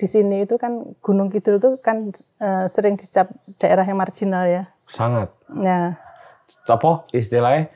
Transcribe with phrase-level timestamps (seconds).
[0.00, 2.08] di sini itu kan Gunung Kidul itu kan
[2.40, 3.28] uh, sering dicap
[3.60, 4.72] daerah yang marginal ya.
[4.88, 5.28] Sangat.
[5.52, 6.00] Nah,
[6.64, 7.68] apa istilahnya?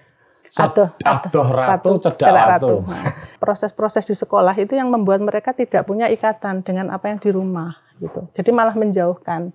[0.55, 2.87] Aduh, aduh ratu, cedak ratu.
[2.87, 3.11] Nah,
[3.43, 7.77] proses-proses di sekolah itu yang membuat mereka tidak punya ikatan dengan apa yang di rumah
[7.99, 8.31] gitu.
[8.33, 9.53] Jadi malah menjauhkan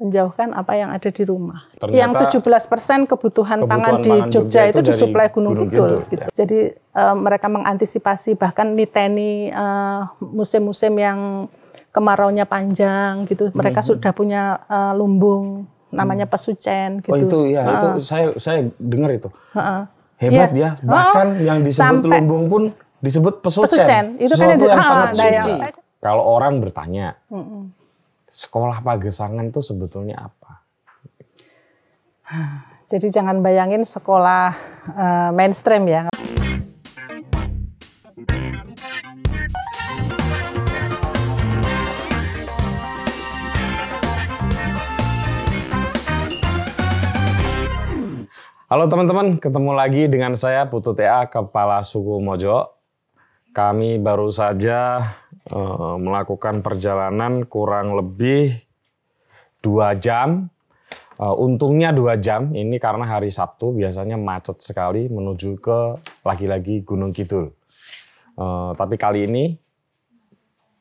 [0.00, 1.68] menjauhkan apa yang ada di rumah.
[1.76, 2.40] Ternyata yang 17%
[3.04, 5.92] kebutuhan, kebutuhan pangan, di Jogja, Jogja itu, disuplai Gunung, Gunung Kidul.
[6.08, 6.24] Gitu.
[6.24, 6.26] Ya.
[6.32, 6.60] Jadi
[6.96, 11.52] uh, mereka mengantisipasi bahkan niteni uh, musim-musim yang
[11.90, 13.50] kemaraunya panjang gitu.
[13.54, 13.88] Mereka hmm.
[13.94, 16.32] sudah punya uh, lumbung namanya hmm.
[16.32, 17.14] pesucen gitu.
[17.14, 19.28] Oh itu ya, uh, itu saya saya dengar itu.
[19.54, 19.86] Uh,
[20.20, 20.84] Hebat ya, ya.
[20.84, 22.62] bahkan uh, yang disebut sampai, lumbung pun
[23.00, 23.72] disebut pesucen.
[23.72, 25.52] Pesucen itu kan yang, yang sangat suci.
[26.00, 27.66] Kalau orang bertanya, uh.
[28.28, 30.62] sekolah Pagesangan itu sebetulnya apa?
[32.90, 34.54] Jadi jangan bayangin sekolah
[34.94, 36.09] uh, mainstream ya.
[48.70, 52.70] Halo teman-teman, ketemu lagi dengan saya Putu TA, Kepala Suku Mojo.
[53.50, 55.10] Kami baru saja
[55.50, 58.62] uh, melakukan perjalanan kurang lebih
[59.58, 60.54] dua jam.
[61.18, 67.10] Uh, untungnya dua jam, ini karena hari Sabtu biasanya macet sekali menuju ke lagi-lagi Gunung
[67.10, 67.50] Kidul.
[68.38, 69.58] Uh, tapi kali ini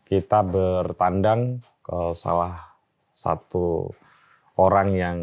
[0.05, 2.69] kita bertandang ke salah
[3.09, 3.89] satu
[4.61, 5.17] orang yang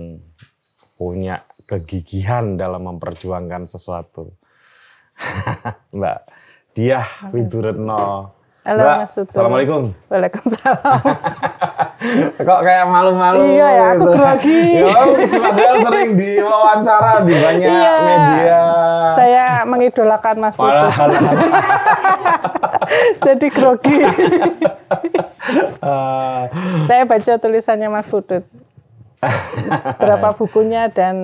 [0.98, 4.32] punya kegigihan dalam memperjuangkan sesuatu.
[5.96, 6.18] Mbak
[6.72, 8.36] Diah Widuretno.
[8.66, 9.30] Halo Mbak, Mas Sutu.
[9.30, 9.82] Assalamualaikum.
[10.10, 10.98] Waalaikumsalam.
[12.50, 14.10] Kok kayak malu-malu Iya ya, aku gitu.
[14.18, 14.62] grogi.
[14.82, 14.90] ya,
[15.38, 18.60] padahal sering diwawancara di banyak iya, media.
[19.14, 20.90] Saya mengidolakan Mas Putut.
[23.26, 23.98] Jadi grogi.
[25.86, 26.42] uh,
[26.90, 28.65] saya baca tulisannya Mas Putut.
[30.02, 31.16] berapa bukunya dan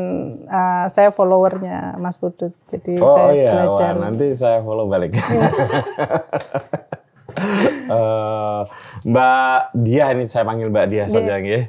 [0.48, 2.52] uh, saya followernya Mas Putut.
[2.66, 3.52] Jadi oh, saya iya.
[3.54, 3.92] belajar.
[3.96, 5.16] Wah, nanti saya follow balik.
[7.88, 8.62] uh,
[9.10, 11.60] Mbak Dia ini saya panggil Mbak Dia saja ya.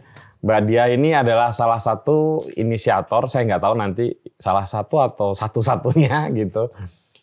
[0.44, 4.06] Mbak Dia ini adalah salah satu inisiator, saya nggak tahu nanti
[4.36, 6.68] salah satu atau satu-satunya gitu,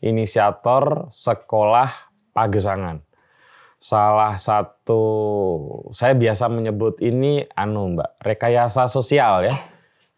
[0.00, 3.09] inisiator sekolah Pagesangan
[3.80, 5.02] salah satu
[5.96, 9.56] saya biasa menyebut ini anu Mbak, rekayasa sosial ya.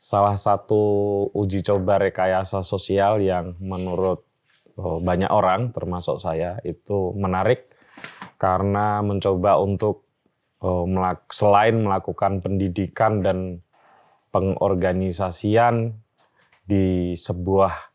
[0.03, 0.83] Salah satu
[1.31, 4.27] uji coba rekayasa sosial yang menurut
[4.75, 7.71] oh, banyak orang termasuk saya itu menarik
[8.35, 10.11] karena mencoba untuk
[10.59, 10.91] oh,
[11.31, 13.63] selain melakukan pendidikan dan
[14.35, 15.95] pengorganisasian
[16.67, 17.95] di sebuah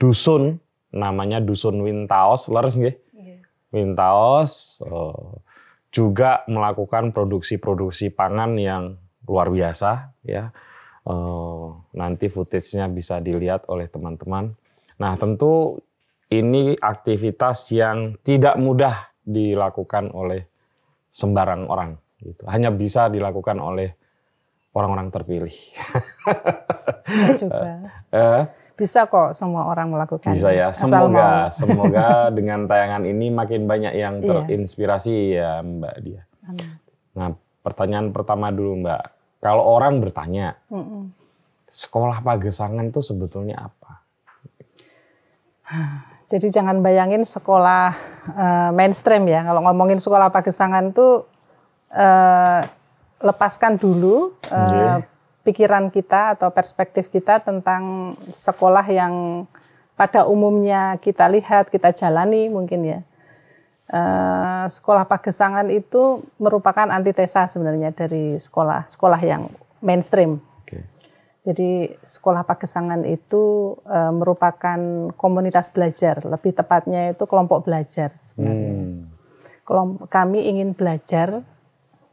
[0.00, 0.56] dusun
[0.88, 2.96] namanya dusun Wintaos, leres nggih?
[3.72, 5.40] Wintaos uh,
[5.92, 8.96] juga melakukan produksi-produksi pangan yang
[9.26, 10.52] luar biasa ya.
[11.02, 14.54] Uh, nanti footage-nya bisa dilihat oleh teman-teman.
[15.02, 15.82] Nah, tentu
[16.30, 20.46] ini aktivitas yang tidak mudah dilakukan oleh
[21.10, 22.46] sembarang orang gitu.
[22.46, 23.92] Hanya bisa dilakukan oleh
[24.72, 25.56] orang-orang terpilih.
[27.10, 27.72] Ya juga.
[28.82, 30.34] bisa kok semua orang melakukan.
[30.34, 30.74] Bisa ya.
[30.74, 32.06] Semoga semoga
[32.36, 34.42] dengan tayangan ini makin banyak yang iya.
[34.42, 35.62] terinspirasi iya.
[35.62, 36.22] ya Mbak Dia.
[36.50, 36.70] Amin.
[37.14, 37.28] Nah,
[37.62, 39.02] pertanyaan pertama dulu Mbak.
[39.38, 41.02] Kalau orang bertanya, mm -mm.
[41.70, 44.02] sekolah Pagesangan itu sebetulnya apa?
[46.32, 47.94] Jadi jangan bayangin sekolah
[48.34, 49.46] uh, mainstream ya.
[49.46, 51.22] Kalau ngomongin sekolah Pagesangan itu
[51.94, 52.60] uh,
[53.22, 54.98] lepaskan dulu uh,
[55.42, 59.44] pikiran kita atau perspektif kita tentang sekolah yang
[59.98, 63.00] pada umumnya kita lihat, kita jalani mungkin ya.
[63.92, 69.52] Uh, sekolah Pagesangan itu merupakan antitesa sebenarnya dari sekolah sekolah yang
[69.84, 70.40] mainstream.
[70.64, 70.80] Okay.
[71.44, 78.72] Jadi sekolah Pagesangan itu uh, merupakan komunitas belajar, lebih tepatnya itu kelompok belajar sebenarnya.
[78.72, 78.98] Hmm.
[80.10, 81.44] kami ingin belajar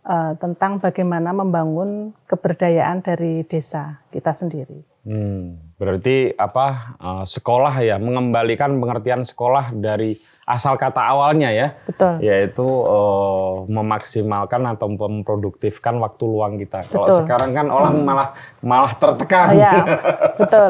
[0.09, 4.81] uh, tentang bagaimana membangun keberdayaan dari desa kita sendiri.
[5.09, 10.11] Hmm, berarti apa uh, sekolah ya mengembalikan pengertian sekolah dari
[10.44, 12.19] asal kata awalnya ya, betul.
[12.19, 16.83] yaitu uh, memaksimalkan atau memproduktifkan waktu luang kita.
[16.83, 16.94] Betul.
[16.94, 18.05] Kalau sekarang kan orang hmm.
[18.05, 18.29] malah
[18.59, 19.47] malah tertekan.
[19.50, 19.73] Oh, ya,
[20.41, 20.69] betul.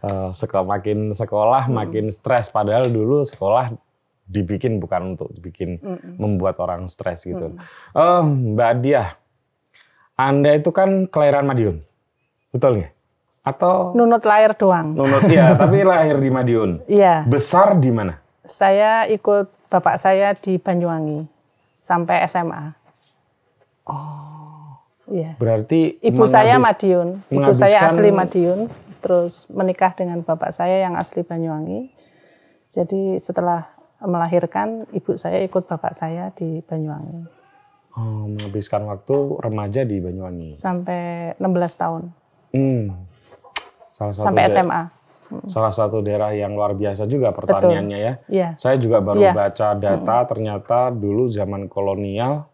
[0.00, 1.76] uh, sekolah makin sekolah hmm.
[1.76, 3.76] makin stres padahal dulu sekolah
[4.32, 6.14] dibikin bukan untuk dibikin mm -mm.
[6.16, 7.52] membuat orang stres gitu.
[7.52, 7.58] Mm.
[7.92, 8.24] Oh,
[8.56, 9.08] Mbak Diah,
[10.16, 11.84] Anda itu kan kelahiran Madiun,
[12.48, 12.92] betul nggak?
[13.42, 14.96] Atau nunut lahir doang?
[14.96, 16.88] Nunut ya, tapi lahir di Madiun.
[16.88, 17.28] Iya.
[17.28, 18.22] Besar di mana?
[18.42, 21.28] Saya ikut bapak saya di Banyuwangi
[21.82, 22.74] sampai SMA.
[25.12, 25.36] Iya.
[25.36, 27.20] Berarti Ibu saya Madiun.
[27.28, 28.70] Ibu saya asli Madiun.
[29.02, 31.90] Terus menikah dengan bapak saya yang asli Banyuwangi.
[32.72, 33.68] Jadi setelah
[34.04, 37.26] melahirkan, ibu saya ikut bapak saya di Banyuwangi.
[37.92, 40.56] oh, menghabiskan waktu remaja di Banyuwangi.
[40.56, 42.02] Sampai 16 tahun.
[42.50, 42.84] Hmm.
[43.88, 44.82] Salah satu Sampai SMA.
[45.44, 48.12] salah satu daerah yang luar biasa juga pertaniannya ya.
[48.28, 48.48] Iya.
[48.56, 49.32] Saya juga baru Iya.
[49.32, 52.44] baca data ternyata dulu zaman kolonial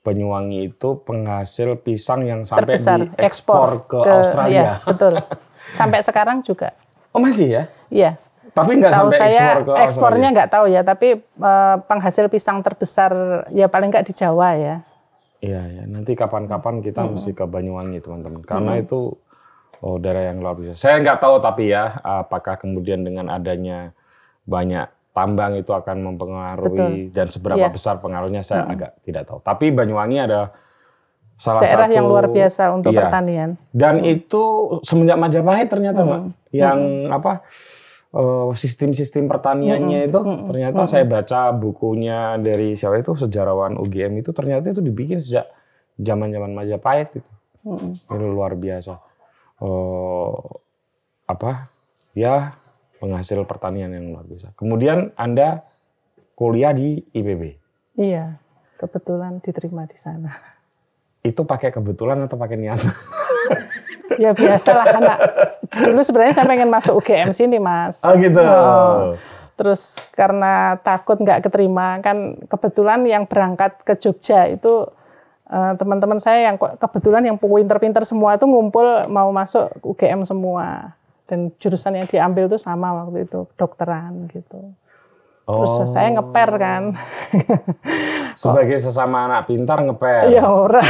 [0.00, 4.70] Banyuwangi itu penghasil pisang yang sampai Terbesar diekspor ke, iya, Australia.
[4.84, 5.14] betul.
[5.72, 6.76] Sampai sekarang juga.
[7.08, 7.62] Oh masih ya?
[7.88, 8.10] Iya.
[8.54, 9.84] Tapi nggak sampai saya ekspor ke Australia?
[9.84, 13.10] ekspornya nggak tahu ya, tapi eh, penghasil pisang terbesar
[13.50, 14.76] ya paling nggak di Jawa ya.
[15.44, 15.82] Iya ya.
[15.84, 18.40] Nanti kapan-kapan kita mesti ke Banyuwangi teman-teman.
[18.46, 19.18] Karena itu
[19.84, 20.78] oh, daerah yang luar biasa.
[20.78, 23.92] Saya nggak tahu tapi ya apakah kemudian dengan adanya
[24.48, 27.70] banyak tambang itu akan mempengaruhi dan seberapa Iya.
[27.70, 29.38] besar pengaruhnya saya agak tidak tahu.
[29.44, 30.50] Tapi Banyuwangi ada
[31.38, 32.98] salah Daerah satu yang luar biasa untuk iya.
[33.04, 33.50] pertanian.
[33.70, 34.42] Dan itu
[34.82, 36.78] semenjak Majapahit ternyata, Mbak, yang
[37.14, 37.38] apa eh,
[38.54, 44.78] sistem-sistem pertaniannya itu ternyata saya baca bukunya dari siapa itu sejarawan UGM itu ternyata itu
[44.78, 45.50] dibikin sejak
[45.98, 47.30] zaman-zaman Majapahit itu.
[48.06, 48.94] Itu luar biasa.
[49.62, 50.34] Eh,
[51.26, 51.66] apa?
[52.14, 52.54] Ya
[53.02, 54.54] penghasil pertanian yang luar biasa.
[54.54, 55.66] Kemudian Anda
[56.38, 57.58] kuliah di IPB.
[57.98, 58.38] Iya,
[58.78, 60.34] kebetulan diterima di sana.
[61.24, 62.80] Itu pakai kebetulan atau pakai niat?
[64.20, 65.18] Ya biasalah anak.
[65.74, 67.98] Dulu sebenarnya saya pengen masuk UGM sini, Mas.
[68.06, 68.38] Oh gitu.
[68.38, 69.18] Oh.
[69.54, 74.86] Terus karena takut nggak keterima, kan kebetulan yang berangkat ke Jogja itu
[75.50, 80.98] eh, teman-teman saya yang kebetulan yang pinter-pinter semua itu ngumpul mau masuk UGM semua.
[81.24, 84.76] Dan jurusan yang diambil tuh sama waktu itu, dokteran gitu.
[85.44, 85.84] Terus Oh.
[85.84, 86.82] saya ngeper kan.
[88.34, 90.32] Sebagai sesama anak pintar ngepel.
[90.32, 90.80] ya ora.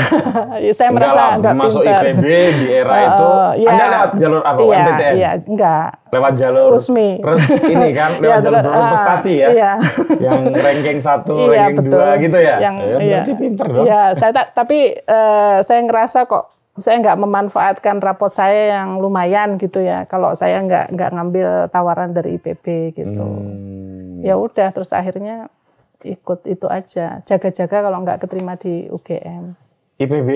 [0.56, 2.02] Ya, saya Enggak merasa lah, nggak masuk pintar.
[2.06, 2.24] IPB
[2.54, 3.68] di era Eh, itu, iya.
[3.68, 4.58] Anda lewat jalur apa?
[4.60, 5.12] Iya, MPTN?
[5.12, 5.88] iya, enggak.
[6.08, 7.08] Lewat jalur Resmi.
[7.18, 9.48] res- ini kan, lewat Iya, jalur ah, prestasi ya?
[9.50, 9.72] iya.
[10.16, 11.92] Yang ranking satu, Iya, ranking betul.
[11.92, 12.56] dua gitu ya?
[12.60, 12.98] Yang, Ya, iya.
[13.18, 13.84] berarti pinter dong.
[13.84, 19.54] Iya, saya tak, tapi eh, saya ngerasa kok saya nggak memanfaatkan rapot saya yang lumayan
[19.56, 20.06] gitu ya.
[20.06, 23.22] Kalau saya nggak nggak ngambil tawaran dari IPB gitu.
[23.22, 23.93] Hmm,
[24.24, 25.52] Ya udah, terus akhirnya
[26.00, 27.20] ikut itu aja.
[27.28, 29.52] Jaga-jaga kalau nggak keterima di UGM.
[30.00, 30.28] IPB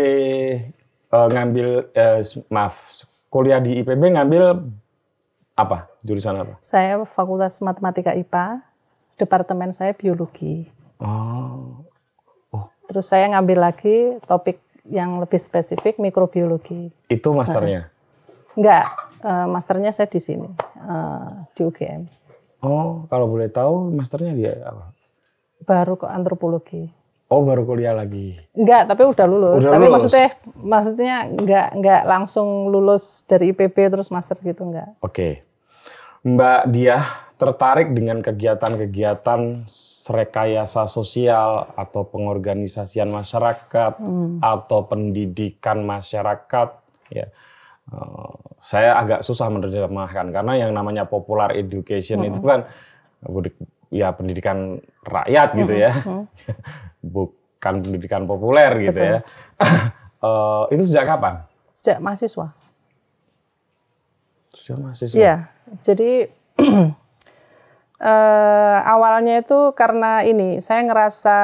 [1.08, 2.20] eh, ngambil, eh,
[2.52, 2.76] maaf,
[3.32, 4.60] kuliah di IPB ngambil
[5.56, 5.88] apa?
[6.04, 6.60] Jurusan apa?
[6.60, 8.60] Saya Fakultas Matematika IPA,
[9.16, 10.68] departemen saya biologi.
[11.00, 11.88] Oh,
[12.88, 16.88] Terus saya ngambil lagi topik yang lebih spesifik mikrobiologi.
[17.12, 17.92] itu masternya?
[18.56, 18.84] Enggak,
[19.20, 20.48] eh, masternya saya di sini,
[20.80, 22.17] eh, di UGM.
[22.58, 24.90] Oh, kalau boleh tahu masternya dia apa?
[25.62, 26.90] Baru ke antropologi.
[27.28, 28.40] Oh, baru kuliah lagi.
[28.56, 29.60] Enggak, tapi udah lulus.
[29.60, 29.94] Udah tapi lulus.
[30.00, 30.28] maksudnya
[30.64, 34.96] maksudnya enggak enggak langsung lulus dari IPB terus master gitu enggak.
[35.04, 35.44] Oke.
[36.24, 37.04] Mbak Diah
[37.38, 39.70] tertarik dengan kegiatan-kegiatan
[40.10, 43.92] rekayasa sosial atau pengorganisasian masyarakat
[44.42, 46.68] atau pendidikan masyarakat
[47.14, 47.30] ya.
[47.88, 52.68] Eh, saya agak susah menerjemahkan karena yang namanya popular education itu kan
[53.88, 54.76] ya pendidikan
[55.08, 55.92] rakyat gitu ya.
[57.14, 59.18] Bukan pendidikan populer gitu ya.
[60.18, 61.46] Eh, itu sejak kapan?
[61.70, 62.50] Sejak mahasiswa.
[64.50, 65.14] Sejak mahasiswa.
[65.14, 65.36] Iya.
[65.78, 66.26] Jadi
[68.02, 71.38] eh, awalnya itu karena ini saya ngerasa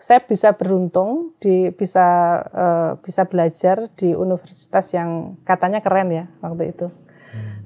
[0.00, 6.72] saya bisa beruntung di bisa eh, bisa belajar di universitas yang katanya keren ya waktu
[6.72, 6.88] itu.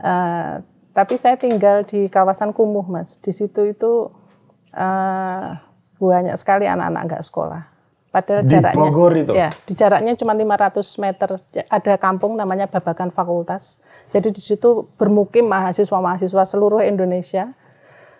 [0.03, 0.55] Eh,
[0.91, 3.23] tapi saya tinggal di kawasan Kumuh mas.
[3.23, 4.11] Di situ itu
[4.75, 5.49] eh,
[6.03, 7.63] banyak sekali anak-anak nggak sekolah.
[8.11, 9.33] Padahal Di jaraknya Bogor itu?
[9.35, 11.35] ya di jaraknya cuma 500 meter
[11.67, 13.83] ada kampung namanya Babakan Fakultas.
[14.15, 17.55] Jadi di situ bermukim mahasiswa-mahasiswa seluruh Indonesia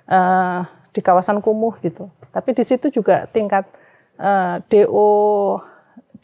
[0.07, 0.61] eh,
[0.95, 2.11] di kawasan kumuh gitu.
[2.31, 3.67] Tapi di situ juga tingkat
[4.19, 5.11] eh, DO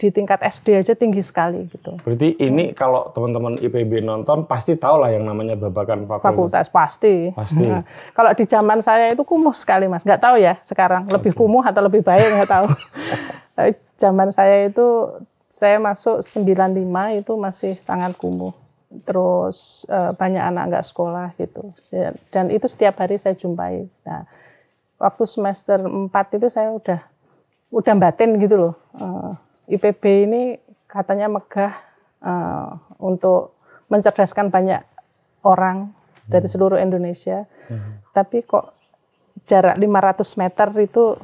[0.00, 2.00] di tingkat SD aja tinggi sekali gitu.
[2.00, 6.24] Berarti ini kalau teman-teman IPB nonton pasti tahu lah yang namanya babakan fakultas.
[6.24, 7.28] Fakultas pasti.
[7.36, 7.68] Pasti.
[7.68, 7.84] Nah,
[8.16, 10.00] kalau di zaman saya itu kumuh sekali mas.
[10.00, 12.66] Nggak tahu ya sekarang lebih kumuh atau lebih baik nggak tahu.
[13.52, 13.70] Tapi
[14.02, 14.88] zaman saya itu
[15.52, 18.56] saya masuk 95 itu masih sangat kumuh.
[19.04, 21.76] Terus eh, banyak anak nggak sekolah gitu.
[21.92, 23.84] Ya, Dan itu setiap hari saya jumpai.
[24.08, 24.24] Nah,
[24.96, 26.08] waktu semester 4
[26.40, 27.04] itu saya udah
[27.70, 28.74] udah batin gitu loh.
[28.98, 30.42] Eh, IPB ini
[30.90, 31.72] katanya megah
[32.22, 33.58] eh, untuk
[33.90, 34.82] mencerdaskan banyak
[35.46, 35.94] orang
[36.30, 37.48] dari seluruh Indonesia.
[38.14, 38.76] Tapi kok
[39.46, 41.16] jarak 500 meter itu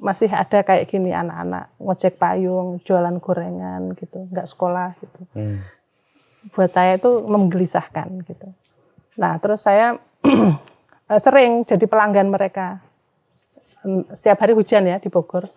[0.00, 5.20] masih ada kayak gini anak-anak ngojek payung, jualan gorengan gitu, nggak sekolah gitu.
[5.36, 5.60] Hmm.
[6.56, 8.48] Buat saya itu menggelisahkan gitu.
[9.20, 10.00] Nah terus saya
[11.12, 12.80] eh, sering jadi pelanggan mereka.
[14.12, 15.48] Setiap hari hujan ya di Bogor.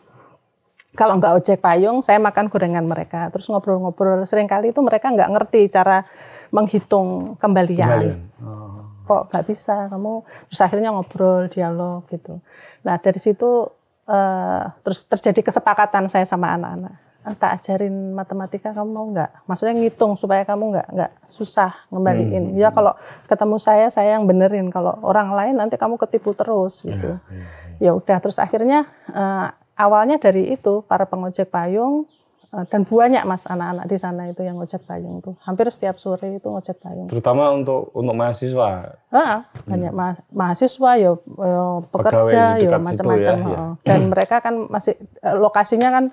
[0.94, 3.30] Kalau nggak ojek payung, saya makan gorengan mereka.
[3.34, 4.22] Terus ngobrol-ngobrol.
[4.30, 6.06] Seringkali itu mereka nggak ngerti cara
[6.54, 7.90] menghitung kembalian.
[7.90, 8.20] kembalian.
[8.46, 8.86] Oh.
[9.10, 9.90] Kok nggak bisa?
[9.90, 12.38] Kamu terus akhirnya ngobrol, dialog gitu.
[12.86, 13.68] Nah dari situ
[14.08, 19.74] uh, terus terjadi kesepakatan saya sama anak-anak ah, tak ajarin matematika kamu mau nggak maksudnya
[19.80, 22.60] ngitung supaya kamu nggak nggak susah ngembaliin hmm.
[22.60, 22.94] ya kalau
[23.32, 27.40] ketemu saya saya yang benerin kalau orang lain nanti kamu ketipu terus gitu ya, ya,
[27.80, 27.90] ya.
[27.90, 28.86] ya udah terus akhirnya
[29.16, 32.06] uh, awalnya dari itu para pengojek payung
[32.54, 36.38] Eh, dan banyak mas anak-anak di sana itu yang ngojek payung tuh hampir setiap sore
[36.38, 39.98] itu ngojek payung terutama untuk untuk mahasiswa ah, banyak hmm.
[39.98, 43.66] ma mahasiswa ya, ya pekerja ya macam-macam ya, ya.
[43.82, 46.06] dan mereka kan masih eh, lokasinya kan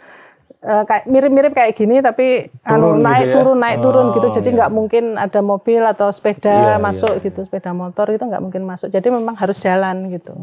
[0.60, 3.36] kayak mirip-mirip kayak gini tapi turun anu, naik gitu ya?
[3.40, 4.56] turun naik oh, turun gitu jadi iya.
[4.60, 4.76] nggak iya.
[4.76, 6.80] mungkin ada mobil atau sepeda iya, iya.
[6.80, 7.24] masuk iya.
[7.24, 10.36] gitu sepeda motor itu nggak mungkin masuk jadi memang harus jalan gitu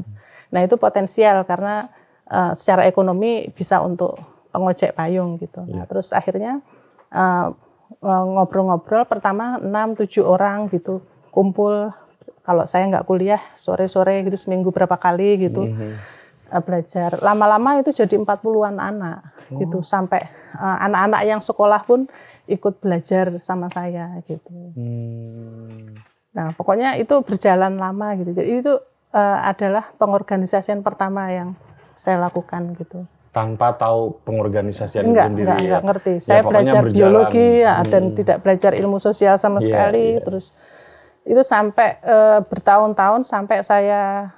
[0.49, 1.89] nah itu potensial karena
[2.31, 4.17] uh, secara ekonomi bisa untuk
[4.51, 5.63] pengojek payung gitu.
[5.67, 5.89] Nah, iya.
[5.89, 6.63] terus akhirnya
[7.11, 7.51] uh,
[8.03, 11.91] ngobrol-ngobrol pertama 6 7 orang gitu kumpul
[12.43, 15.67] kalau saya nggak kuliah sore-sore gitu seminggu berapa kali gitu.
[15.67, 15.93] Mm -hmm.
[16.63, 17.19] belajar.
[17.19, 19.59] Lama-lama itu jadi 40-an anak oh.
[19.59, 20.23] gitu sampai
[20.55, 22.07] anak-anak uh, yang sekolah pun
[22.47, 24.71] ikut belajar sama saya gitu.
[24.71, 25.99] Hmm.
[26.31, 28.31] Nah, pokoknya itu berjalan lama gitu.
[28.31, 28.73] Jadi itu
[29.11, 31.57] uh, adalah pengorganisasian pertama yang
[31.97, 35.65] saya lakukan gitu tanpa tahu pengorganisasian enggak, sendiri enggak, ya.
[35.69, 36.13] Enggak ngerti.
[36.17, 36.97] Ya, saya belajar berjalan.
[36.97, 37.89] biologi ya, hmm.
[37.93, 40.07] dan tidak belajar ilmu sosial sama yeah, sekali.
[40.17, 40.23] Yeah.
[40.25, 40.45] Terus
[41.27, 42.17] itu sampai e,
[42.49, 44.33] bertahun-tahun sampai saya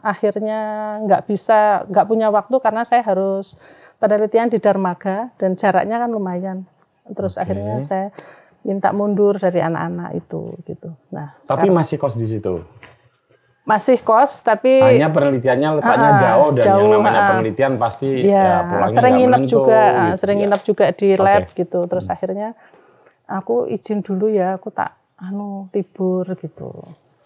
[0.00, 0.60] akhirnya
[1.04, 3.58] nggak bisa nggak punya waktu karena saya harus
[4.00, 6.58] penelitian di Darmaga dan jaraknya kan lumayan.
[7.12, 7.52] Terus okay.
[7.52, 8.08] akhirnya saya
[8.64, 10.96] minta mundur dari anak-anak itu gitu.
[11.12, 12.64] Nah, tapi sekarang, masih kos di situ
[13.68, 18.08] masih kos tapi hanya penelitiannya letaknya uh, jauh dan jauh, yang namanya uh, penelitian pasti
[18.24, 20.40] ya, ya pulangnya sering nginep juga gitu, sering ya.
[20.40, 21.56] nginep juga di lab okay.
[21.60, 22.14] gitu terus hmm.
[22.16, 22.48] akhirnya
[23.28, 26.72] aku izin dulu ya aku tak anu libur gitu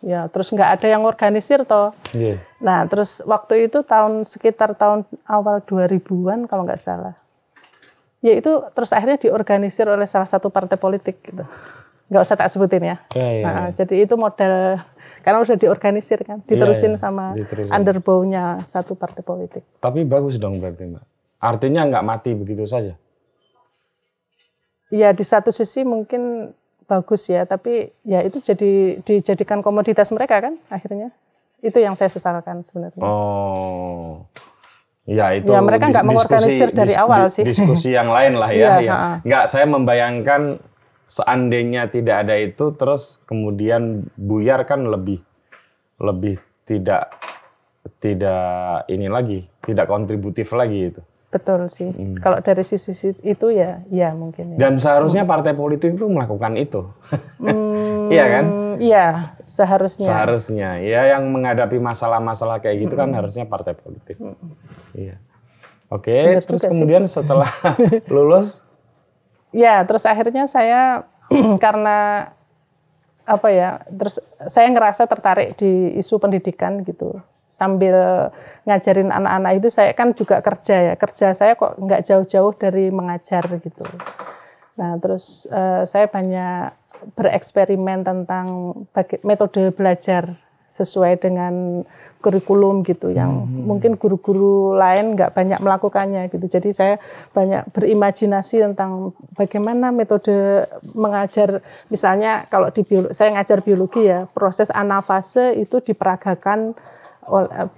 [0.02, 2.42] ya terus nggak ada yang organisir toh yeah.
[2.58, 7.14] nah terus waktu itu tahun sekitar tahun awal 2000-an kalau nggak salah
[8.18, 11.46] ya itu terus akhirnya diorganisir oleh salah satu partai politik gitu
[12.10, 13.82] nggak usah tak sebutin ya, ya, ya, nah, ya.
[13.82, 14.76] jadi itu model
[15.22, 17.24] karena udah diorganisir kan, diterusin ya, ya, sama
[17.70, 19.62] underbow-nya satu partai politik.
[19.78, 21.04] Tapi bagus dong berarti mbak.
[21.38, 22.98] Artinya nggak mati begitu saja?
[24.92, 26.52] Ya di satu sisi mungkin
[26.84, 31.14] bagus ya, tapi ya itu jadi dijadikan komoditas mereka kan akhirnya.
[31.62, 33.00] Itu yang saya sesalkan sebenarnya.
[33.00, 34.26] Oh.
[35.02, 35.50] Ya itu.
[35.50, 37.42] Ya mereka nggak mengorganisir dari awal sih.
[37.42, 38.58] Diskusi yang lain lah ya.
[38.58, 38.96] ya, ya.
[39.22, 40.62] Nggak saya membayangkan
[41.12, 45.20] seandainya tidak ada itu terus kemudian buyar kan lebih
[46.00, 47.12] lebih tidak
[48.00, 52.20] tidak ini lagi tidak kontributif lagi itu betul sih hmm.
[52.20, 54.68] kalau dari sisi itu ya ya mungkin ya.
[54.68, 56.80] dan seharusnya partai politik itu melakukan itu
[57.40, 58.44] hmm, iya kan
[58.80, 59.06] iya
[59.44, 63.16] seharusnya seharusnya ya yang menghadapi masalah-masalah kayak gitu kan hmm.
[63.16, 64.36] kan harusnya partai politik hmm.
[64.96, 65.16] iya
[65.92, 67.20] oke okay, terus kemudian sih.
[67.20, 67.48] setelah
[68.12, 68.60] lulus
[69.52, 71.06] ya terus akhirnya saya
[71.64, 72.28] karena
[73.22, 74.18] apa ya terus
[74.50, 77.22] saya ngerasa tertarik di isu pendidikan gitu.
[77.46, 77.94] Sambil
[78.64, 80.94] ngajarin anak-anak itu saya kan juga kerja ya.
[80.96, 83.84] Kerja saya kok nggak jauh-jauh dari mengajar gitu.
[84.80, 86.72] Nah terus uh, saya banyak
[87.14, 88.72] bereksperimen tentang
[89.22, 90.38] metode belajar
[90.72, 91.84] sesuai dengan
[92.22, 93.66] kurikulum gitu yang hmm.
[93.66, 96.46] mungkin guru-guru lain nggak banyak melakukannya gitu.
[96.46, 96.94] Jadi saya
[97.34, 100.64] banyak berimajinasi tentang bagaimana metode
[100.94, 101.58] mengajar
[101.90, 106.78] misalnya kalau di biologi, saya ngajar biologi ya, proses anafase itu diperagakan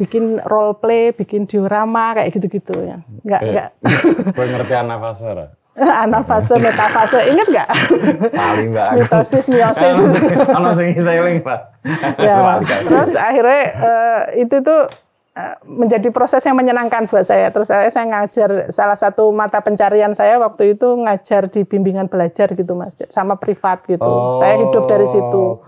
[0.00, 3.00] bikin role play, bikin diorama kayak gitu-gitu ya.
[3.24, 3.68] Enggak eh, enggak.
[4.36, 5.54] Pengertian anafase
[6.06, 7.68] anafase metafase inget nggak?
[8.30, 9.96] Paling mbak mitosis miosis.
[10.78, 11.82] Sing sailing pak.
[12.18, 14.86] Ya terus akhirnya uh, itu tuh
[15.34, 17.50] uh, menjadi proses yang menyenangkan buat saya.
[17.50, 22.54] Terus saya saya ngajar salah satu mata pencarian saya waktu itu ngajar di bimbingan belajar
[22.54, 24.06] gitu mas sama privat gitu.
[24.06, 25.58] Oh, saya hidup dari situ.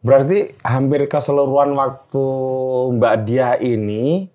[0.00, 2.24] Berarti hampir keseluruhan waktu
[2.96, 4.32] mbak dia ini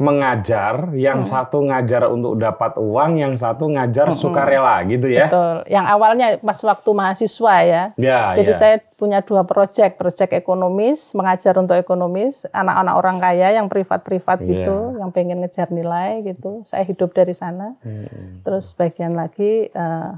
[0.00, 5.28] mengajar, yang satu ngajar untuk dapat uang, yang satu ngajar sukarela gitu ya.
[5.28, 5.68] Betul.
[5.68, 7.82] Yang awalnya pas waktu mahasiswa ya.
[8.00, 8.56] Ya, Jadi ya.
[8.56, 14.48] saya punya dua proyek, proyek ekonomis, mengajar untuk ekonomis, anak-anak orang kaya yang privat-privat Iya.
[14.64, 16.64] gitu, yang pengen ngejar nilai gitu.
[16.64, 17.76] Saya hidup dari sana.
[17.84, 18.40] Hmm.
[18.40, 20.10] Terus bagian lagi eh,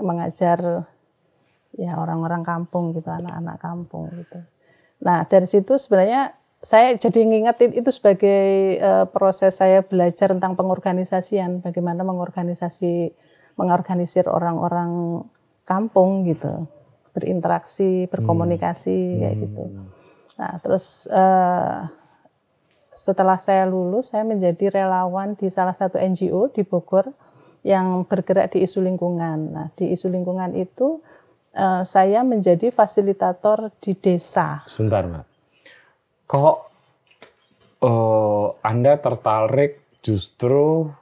[0.00, 0.88] mengajar
[1.76, 4.40] ya orang-orang kampung gitu, anak-anak kampung gitu.
[5.04, 11.62] Nah dari situ sebenarnya saya jadi ngingetin itu sebagai eh, proses saya belajar tentang pengorganisasian,
[11.62, 13.14] bagaimana mengorganisasi,
[13.54, 15.22] mengorganisir orang-orang
[15.62, 16.66] kampung gitu,
[17.14, 19.64] berinteraksi, berkomunikasi kayak gitu.
[20.34, 21.78] Nah terus eh,
[22.98, 27.14] setelah saya lulus, saya menjadi relawan di salah satu NGO di Bogor
[27.62, 29.38] yang bergerak di isu lingkungan.
[29.54, 30.98] Nah, di isu lingkungan itu
[31.54, 34.66] eh, saya menjadi fasilitator di desa.
[34.66, 35.27] Sebentar, Mbak.
[36.28, 36.56] Kok
[37.80, 40.92] eh, Anda tertarik justru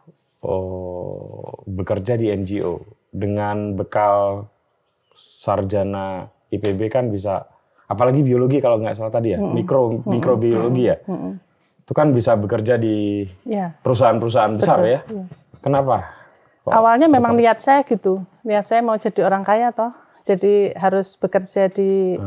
[0.41, 2.79] eh, bekerja di NGO
[3.11, 4.47] dengan bekal
[5.13, 7.43] sarjana IPB kan bisa
[7.87, 10.97] apalagi biologi kalau nggak salah tadi ya, mikro mikrobiologi ya.
[11.81, 13.75] Itu kan bisa bekerja di Ya.
[13.81, 15.01] perusahaan-perusahaan besar ya.
[15.59, 16.07] Kenapa?
[16.63, 19.91] Kok- Awalnya memang niat saya gitu, niat saya mau jadi orang kaya toh,
[20.23, 22.19] jadi harus bekerja di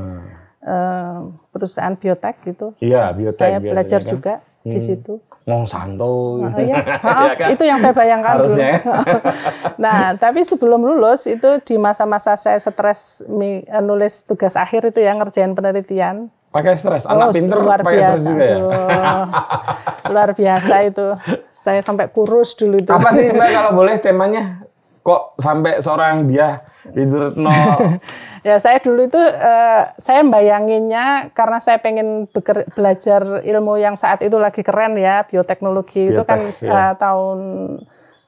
[0.61, 1.17] eh,
[1.49, 2.73] perusahaan biotek gitu.
[2.77, 4.09] Iya, biotek Saya belajar kan.
[4.09, 5.19] juga di situ.
[5.43, 6.05] Monsanto.
[6.05, 6.77] Oh, iya.
[7.33, 7.49] Kan?
[7.49, 8.79] itu yang saya bayangkan Harusnya ya.
[8.79, 9.17] dulu.
[9.83, 15.11] nah, tapi sebelum lulus itu di masa-masa saya stres eh, nulis tugas akhir itu ya
[15.11, 16.29] ngerjain penelitian.
[16.49, 17.05] Pakai stres.
[17.05, 18.29] Anak Oh, pinter luar pakai stres biasa.
[18.29, 18.57] juga ya.
[18.57, 19.25] Aduh,
[20.13, 21.07] luar biasa itu.
[21.49, 22.89] Saya sampai kurus dulu itu.
[22.89, 24.65] Apa sih Mbak kalau boleh temanya?
[24.99, 27.51] Kok sampai seorang dia Wijurno
[28.47, 34.23] Ya saya dulu itu eh, saya bayanginnya karena saya pengen beker- belajar ilmu yang saat
[34.23, 36.15] itu lagi keren ya bioteknologi.
[36.15, 36.71] Itu kan Biotek, iya.
[36.71, 37.39] eh, tahun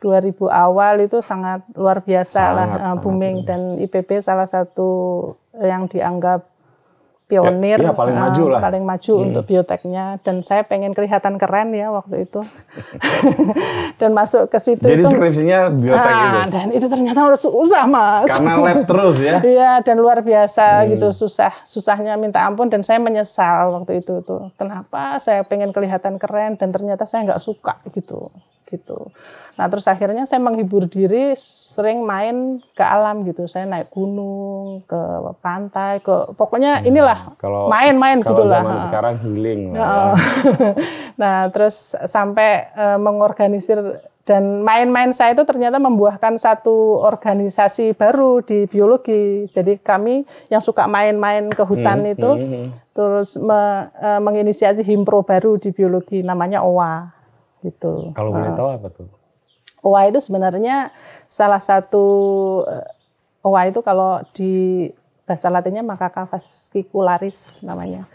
[0.04, 3.36] 2000 awal itu sangat luar biasa lah Sangat, eh, sangat, booming.
[3.48, 4.90] dan IPB salah satu
[5.56, 6.44] yang dianggap
[7.32, 8.60] pionir Ya, iya, paling eh, maju lah.
[8.60, 8.68] Hmm.
[8.68, 12.44] paling maju untuk bioteknya dan saya pengen kelihatan keren ya waktu itu
[14.00, 16.52] dan masuk ke situ Jadi itu skripsinya biotek Ah, itu.
[16.52, 19.40] dan itu ternyata harus susah mas Karena lab terus ya.
[19.40, 20.92] Iya dan luar biasa Hmm.
[20.92, 26.18] gitu susah susahnya minta ampun dan saya menyesal waktu itu tuh kenapa saya pengen kelihatan
[26.18, 28.28] keren dan ternyata saya nggak suka gitu
[28.68, 29.12] gitu.
[29.62, 34.98] Nah terus akhirnya saya menghibur diri sering main ke alam gitu saya naik gunung ke
[35.38, 37.38] pantai ke pokoknya inilah Hmm.
[37.38, 38.66] Kalau main-main Kalau gitu lah.
[38.66, 39.78] zaman sekarang healing lah.
[39.78, 40.02] ya.
[41.22, 43.78] Nah, terus sampai eh, mengorganisir
[44.22, 49.46] dan main-main saya itu ternyata membuahkan satu organisasi baru di biologi.
[49.46, 52.30] Jadi kami yang suka main-main ke hutan itu
[52.92, 57.14] terus me- eh, menginisiasi himpro baru di biologi namanya OWA
[57.62, 58.10] gitu.
[58.12, 59.21] Kalau boleh tahu apa tuh?
[59.82, 60.94] OWA itu sebenarnya
[61.26, 62.06] salah satu
[62.70, 64.88] eh, OWA itu kalau di
[65.26, 68.06] bahasa latinnya Macaca fascicularis namanya.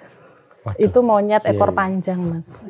[0.79, 2.67] Itu monyet ekor panjang, Mas.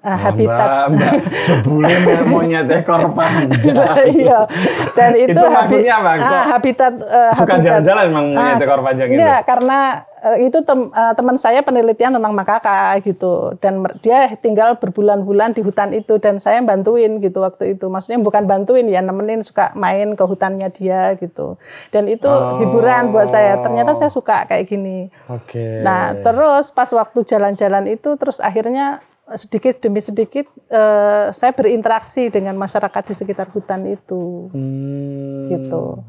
[0.00, 1.12] Ah, habitat Mbak, Mbak
[1.46, 3.76] jebulin ya monyet ekor panjang.
[4.16, 4.48] iya.
[4.96, 6.10] Dan itu, Itu maksudnya apa?
[6.16, 9.20] Kok ah, habitat eh, Suka jalan-jalan emang monyet Ah, ekor panjang itu?
[9.20, 9.78] Enggak, karena
[10.18, 15.60] eh, itu tem- eh, teman saya penelitian tentang makaka gitu dan dia tinggal berbulan-bulan di
[15.60, 17.84] hutan itu dan saya bantuin gitu waktu itu.
[17.86, 21.60] Maksudnya bukan bantuin ya, nemenin suka main ke hutannya dia gitu.
[21.92, 22.56] Dan itu Oh.
[22.56, 23.60] hiburan buat saya.
[23.60, 25.12] Ternyata saya suka kayak gini.
[25.28, 25.84] Oke.
[25.84, 32.54] Nah, terus pas waktu jalan-jalan itu, terus akhirnya sedikit demi sedikit eh, saya berinteraksi dengan
[32.54, 35.46] masyarakat di sekitar hutan itu, Hmm.
[35.48, 36.02] gitu.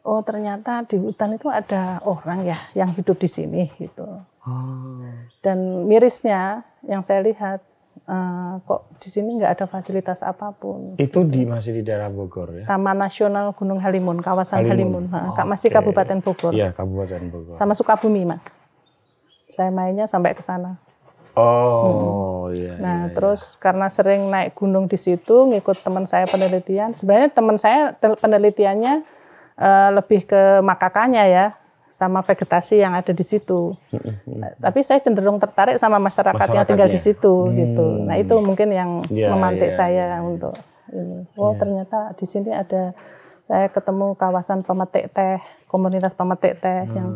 [0.00, 4.06] Oh ternyata di hutan itu ada orang ya yang hidup di sini gitu.
[4.40, 5.04] Oh.
[5.40, 7.60] Dan mirisnya yang saya lihat
[8.02, 10.96] eh, kok di sini nggak ada fasilitas apa pun.
[10.96, 12.64] Itu di masih di daerah Bogor ya?
[12.66, 15.06] Taman Nasional Gunung Halimun, kawasan Halimun.
[15.06, 17.50] Halimun, Ha, masih Kabupaten Bogor, Iya, Kabupaten Bogor.
[17.50, 18.56] sama Sukabumi mas.
[19.46, 20.80] Saya mainnya sampai ke sana.
[21.38, 22.74] Oh, iya.
[22.80, 23.14] Nah, iya.
[23.14, 26.94] terus karena sering naik gunung di situ, ngikut teman saya penelitian.
[26.96, 28.94] Sebenarnya teman saya penelitiannya
[29.60, 31.46] eh, lebih ke makakanya ya,
[31.90, 33.74] sama vegetasi yang ada di situ.
[34.30, 37.86] Nah, tapi saya cenderung tertarik sama masyarakat yang tinggal di situ gitu.
[38.06, 40.54] Nah, itu mungkin yang Iya, memantik iya, saya untuk
[40.94, 41.26] ini.
[41.34, 42.94] Oh, ternyata di sini ada
[43.42, 47.10] saya ketemu kawasan pemetik teh, komunitas pemetik teh yang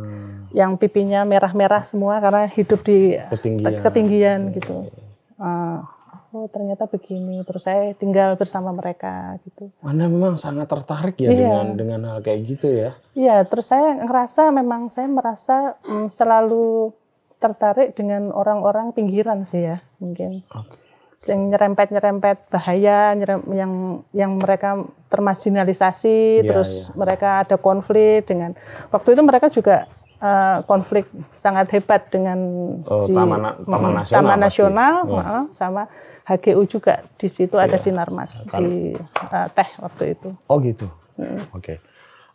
[0.55, 3.75] yang pipinya merah-merah semua karena hidup di Ketinggian.
[3.77, 4.87] ketinggian gitu.
[5.35, 5.83] Ah,
[6.31, 7.43] oh ternyata begini.
[7.43, 9.75] Terus saya tinggal bersama mereka gitu.
[9.83, 11.35] Anda memang sangat tertarik ya Iya.
[11.35, 12.95] dengan dengan hal kayak gitu ya?
[13.13, 16.95] Iya, terus saya ngerasa memang saya merasa mm, selalu
[17.37, 20.47] tertarik dengan orang-orang pinggiran sih ya mungkin.
[20.49, 20.81] Oke.
[21.25, 23.73] yang nyerempet-nyerempet bahaya nyerem- yang
[24.13, 28.53] yang mereka termarginalisasi Iya, terus mereka ada konflik dengan
[28.89, 32.39] waktu itu mereka juga eh, konflik sangat hebat dengan
[32.83, 34.39] Oh, Taman- Taman Mm, Nasional Taman.
[34.39, 35.83] Nasional, heeh, sama
[36.25, 37.83] HGU juga di situ ada Iya.
[37.83, 38.61] sinarmas Kan.
[38.61, 40.29] di eh, teh waktu itu.
[40.45, 40.89] Oh gitu.
[41.51, 41.79] Oke.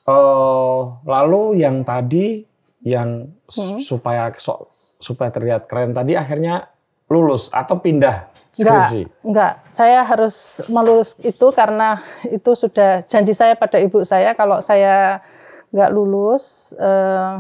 [0.04, 2.46] Eh, lalu yang tadi
[2.82, 6.72] yang s- supaya so- supaya terlihat keren tadi akhirnya
[7.06, 9.02] lulus atau pindah Enggak, skripsi.
[9.22, 9.54] enggak.
[9.68, 10.36] Saya harus
[10.68, 15.22] melulus itu karena itu sudah janji saya pada ibu saya kalau saya
[15.70, 17.34] enggak lulus eh,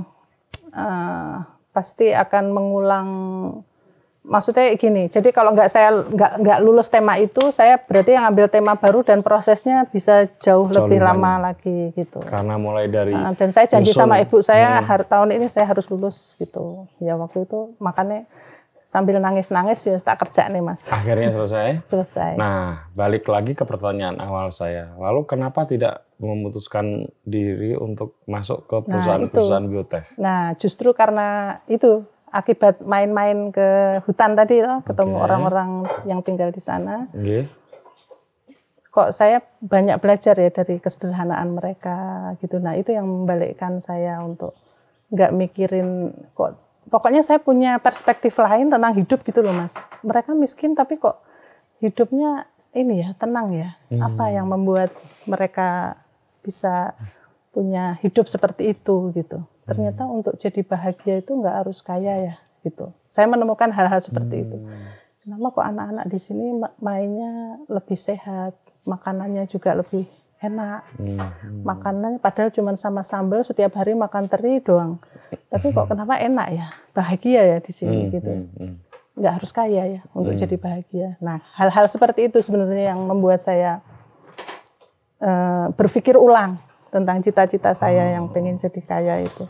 [0.71, 1.35] eh,
[1.69, 3.07] pasti akan mengulang.
[4.19, 8.45] Maksudnya gini, jadi kalau enggak saya enggak enggak lulus tema itu, saya berarti yang ambil
[8.45, 12.19] tema baru dan prosesnya bisa jauh, lebih lebih lama lagi gitu.
[12.21, 15.87] Karena mulai dari Nah, dan saya janji sama ibu saya har- tahun ini saya harus
[15.89, 16.85] lulus gitu.
[16.99, 18.27] Ya waktu itu makanya
[18.89, 20.89] sambil nangis-nangis ya tak kerja nih mas.
[20.89, 21.69] akhirnya selesai.
[21.93, 22.33] Selesai.
[22.41, 24.97] Nah, balik lagi ke pertanyaan awal saya.
[24.97, 30.17] Lalu kenapa tidak memutuskan diri untuk masuk ke perusahaan-perusahaan biotek?
[30.17, 32.01] Nah, justru karena itu
[32.33, 35.23] akibat main-main ke hutan tadi loh, ketemu Oke.
[35.29, 35.69] orang-orang
[36.09, 37.05] yang tinggal di sana.
[37.13, 37.45] Nggih.
[38.89, 42.57] Kok saya banyak belajar ya dari kesederhanaan mereka gitu.
[42.57, 44.57] Nah, itu yang membalikkan saya untuk
[45.13, 49.73] nggak mikirin kok pokoknya saya punya perspektif lain tentang hidup gitu loh, Mas.
[50.01, 51.21] Mereka miskin tapi kok
[51.79, 53.77] hidupnya ini ya, tenang ya.
[54.01, 54.91] Apa yang membuat
[55.23, 55.95] mereka
[56.41, 56.93] bisa
[57.49, 59.41] punya hidup seperti itu gitu.
[59.65, 62.89] Ternyata untuk jadi bahagia itu nggak harus kaya ya gitu.
[63.07, 64.57] Saya menemukan hal-hal seperti itu.
[65.19, 70.81] Kenapa kok anak-anak di sini ma- mainnya lebih sehat, makanannya juga lebih enak.
[71.61, 74.97] Makanannya padahal cuma sama sambal setiap hari makan teri doang.
[75.49, 76.67] Tapi kok kenapa enak ya?
[76.93, 78.29] Bahagia ya di sini gitu.
[78.29, 78.81] Hmm.
[79.19, 81.19] Nggak harus kaya ya untuk jadi bahagia.
[81.19, 83.83] Nah, hal-hal seperti itu sebenarnya yang membuat saya
[85.19, 86.57] eh, berpikir ulang
[86.89, 89.45] tentang cita-cita saya yang pengen jadi kaya itu.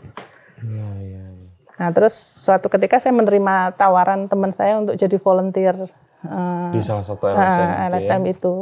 [0.60, 1.48] Iya, iya, iya.
[1.80, 5.88] Nah, terus suatu ketika saya menerima tawaran teman saya untuk jadi volunteer
[6.26, 7.40] eh, Di salah satu eh, LSM.
[7.40, 7.88] gitu ya.
[7.88, 8.54] LSM itu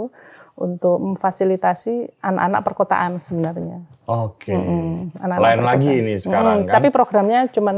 [0.59, 3.79] untuk memfasilitasi anak-anak perkotaan sebenarnya.
[4.05, 4.51] Oke.
[4.51, 6.03] Mm, anak-anak Lain lagi perkotaan.
[6.05, 6.75] ini sekarang Mm, kan.
[6.75, 7.71] Tapi programnya cuma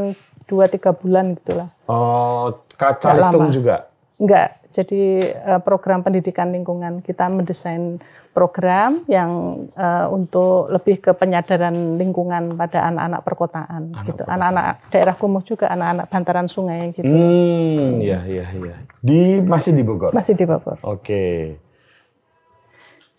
[0.45, 0.57] 2-3
[0.93, 1.69] bulan gitulah.
[1.87, 3.87] Oh, Kacalistung juga.
[4.17, 9.31] Enggak, jadi eh, program pendidikan lingkungan kita mendesain program yang
[9.71, 14.23] eh, untuk lebih ke penyadaran lingkungan pada anak-anak perkotaan gitu.
[14.25, 17.05] Anak-anak daerah kumuh juga anak-anak bantaran sungai gitu.
[17.05, 18.77] Hmm, iya, iya, iya.
[18.99, 20.13] Di masih di Bogor.
[20.13, 20.77] Masih di Bogor.
[20.83, 21.57] Oke.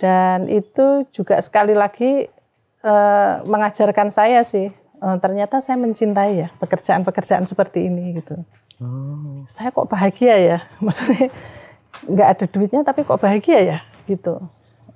[0.01, 2.25] Dan itu juga sekali lagi
[2.81, 8.41] eh, mengajarkan saya sih eh, ternyata saya mencintai ya pekerjaan-pekerjaan seperti ini gitu.
[8.81, 9.45] Oh.
[9.45, 11.29] Saya kok bahagia ya, maksudnya
[12.09, 13.77] nggak ada duitnya tapi kok bahagia ya
[14.09, 14.41] gitu.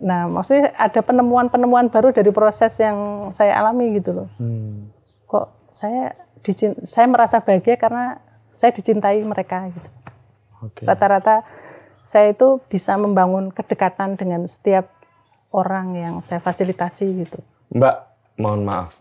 [0.02, 4.30] Nah maksudnya ada penemuan-penemuan baru dari proses yang saya alami gitu loh.
[4.42, 4.90] Hmm.
[5.30, 6.18] Kok saya
[6.90, 8.18] saya merasa bahagia karena
[8.50, 9.90] saya dicintai mereka gitu.
[10.82, 11.46] Rata-rata
[12.06, 14.95] saya itu bisa membangun kedekatan dengan setiap
[15.56, 17.40] orang yang saya fasilitasi gitu.
[17.72, 17.96] Mbak,
[18.44, 19.00] mohon maaf.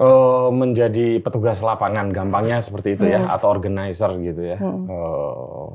[0.00, 4.58] Eh, menjadi petugas lapangan gampangnya seperti itu ya atau organizer gitu ya.
[4.62, 5.68] Eh,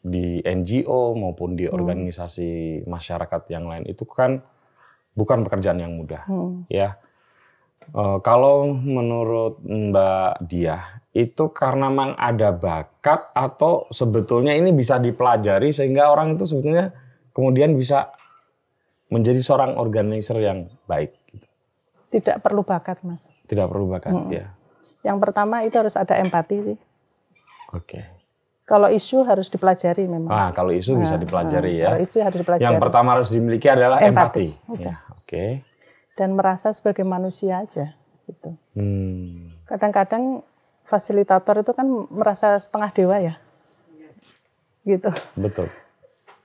[0.00, 4.40] di NGO maupun di organisasi masyarakat yang lain itu kan
[5.12, 6.24] bukan pekerjaan yang mudah
[6.72, 6.96] ya.
[7.92, 15.74] Eh, kalau menurut Mbak Dia itu karena memang ada bakat atau sebetulnya ini bisa dipelajari
[15.74, 16.94] sehingga orang itu sebetulnya
[17.34, 18.14] kemudian bisa
[19.10, 21.12] menjadi seorang organizer yang baik.
[21.28, 21.46] gitu.
[22.10, 23.30] Tidak perlu bakat, Mas.
[23.46, 24.54] Tidak perlu bakat ya.
[25.02, 26.78] Yang pertama itu harus ada empati sih.
[27.74, 28.00] Oke.
[28.66, 30.30] Kalau isu harus dipelajari memang.
[30.30, 31.90] Nah, kalau isu bisa dipelajari ya.
[31.90, 32.66] Kalau isu harus dipelajari.
[32.70, 34.54] Yang pertama harus dimiliki adalah Empati.
[34.54, 34.78] empati.
[34.78, 35.66] Ya, Oke.
[36.14, 37.98] Dan merasa sebagai manusia aja
[38.30, 38.54] gitu.
[38.78, 39.58] Hmm.
[39.66, 40.46] Kadang-kadang
[40.86, 43.34] fasilitator itu kan merasa setengah dewa ya.
[44.86, 45.10] Gitu.
[45.34, 45.66] Betul.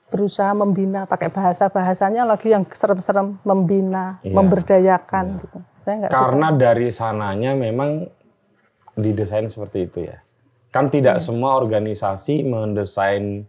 [0.05, 4.37] Berusaha membina pakai bahasa-bahasanya lagi yang serem-serem membina, Iya.
[4.37, 5.57] memberdayakan gitu.
[5.81, 6.21] Saya nggak suka.
[6.21, 8.05] Karena dari sananya memang
[8.93, 10.21] didesain seperti itu ya.
[10.69, 13.43] Kan tidak semua organisasi mendesain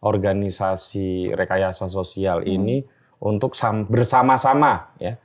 [0.00, 2.80] organisasi rekayasa sosial ini
[3.20, 5.20] untuk sam- bersama-sama ya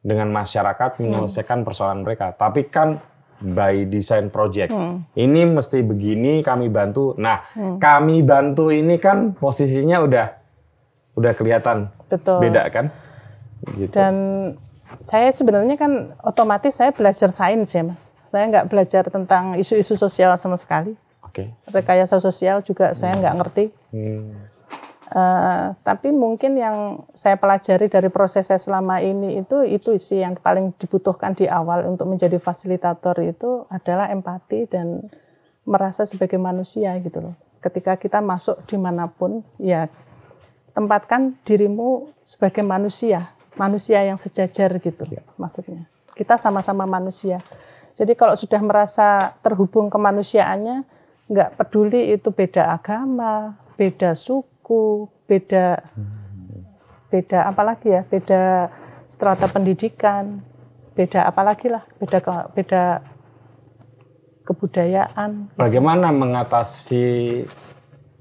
[0.00, 2.30] dengan masyarakat menyelesaikan persoalan mereka.
[2.30, 3.02] Tapi kan
[3.40, 4.70] by design project.
[5.16, 7.16] Ini mesti begini kami bantu.
[7.16, 7.42] Nah,
[7.80, 10.26] kami bantu ini kan posisinya udah
[11.18, 12.38] udah kelihatan Betul.
[12.40, 12.86] beda kan?
[13.76, 13.92] Gitu.
[13.92, 14.14] Dan
[14.98, 18.10] saya sebenarnya kan otomatis saya belajar sains ya mas.
[18.24, 20.94] Saya nggak belajar tentang isu-isu sosial sama sekali.
[21.22, 21.54] Oke.
[21.70, 23.64] Rekayasa sosial juga saya nggak ngerti.
[23.94, 24.49] Hmm.
[25.10, 30.38] Uh, tapi mungkin yang saya pelajari dari proses saya selama ini itu itu sih yang
[30.38, 35.10] paling dibutuhkan di awal untuk menjadi fasilitator itu adalah empati dan
[35.66, 37.34] merasa sebagai manusia gitu loh.
[37.58, 39.90] Ketika kita masuk di mana pun, ya
[40.78, 45.26] tempatkan dirimu sebagai manusia, manusia yang sejajar gitu, ya.
[45.34, 45.90] maksudnya.
[46.14, 47.42] Kita sama-sama manusia.
[47.98, 50.86] Jadi kalau sudah merasa terhubung kemanusiaannya,
[51.26, 55.82] nggak peduli itu beda agama, beda suku suku, beda
[57.10, 58.70] beda apalagi ya, beda
[59.10, 60.46] strata pendidikan,
[60.94, 62.22] beda apalagi lah, beda
[62.54, 63.02] beda
[64.46, 65.58] kebudayaan.
[65.58, 67.42] Bagaimana mengatasi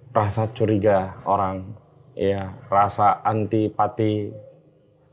[0.09, 1.77] rasa curiga orang,
[2.17, 4.33] ya rasa antipati,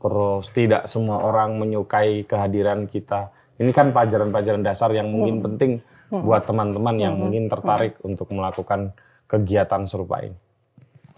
[0.01, 3.29] terus tidak semua orang menyukai kehadiran kita.
[3.61, 5.45] Ini kan pelajaran-pelajaran dasar yang mungkin hmm.
[5.45, 5.71] penting
[6.09, 7.21] buat teman-teman yang hmm.
[7.21, 8.09] mungkin tertarik hmm.
[8.09, 8.93] untuk melakukan
[9.29, 10.46] kegiatan serupa ini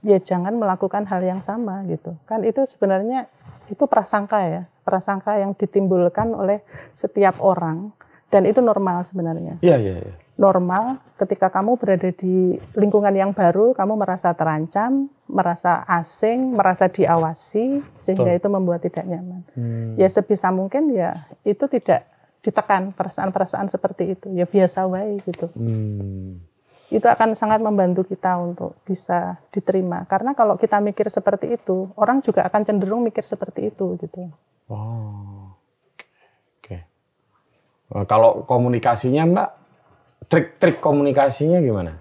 [0.03, 2.15] ya jangan melakukan hal yang sama gitu.
[2.25, 3.27] Kan itu sebenarnya
[3.69, 7.93] itu prasangka ya, prasangka yang ditimbulkan oleh setiap orang
[8.29, 9.57] dan itu normal sebenarnya.
[9.62, 10.15] Iya, iya, iya.
[10.39, 17.83] Normal ketika kamu berada di lingkungan yang baru, kamu merasa terancam, merasa asing, merasa diawasi
[17.99, 18.39] sehingga Betul.
[18.39, 19.43] itu membuat tidak nyaman.
[19.51, 19.99] Hmm.
[19.99, 22.07] Ya sebisa mungkin ya itu tidak
[22.39, 24.31] ditekan perasaan-perasaan seperti itu.
[24.31, 25.51] Ya biasa wae gitu.
[25.59, 26.48] Hmm
[26.89, 30.10] itu akan sangat membantu kita untuk bisa diterima.
[30.10, 34.34] Karena kalau kita mikir seperti itu, orang juga akan cenderung mikir seperti itu gitu.
[34.69, 36.06] Oh, oke.
[36.65, 36.82] Okay.
[38.10, 39.49] kalau komunikasinya Mbak,
[40.30, 41.93] trik-trik komunikasinya gimana?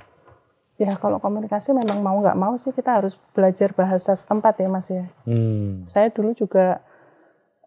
[0.81, 4.89] Ya kalau komunikasi memang mau nggak mau sih kita harus belajar bahasa setempat ya Mas
[4.89, 5.05] ya.
[5.29, 5.85] Hmm.
[5.91, 6.81] Saya dulu juga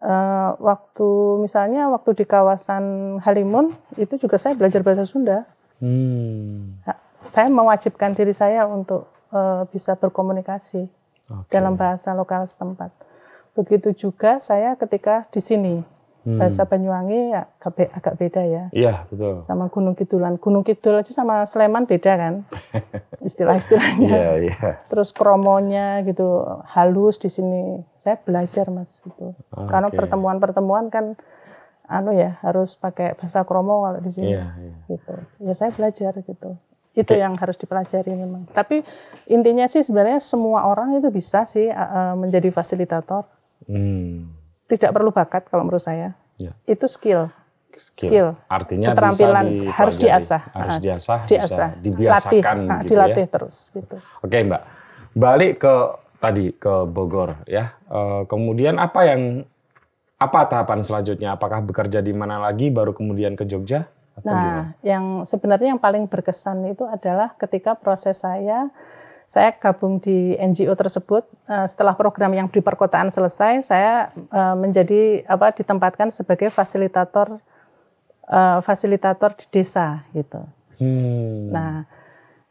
[0.00, 1.08] uh, waktu
[1.44, 5.44] misalnya waktu di kawasan Halimun itu juga saya belajar bahasa Sunda.
[5.76, 6.80] Hmm
[7.26, 10.86] saya mewajibkan diri saya untuk uh, bisa berkomunikasi
[11.30, 11.52] okay.
[11.52, 12.90] dalam bahasa lokal setempat.
[13.52, 15.74] Begitu juga saya ketika di sini
[16.24, 16.40] hmm.
[16.40, 18.64] bahasa Banyuwangi ya agak, be agak beda ya.
[18.72, 19.38] Iya betul.
[19.44, 22.34] Sama Gunung Kidulan, Gunung Kidul aja sama Sleman beda kan
[23.28, 24.08] istilah-istilahnya.
[24.08, 24.68] Iya iya.
[24.88, 27.84] Terus kromonya gitu halus di sini.
[28.00, 29.36] Saya belajar mas itu.
[29.52, 29.68] Okay.
[29.68, 31.14] Karena pertemuan-pertemuan kan
[31.92, 34.32] anu ya harus pakai bahasa kromo kalau di sini.
[34.32, 34.74] Iya, iya.
[34.88, 35.12] Gitu.
[35.44, 36.56] Ya saya belajar gitu
[36.92, 38.44] itu yang harus dipelajari memang.
[38.52, 38.84] Tapi
[39.28, 43.24] intinya sih sebenarnya semua orang itu bisa sih uh, menjadi fasilitator.
[43.64, 44.28] Hmm.
[44.68, 46.12] Tidak perlu bakat kalau menurut saya.
[46.36, 46.52] Ya.
[46.68, 47.32] Itu skill.
[47.76, 48.08] skill.
[48.08, 48.28] Skill.
[48.48, 50.42] Artinya keterampilan bisa harus diasah.
[50.52, 51.68] Harus diasah, diasah.
[51.72, 53.32] Bisa dibiasakan Latih, gitu dilatih ya.
[53.32, 53.96] terus gitu.
[54.20, 54.62] Oke, Mbak.
[55.12, 55.74] Balik ke
[56.20, 57.72] tadi ke Bogor ya.
[57.88, 59.48] Uh, kemudian apa yang
[60.20, 61.34] apa tahapan selanjutnya?
[61.34, 63.88] Apakah bekerja di mana lagi baru kemudian ke Jogja?
[64.20, 68.68] Nah, yang sebenarnya yang paling berkesan itu adalah ketika proses saya
[69.24, 75.24] saya gabung di NGO tersebut eh, setelah program yang di perkotaan selesai saya eh, menjadi
[75.24, 77.40] apa ditempatkan sebagai fasilitator
[78.28, 80.44] eh, fasilitator di desa gitu.
[80.76, 81.48] Hmm.
[81.48, 81.88] Nah,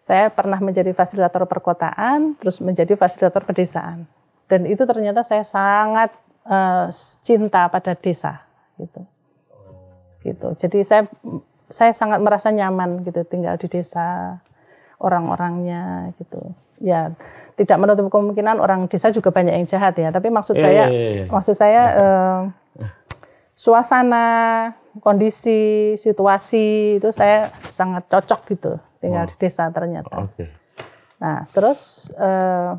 [0.01, 4.09] saya pernah menjadi fasilitator perkotaan, terus menjadi fasilitator pedesaan.
[4.49, 6.09] Dan itu ternyata saya sangat
[6.49, 6.89] uh,
[7.21, 8.41] cinta pada desa
[8.81, 9.05] gitu.
[10.25, 10.47] Gitu.
[10.57, 11.05] Jadi saya
[11.71, 14.39] saya sangat merasa nyaman gitu tinggal di desa
[15.01, 17.11] orang-orangnya gitu ya
[17.57, 20.99] tidak menutup kemungkinan orang desa juga banyak yang jahat ya tapi maksud e, saya e,
[21.29, 22.39] maksud saya eh,
[23.53, 24.25] suasana
[24.99, 29.29] kondisi situasi itu saya sangat cocok gitu tinggal oh.
[29.29, 30.49] di desa ternyata okay.
[31.21, 32.71] nah terus eh,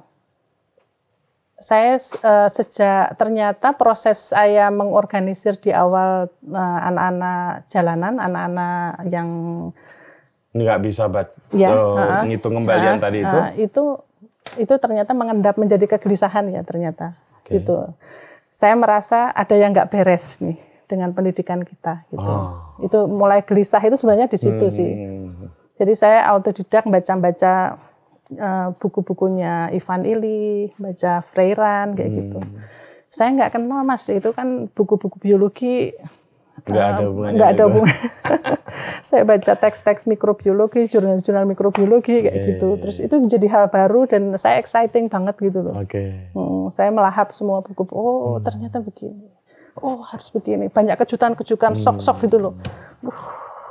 [1.62, 1.96] saya
[2.27, 9.29] uh, sejak ternyata proses saya mengorganisir di awal uh, anak-anak jalanan, anak-anak yang
[10.53, 13.38] nggak bisa baca, ya, uh, uh, ngitung kembalian uh, tadi itu.
[13.38, 13.85] Uh, itu
[14.59, 17.16] itu ternyata mengendap menjadi kegelisahan ya ternyata.
[17.46, 17.62] Okay.
[17.62, 17.79] Gitu.
[18.53, 20.59] Saya merasa ada yang nggak beres nih
[20.90, 22.20] dengan pendidikan kita gitu.
[22.20, 22.77] Oh.
[22.85, 24.75] Itu mulai gelisah itu sebenarnya di situ hmm.
[24.75, 24.92] sih.
[25.81, 27.81] Jadi saya autodidak baca-baca
[28.38, 32.18] uh, buku-bukunya Ivan Ili, baca Freiran kayak hmm.
[32.21, 32.38] gitu.
[33.12, 35.92] Saya nggak kenal mas, itu kan buku-buku biologi
[36.62, 37.37] nggak ada hubungannya.
[37.37, 37.97] Nggak ada hubungan.
[39.09, 42.68] saya baca teks-teks mikrobiologi, jurnal-jurnal mikrobiologi kayak yeah, gitu.
[42.77, 43.05] Iya, Terus iya.
[43.11, 45.75] itu menjadi hal baru dan saya exciting banget gitu loh.
[45.83, 46.31] Okay.
[46.37, 47.83] Hmm, saya melahap semua buku.
[47.90, 48.47] Oh hmm.
[48.47, 49.27] ternyata begini.
[49.81, 50.71] Oh harus begini.
[50.71, 51.83] Banyak kejutan-kejutan, hmm.
[51.83, 52.55] sok-sok gitu loh.
[53.03, 53.11] Uh,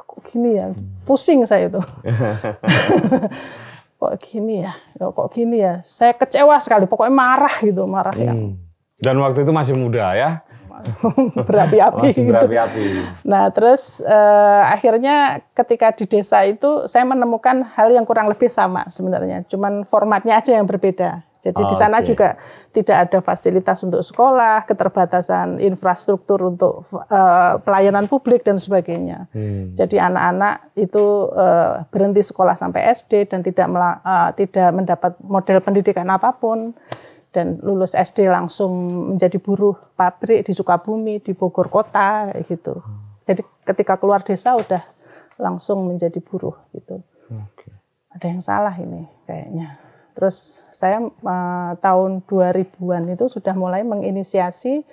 [0.04, 0.76] kok gini ya?
[1.08, 1.80] Pusing saya itu.
[4.02, 5.86] kok gini ya, kok gini ya.
[5.86, 8.34] Saya kecewa sekali, pokoknya marah gitu, marah ya.
[8.34, 8.58] hmm.
[8.58, 8.58] ya.
[9.02, 10.42] Dan waktu itu masih muda ya?
[11.48, 12.34] berapi-api gitu.
[12.34, 12.86] berapi-api.
[13.22, 18.90] Nah terus uh, akhirnya ketika di desa itu saya menemukan hal yang kurang lebih sama
[18.90, 22.06] sebenarnya, cuman formatnya aja yang berbeda Jadi Oh, di sana oke.
[22.06, 22.38] juga
[22.70, 29.26] tidak ada fasilitas untuk sekolah, keterbatasan infrastruktur untuk eh, pelayanan publik dan sebagainya.
[29.34, 29.74] Hmm.
[29.74, 36.06] Jadi anak-anak itu eh, berhenti sekolah sampai SD dan tidak eh, tidak mendapat model pendidikan
[36.14, 36.78] apa pun
[37.34, 38.72] dan lulus SD langsung
[39.18, 42.86] menjadi buruh pabrik di Sukabumi, di Bogor kota gitu.
[43.26, 44.84] Jadi ketika keluar desa udah
[45.42, 47.02] langsung menjadi buruh gitu
[47.34, 47.74] Oke.
[48.14, 49.91] ada yang salah ini kayaknya.
[50.22, 54.86] Terus saya eh, tahun 2000-an itu sudah mulai menginisiasi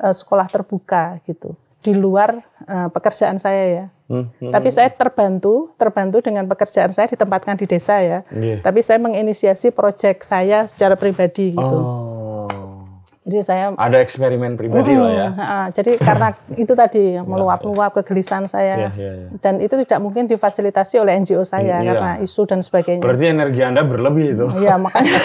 [0.00, 1.52] eh, sekolah terbuka gitu
[1.84, 3.84] di luar eh, pekerjaan saya ya.
[4.08, 4.48] Hmm, hmm.
[4.48, 8.24] Tapi saya terbantu, terbantu dengan pekerjaan saya ditempatkan di desa ya.
[8.32, 8.64] Iya.
[8.64, 11.60] Tapi saya menginisiasi proyek saya secara pribadi gitu.
[11.84, 12.31] Oh.
[13.22, 15.28] Jadi saya Ada eksperimen pribadi lah ya.
[15.70, 19.28] Jadi karena itu tadi meluap-luap kegelisahan saya Iya, iya, iya.
[19.38, 21.94] dan itu tidak mungkin difasilitasi oleh NGO saya Iya.
[21.94, 22.98] karena isu dan sebagainya.
[22.98, 24.46] Berarti energi Anda berlebih itu.
[24.58, 25.18] Iya makanya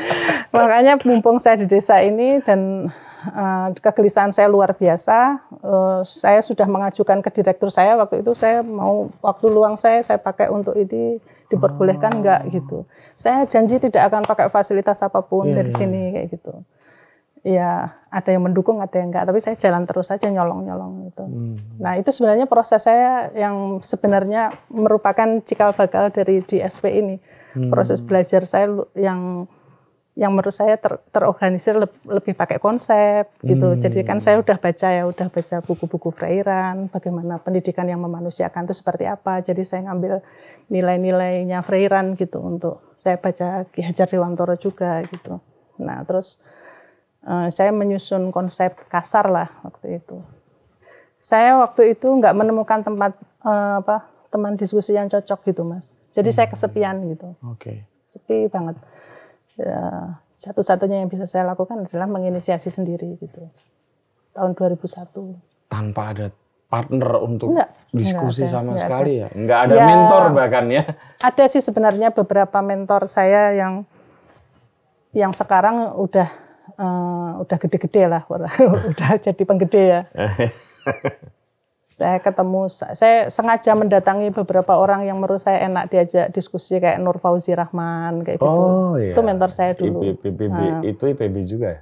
[0.56, 2.88] makanya mumpung saya di desa ini dan
[3.28, 8.64] eh, kegelisahan saya luar biasa, eh, saya sudah mengajukan ke direktur saya waktu itu saya
[8.64, 11.20] mau waktu luang saya saya pakai untuk ini
[11.52, 12.88] diperbolehkan enggak gitu.
[13.12, 16.64] Saya janji tidak akan pakai fasilitas apa pun dari sini kayak gitu.
[17.44, 21.24] Ya ada yang mendukung ada yang enggak, tapi saya jalan terus saja nyolong-nyolong gitu.
[21.76, 27.16] Nah itu sebenarnya proses saya yang sebenarnya merupakan cikal bakal dari DSP ini
[27.68, 29.44] proses belajar saya yang
[30.14, 33.66] yang menurut saya ter- terorganisir leb- lebih pakai konsep gitu.
[33.76, 38.78] Jadi kan saya udah baca ya, udah baca buku-buku Freiran, bagaimana pendidikan yang memanusiakan itu
[38.78, 39.42] seperti apa.
[39.42, 40.22] Jadi saya ngambil
[40.70, 45.42] nilai-nilainya Freiran gitu untuk saya baca Ki Hajar Dewantara juga gitu.
[45.82, 46.38] Nah terus
[47.48, 50.20] saya menyusun konsep kasar lah waktu itu.
[51.16, 55.96] Saya waktu itu nggak menemukan tempat eh, apa teman diskusi yang cocok gitu mas.
[56.10, 57.86] Jadi saya kesepian gitu Oke.
[58.04, 58.76] sepi banget.
[59.54, 63.46] Ya, satu-satunya yang bisa saya lakukan adalah menginisiasi sendiri gitu.
[64.34, 65.70] Tahun 2001.
[65.70, 66.26] Tanpa ada
[66.66, 69.28] partner untuk Enggak, diskusi enggak ada, sama enggak sekali ya.
[69.30, 69.86] Enggak ada Ya.
[69.86, 70.82] mentor bahkan ya.
[71.22, 73.86] Ada sih sebenarnya beberapa mentor saya yang
[75.14, 76.26] yang sekarang udah
[76.74, 78.22] eh, udah gede-gede lah,
[78.90, 80.00] udah jadi penggede ya.
[81.84, 87.20] Saya ketemu, saya sengaja mendatangi beberapa orang yang menurut saya enak diajak diskusi kayak Nur
[87.20, 88.48] Fauzi Rahman kayak gitu.
[88.48, 89.12] Oh iya.
[89.12, 90.00] Itu mentor saya dulu.
[90.00, 91.80] IP- IPB, itu IPB juga ya.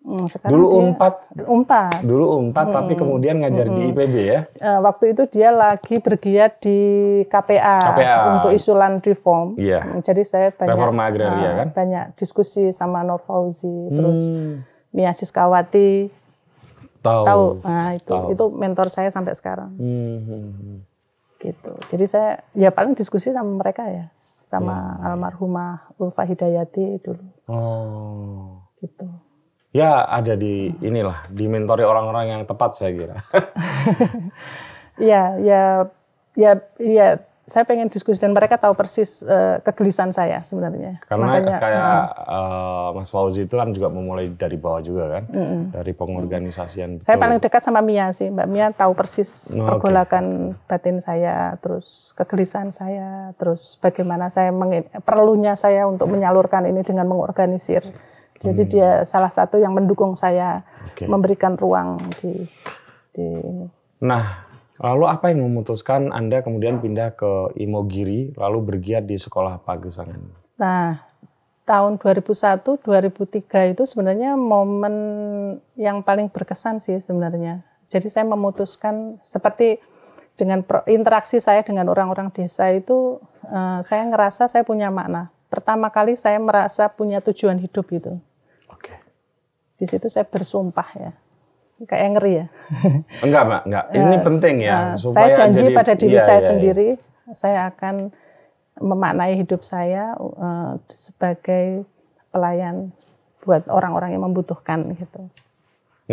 [0.00, 2.00] Hmm, sekarang Dulu Unpad, Unpad.
[2.00, 4.40] dulu Unpad tapi kemudian ngajar di IPB ya.
[4.50, 6.78] Eh, waktu itu dia lagi bergiat di
[7.22, 8.16] KPA, KPA.
[8.34, 9.54] untuk isulan reform.
[9.54, 9.84] Iya.
[9.84, 11.68] Hmm, Jadi saya banyak Reforma agraria, eh, kan?
[11.70, 16.08] banyak diskusi sama Nur Fauzi, terus Hmm, Mia Siskawati,
[16.98, 17.22] tahu.
[17.22, 17.44] tahu.
[17.60, 18.32] Nah, itu Tahu.
[18.32, 19.76] itu mentor saya sampai sekarang.
[19.76, 20.78] Hmm, hmm, hmm.
[21.38, 21.72] Gitu.
[21.86, 24.08] Jadi saya ya paling diskusi sama mereka ya,
[24.40, 25.06] sama Iya.
[25.06, 27.24] almarhumah Ulfa Hidayati dulu.
[27.46, 28.64] Oh.
[28.76, 29.04] Gitu.
[29.70, 33.16] Ya ada di inilah, dimentori orang-orang yang tepat saya kira.
[34.98, 35.62] Iya, ya,
[36.34, 36.52] ya,
[36.82, 37.08] ya.
[37.50, 41.02] Saya pengen diskusi dan mereka tahu persis eh, kegelisahan saya sebenarnya.
[41.02, 45.24] Karena Makanya, kayak eh, Mas Fauzi itu kan juga memulai dari bawah juga kan,
[45.74, 47.02] dari pengorganisasian.
[47.02, 47.22] Saya betul.
[47.26, 48.30] paling dekat sama Mia sih.
[48.30, 54.54] Mbak Mia tahu persis Oh, pergolakan batin saya, terus kegelisahan saya, terus bagaimana saya
[55.02, 57.82] perlunya saya untuk menyalurkan ini dengan mengorganisir.
[58.40, 60.88] Jadi dia salah satu yang mendukung saya Hmm.
[60.88, 61.04] Oke.
[61.04, 62.48] memberikan ruang di
[63.12, 63.66] di ini.
[64.00, 64.48] Nah,
[64.80, 70.20] lalu apa yang memutuskan Anda kemudian pindah ke Imogiri lalu bergiat di sekolah pagesangan?
[70.56, 71.04] Nah,
[71.68, 74.96] tahun 2001, 2003 itu sebenarnya momen
[75.76, 77.62] yang paling berkesan sih sebenarnya.
[77.90, 79.82] Jadi saya memutuskan seperti
[80.38, 85.28] dengan interaksi saya dengan orang-orang desa itu, eh, saya ngerasa saya punya makna.
[85.50, 88.16] Pertama kali saya merasa punya tujuan hidup itu.
[89.80, 91.12] Di situ saya bersumpah ya.
[91.88, 92.46] Kayak ngeri ya.
[93.24, 93.84] Enggak, Mbak, enggak.
[93.96, 94.72] Ini penting ya.
[94.76, 96.50] Nah, supaya saya janji jadi- pada diri iya, saya iya, iya.
[96.52, 96.88] sendiri,
[97.32, 97.94] saya akan
[98.76, 101.88] memaknai hidup saya eh, sebagai
[102.28, 102.92] pelayan
[103.40, 105.32] buat orang-orang yang membutuhkan gitu.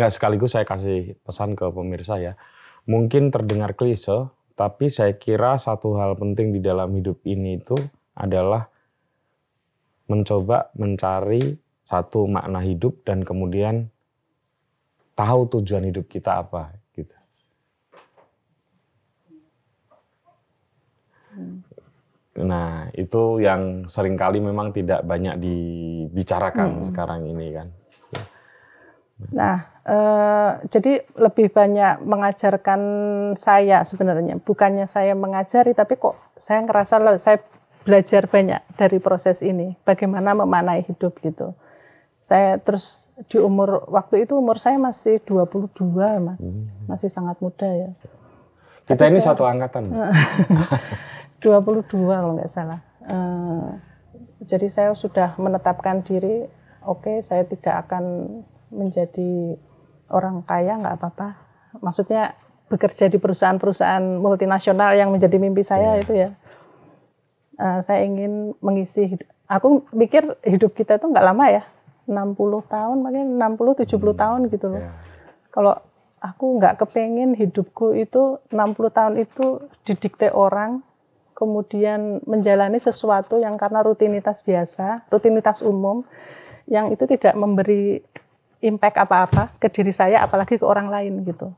[0.00, 2.40] Nggak sekaligus saya kasih pesan ke pemirsa ya.
[2.88, 7.76] Mungkin terdengar klise, tapi saya kira satu hal penting di dalam hidup ini itu
[8.16, 8.72] adalah
[10.08, 13.88] mencoba mencari satu makna hidup dan kemudian
[15.16, 17.16] tahu tujuan hidup kita apa gitu.
[22.44, 27.68] Nah, itu yang sering kali memang tidak banyak dibicarakan sekarang ini kan.
[29.34, 32.80] Nah, eh, jadi lebih banyak mengajarkan
[33.34, 37.42] saya sebenarnya, bukannya saya mengajari, tapi kok saya ngerasa saya
[37.82, 41.56] belajar banyak dari proses ini, bagaimana memaknai hidup gitu.
[42.28, 45.72] Saya terus di umur waktu itu umur saya masih 22
[46.20, 46.60] Mas.
[46.84, 47.96] Masih sangat muda ya.
[48.84, 49.88] Kita ini satu angkatan.
[51.40, 52.84] 22 kalau nggak salah.
[53.00, 53.80] Uh,
[54.44, 56.44] jadi saya sudah menetapkan diri,
[56.84, 58.04] oke okay, saya tidak akan
[58.68, 59.56] menjadi
[60.12, 61.40] orang kaya nggak apa-apa.
[61.80, 62.36] Maksudnya
[62.68, 66.04] bekerja di perusahaan-perusahaan multinasional yang menjadi mimpi saya yeah.
[66.04, 66.30] itu ya.
[67.56, 69.24] Uh, saya ingin mengisi hidup.
[69.48, 71.64] Aku pikir hidup kita itu nggak lama ya,
[72.08, 74.16] 60 tahun, mungkin 60 70 hmm.
[74.16, 74.80] tahun gitu loh.
[74.80, 74.96] Yeah.
[75.52, 75.74] Kalau
[76.18, 80.82] aku nggak kepengen hidupku itu 60 tahun itu didikte orang,
[81.38, 86.02] kemudian menjalani sesuatu yang karena rutinitas biasa, rutinitas umum,
[86.66, 88.02] yang itu tidak memberi
[88.58, 91.54] impact apa-apa ke diri saya, apalagi ke orang lain gitu.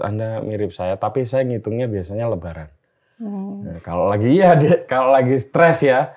[0.00, 2.68] Anda mirip saya, tapi saya ngitungnya biasanya Lebaran.
[3.16, 3.64] Hmm.
[3.64, 6.12] Nah, kalau lagi ya, kalau lagi stres ya,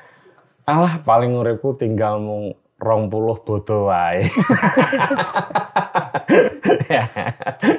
[0.68, 4.24] alah paling uripku tinggal mau rong puluh bodo wae.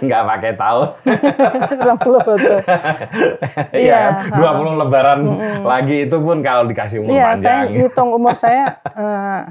[0.05, 0.88] Nggak pakai tahun.
[1.88, 2.55] rong puluh bodo.
[3.72, 7.42] Iya, dua puluh lebaran mm lagi itu pun kalau dikasih umur iya, panjang.
[7.42, 9.48] saya hitung umur saya uh,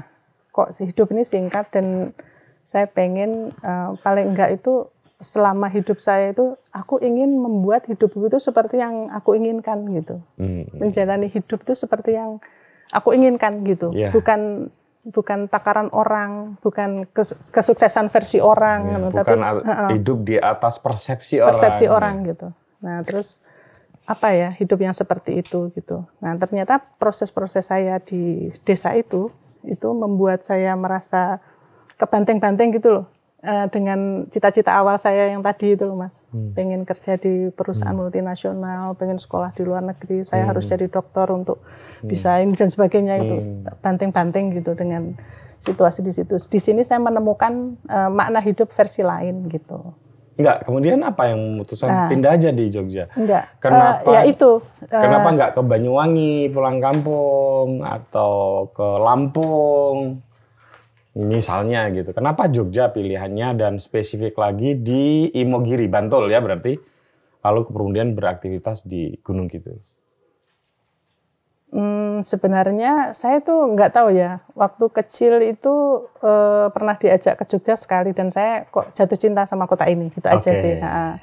[0.52, 2.12] kok hidup ini singkat dan
[2.62, 4.86] saya pengen uh, paling enggak itu
[5.20, 10.22] selama hidup saya itu aku ingin membuat hidup itu seperti yang aku inginkan gitu.
[10.38, 12.38] Mm Menjalani hidup itu seperti yang
[12.94, 13.90] aku inginkan gitu.
[13.94, 14.14] Yeah.
[14.14, 14.70] Bukan
[15.00, 17.08] bukan takaran orang, bukan
[17.52, 22.20] kesuksesan versi orang, ya, bukan tapi uh, hidup di atas persepsi, persepsi orang.
[22.20, 22.48] orang gitu.
[22.84, 23.40] Nah terus
[24.04, 26.04] apa ya hidup yang seperti itu gitu.
[26.20, 29.32] Nah ternyata proses-proses saya di desa itu
[29.64, 31.40] itu membuat saya merasa
[32.00, 33.06] kebanting-banting gitu loh
[33.44, 36.52] uh, dengan cita-cita awal saya yang tadi itu loh mas, hmm.
[36.56, 38.02] pengen kerja di perusahaan hmm.
[38.08, 40.50] multinasional, pengen sekolah di luar negeri, saya hmm.
[40.54, 41.60] harus jadi dokter untuk
[42.02, 42.08] hmm.
[42.08, 43.80] bisa ini dan sebagainya itu hmm.
[43.80, 45.16] banting-banting gitu dengan
[45.60, 46.40] situasi di situ.
[46.40, 49.92] Di sini saya menemukan uh, makna hidup versi lain gitu.
[50.40, 53.12] Enggak, kemudian apa yang memutuskan nah, pindah aja di Jogja?
[53.12, 53.60] Enggak.
[53.60, 54.08] Kenapa?
[54.08, 54.64] Uh, ya itu.
[54.88, 60.24] Uh, kenapa enggak ke Banyuwangi pulang kampung atau ke Lampung?
[61.18, 62.14] Misalnya gitu.
[62.14, 66.78] Kenapa Jogja pilihannya dan spesifik lagi di Imogiri, Bantul ya berarti.
[67.40, 69.80] Lalu kemudian beraktivitas di Gunung Kidul.
[71.70, 74.42] Hmm, sebenarnya saya tuh nggak tahu ya.
[74.54, 79.70] Waktu kecil itu eh, pernah diajak ke Jogja sekali dan saya kok jatuh cinta sama
[79.70, 80.38] kota ini gitu okay.
[80.38, 80.74] aja sih.
[80.82, 81.18] Nah,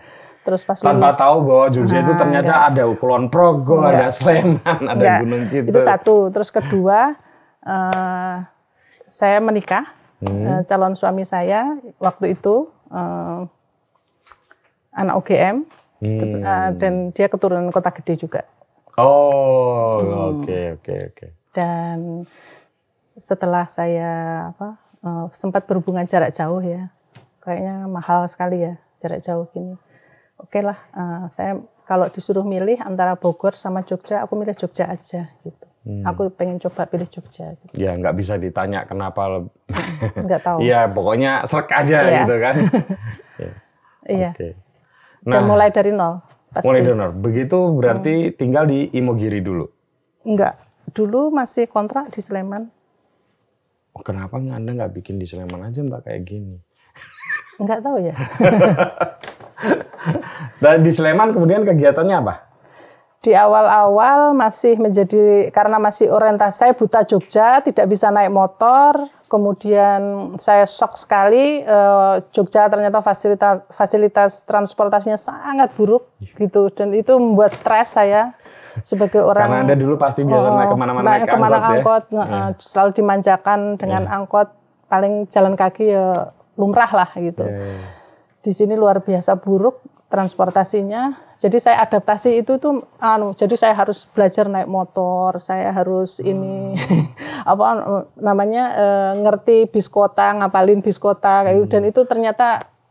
[0.48, 2.72] terus pas tanpa lulus, tahu bahwa Jogja nah, itu ternyata enggak.
[2.72, 3.92] ada Kulon Progo, enggak.
[3.92, 5.20] ada Sleman, ada enggak.
[5.24, 5.72] Gunung Kidul.
[5.72, 6.16] Itu satu.
[6.32, 7.00] Terus kedua
[7.64, 8.36] eh,
[9.08, 9.88] saya menikah,
[10.20, 10.44] hmm.
[10.44, 13.48] uh, calon suami saya waktu itu uh,
[14.92, 15.64] anak UGM
[16.04, 16.44] hmm.
[16.44, 18.44] uh, dan dia keturunan kota gede juga.
[19.00, 20.44] Oh, hmm.
[20.44, 21.26] oke oke oke.
[21.56, 22.28] Dan
[23.16, 26.92] setelah saya apa uh, sempat berhubungan jarak jauh ya,
[27.40, 29.80] kayaknya mahal sekali ya jarak jauh gini.
[30.38, 34.92] Oke okay lah, uh, saya kalau disuruh milih antara Bogor sama Jogja, aku milih Jogja
[34.92, 35.67] aja gitu.
[35.88, 36.04] Hmm.
[36.04, 37.56] Aku pengen coba pilih Jogja.
[37.56, 37.72] Gitu.
[37.80, 39.48] Ya nggak bisa ditanya kenapa.
[40.28, 40.60] Nggak tahu.
[40.60, 42.28] Iya pokoknya serk aja iya.
[42.28, 42.56] gitu kan.
[43.40, 43.52] ya.
[44.08, 44.32] Iya.
[44.40, 44.56] Okay.
[45.28, 46.24] Nah, Dan mulai dari nol.
[46.56, 46.72] Pasti.
[46.72, 47.12] Mulai dari nol.
[47.12, 48.34] Begitu berarti hmm.
[48.40, 49.68] tinggal di Imogiri dulu.
[50.24, 50.56] Enggak.
[50.96, 52.72] Dulu masih kontrak di Sleman.
[53.92, 56.56] Oh, kenapa nggak Anda nggak bikin di Sleman aja Mbak kayak gini?
[57.60, 58.16] Enggak tahu ya.
[60.64, 62.47] Dan di Sleman kemudian kegiatannya apa?
[63.22, 69.10] Di awal-awal masih menjadi karena masih orientasi saya buta Jogja, tidak bisa naik motor.
[69.28, 76.08] Kemudian saya shock sekali eh, Jogja ternyata fasilitas fasilitas transportasinya sangat buruk
[76.40, 78.32] gitu dan itu membuat stres saya
[78.88, 79.52] sebagai orang.
[79.52, 82.24] Karena anda dulu pasti biasa oh, naik ke mana-mana naik, ke mana angkot, angkot ya?
[82.24, 84.16] uh, selalu dimanjakan dengan yeah.
[84.16, 84.48] angkot
[84.88, 87.44] paling jalan kaki ya lumrah lah gitu.
[87.44, 87.76] Iya.
[88.40, 91.28] Di sini luar biasa buruk transportasinya.
[91.38, 96.32] Jadi saya adaptasi itu tuh anu jadi saya harus belajar naik motor saya harus hmm.
[96.34, 96.58] ini
[97.54, 97.66] apa
[98.18, 98.86] namanya e,
[99.22, 101.66] ngerti bis kota ngapalin bis kota kayak gitu.
[101.70, 101.74] hmm.
[101.78, 102.48] dan itu ternyata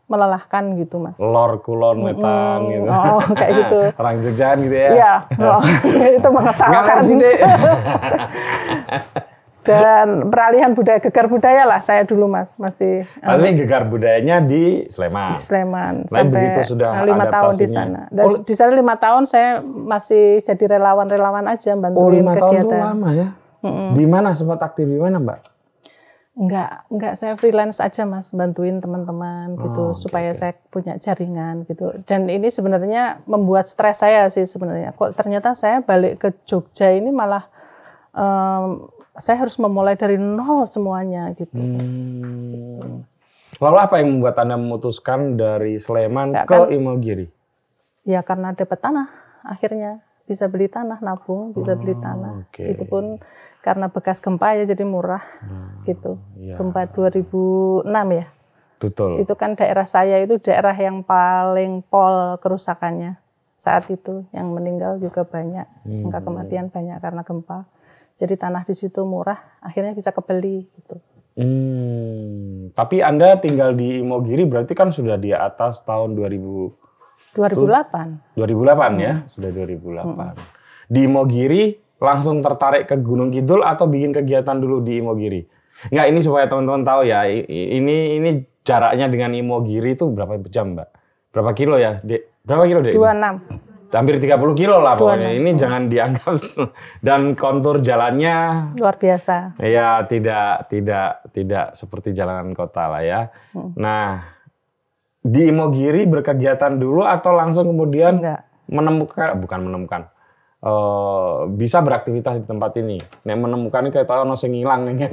[0.07, 1.19] melelahkan gitu mas.
[1.19, 2.87] Lor kulon wetan hmm, gitu.
[2.95, 3.81] Oh kayak gitu.
[3.99, 4.91] Orang Jogja gitu ya.
[4.95, 5.15] Iya.
[5.43, 5.63] Oh,
[6.23, 7.03] itu mengesalkan.
[7.03, 7.19] Sih
[9.67, 14.87] dan peralihan budaya gegar budaya lah saya dulu mas masih Pasti um, gegar budayanya di
[14.87, 18.95] Sleman di Sleman sampai begitu sudah lima tahun di sana dan oh, di sana lima
[18.97, 23.29] tahun saya masih jadi relawan relawan aja bantuin oh, lima kegiatan tahun itu lama ya
[23.61, 23.89] mm -mm.
[23.99, 25.57] di mana sempat aktif di mana mbak
[26.37, 30.41] Enggak, enggak saya freelance aja Mas, bantuin teman-teman gitu oh, okay, supaya okay.
[30.45, 31.97] saya punya jaringan gitu.
[32.05, 34.93] Dan ini sebenarnya membuat stres saya sih sebenarnya.
[34.93, 37.49] Kok ternyata saya balik ke Jogja ini malah
[38.13, 38.85] um,
[39.17, 41.57] saya harus memulai dari nol semuanya gitu.
[41.57, 43.05] Hmm.
[43.57, 47.33] Lalu apa yang membuat Anda memutuskan dari Sleman Ya, ke kan- Imogiri?
[48.05, 49.09] Ya karena dapat tanah
[49.43, 52.45] akhirnya bisa beli tanah nabung bisa beli tanah.
[52.47, 52.63] oke.
[52.63, 53.19] Itu pun
[53.63, 55.23] karena bekas gempa ya jadi murah
[55.83, 56.21] gitu.
[56.37, 56.55] iya.
[56.55, 58.27] Gempa 2006 ya.
[58.77, 59.25] Betul.
[59.25, 63.17] Itu kan daerah saya itu daerah yang paling pol kerusakannya
[63.57, 64.29] saat itu.
[64.31, 65.65] Yang meninggal juga banyak,
[66.05, 67.65] angka kematian banyak karena gempa.
[68.17, 70.97] Jadi tanah di situ murah, akhirnya bisa kebeli gitu.
[71.37, 78.41] Hmm, tapi Anda tinggal di Imogiri berarti kan sudah di atas tahun 2000 2008.
[78.41, 80.33] 2008 ya, sudah 2008.
[80.89, 81.63] Di Imogiri
[82.01, 85.45] langsung tertarik ke Gunung Kidul atau bikin kegiatan dulu di Imogiri?
[85.93, 87.29] Enggak, ini supaya teman-teman tahu ya.
[87.29, 88.31] Ini ini
[88.65, 90.89] jaraknya dengan Imogiri itu berapa jam, Mbak?
[91.37, 92.41] Berapa kilo ya, Dek?
[92.49, 92.97] Berapa kilo, Dek?
[92.97, 93.76] 26.
[93.87, 95.31] Hampir 30 kilo lah pokoknya.
[95.37, 96.35] Ini jangan dianggap
[97.07, 99.59] dan kontur jalannya Luar biasa.
[99.63, 103.21] Ya tidak tidak tidak seperti jalanan kota lah ya.
[103.79, 104.37] Nah
[105.27, 108.41] di Imogiri berkegiatan dulu atau langsung kemudian Enggak.
[108.71, 110.03] menemukan bukan menemukan
[110.63, 112.99] eh, bisa beraktivitas di tempat ini.
[113.27, 115.11] Nek menemukan kayak tahu sing ilang nih.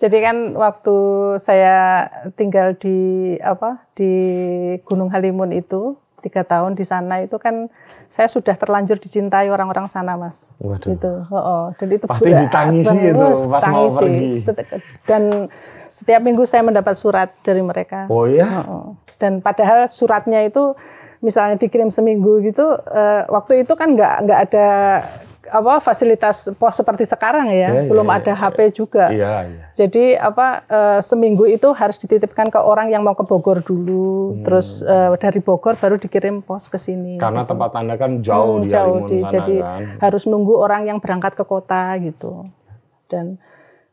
[0.00, 0.96] Jadi kan waktu
[1.36, 4.12] saya tinggal di apa di
[4.88, 7.72] Gunung Halimun itu tiga tahun di sana itu kan
[8.12, 10.52] saya sudah terlanjur dicintai orang-orang sana mas.
[10.60, 10.92] Waduh.
[10.92, 11.12] Gitu.
[11.32, 11.64] Oh, oh.
[11.80, 13.16] Dan itu Pasti berat ditangisi banget.
[13.16, 14.28] itu pas mau pergi.
[15.08, 15.22] Dan
[15.90, 18.06] setiap minggu saya mendapat surat dari mereka.
[18.12, 18.62] Oh ya?
[18.62, 18.84] Heeh.
[19.18, 20.76] Dan padahal suratnya itu
[21.20, 24.68] misalnya dikirim seminggu gitu, eh, waktu itu kan nggak nggak ada
[25.50, 29.04] apa fasilitas pos seperti sekarang ya, Iya, iya, belum iya, ada HP juga.
[29.08, 29.64] Iya iya.
[29.72, 34.42] Jadi apa eh, seminggu itu harus dititipkan ke orang yang mau ke Bogor dulu, Hmm.
[34.42, 37.16] terus eh, dari Bogor baru dikirim pos ke sini.
[37.16, 39.82] Karena tempat anda kan jauh Hmm, di jauh di- sana jadi kan.
[40.00, 42.46] harus nunggu orang yang berangkat ke kota gitu.
[43.06, 43.36] Dan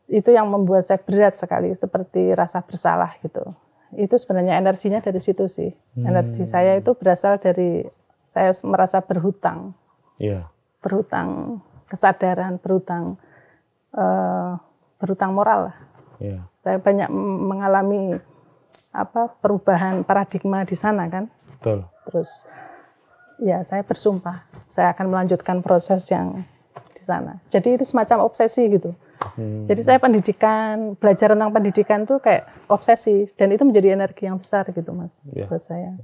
[0.06, 3.44] itu yang membuat saya berat sekali seperti rasa bersalah gitu.
[3.90, 5.68] Itu sebenarnya energinya dari situ sih.
[5.94, 6.50] Energi Hmm.
[6.50, 7.84] saya itu berasal dari
[8.22, 9.72] saya merasa berhutang,
[10.16, 10.44] Iya.
[10.78, 13.16] Berhutang kesadaran, berhutang
[13.92, 14.52] eh,
[14.98, 15.76] berhutang moral lah.
[16.18, 16.40] Iya.
[16.62, 17.08] Saya banyak
[17.48, 18.18] mengalami
[18.92, 21.30] apa perubahan paradigma di sana kan.
[21.58, 21.86] Betul.
[22.10, 22.44] Terus
[23.38, 26.42] ya saya bersumpah saya akan melanjutkan proses yang
[26.92, 27.38] di sana.
[27.46, 28.92] Jadi itu semacam obsesi gitu.
[29.38, 34.66] Jadi saya pendidikan, belajar tentang pendidikan tuh kayak obsesi dan itu menjadi energi yang besar
[34.70, 35.46] gitu mas Iya.
[35.50, 35.98] buat saya.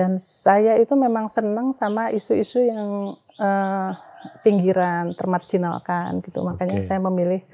[0.00, 3.92] Dan saya itu memang senang sama isu-isu yang eh,
[4.40, 6.40] pinggiran, termarginalkan gitu.
[6.40, 6.88] Makanya Oke.
[6.88, 7.44] saya memilih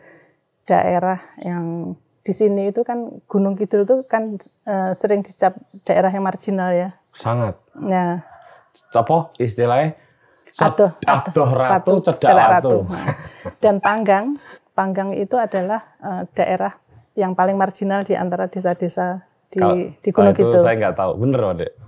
[0.63, 6.23] daerah yang di sini itu kan Gunung Kidul itu kan eh, sering dicap daerah yang
[6.23, 6.95] marginal ya.
[7.19, 7.59] Sangat.
[7.75, 8.23] Nah,
[8.95, 9.99] Apa istilahnya?
[10.63, 12.87] Aduh, aduh ratu, cedak cedak ratu.
[12.87, 13.11] Nah,
[13.59, 14.39] Dan Panggang,
[14.71, 16.79] Panggang itu adalah eh, daerah
[17.19, 20.63] yang paling marginal di antara desa-desa di, di Gunung itu Kidul.
[20.63, 21.13] saya nggak tahu.
[21.19, 21.86] Bener, Dek?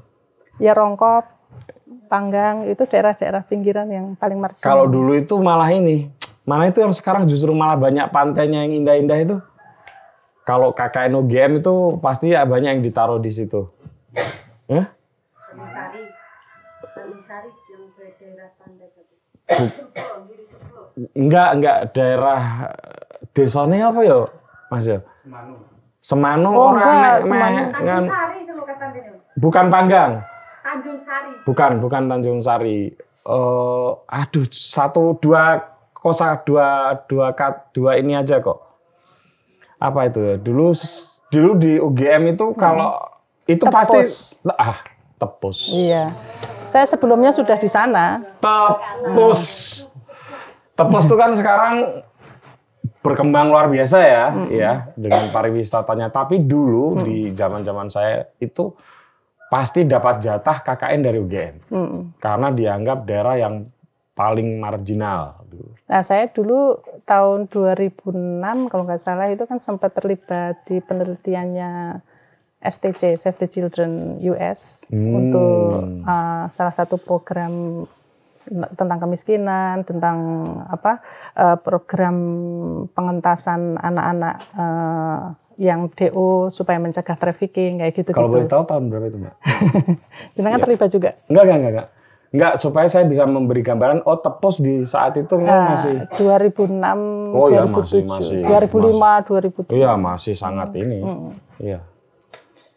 [0.59, 1.39] Ya Rongkop,
[2.09, 4.65] Panggang itu daerah-daerah pinggiran yang paling marginal.
[4.65, 6.09] Kalau dulu itu malah ini,
[6.49, 9.37] mana itu yang sekarang justru malah banyak pantainya yang indah-indah itu.
[10.49, 13.69] Kalau KKN UGM itu pasti ya banyak yang ditaruh di situ.
[14.73, 14.89] Hah?
[21.13, 22.41] Enggak, enggak daerah
[23.37, 24.19] desanya apa ya,
[24.73, 25.05] Mas ya?
[26.01, 26.49] Semanu.
[26.57, 28.09] Oh, orang Semanu.
[28.09, 29.21] Sari sing katan dene.
[29.37, 30.25] bukan Panggang.
[30.69, 31.33] Tanjung Sari.
[31.49, 32.93] Bukan, bukan Tanjung Sari.
[33.29, 35.65] Eh, aduh, satu dua
[35.97, 38.61] kosa dua dua kat dua ini aja kok.
[39.81, 40.35] Apa itu ya?
[40.37, 40.77] Dulu
[41.33, 43.01] dulu di UGM itu kalau
[43.49, 43.73] itu Tepus.
[43.73, 44.01] pasti
[44.61, 44.77] ah
[45.17, 45.59] tepus.
[45.73, 46.13] Iya.
[46.69, 48.21] Saya sebelumnya sudah di sana.
[48.39, 49.43] Tepus.
[50.77, 52.05] Tepus itu kan sekarang
[53.03, 56.13] berkembang luar biasa ya, ya dengan pariwisatanya.
[56.13, 58.77] Tapi dulu di zaman-zaman saya itu
[59.49, 61.55] pasti dapat jatah KKN dari UGM
[62.21, 63.55] karena dianggap daerah yang
[64.13, 65.47] paling marginal.
[65.87, 68.13] Nah, saya dulu tahun 2006
[68.67, 72.03] kalau nggak salah itu kan sempat terlibat di penelitiannya
[72.59, 77.87] STC Save the Children US untuk uh, salah satu program
[78.51, 80.17] tentang kemiskinan, tentang
[80.65, 81.01] apa
[81.35, 82.17] uh, program
[82.91, 85.19] pengentasan anak-anak uh,
[85.57, 88.35] yang DO supaya mencegah trafficking kayak gitu Kalau gitu.
[88.37, 89.35] boleh tahu tahun berapa itu, Mbak?
[90.35, 91.11] Jenengan terlibat juga.
[91.27, 91.89] Enggak, enggak, enggak, enggak.
[92.29, 97.49] Enggak, supaya saya bisa memberi gambaran, oh tepus di saat itu Nah, masih, 2006, Oh
[97.49, 99.73] iya, 2007, masih- masih- 2005, 2007.
[99.73, 101.01] iya masih sangat ini.
[101.57, 101.81] Iya.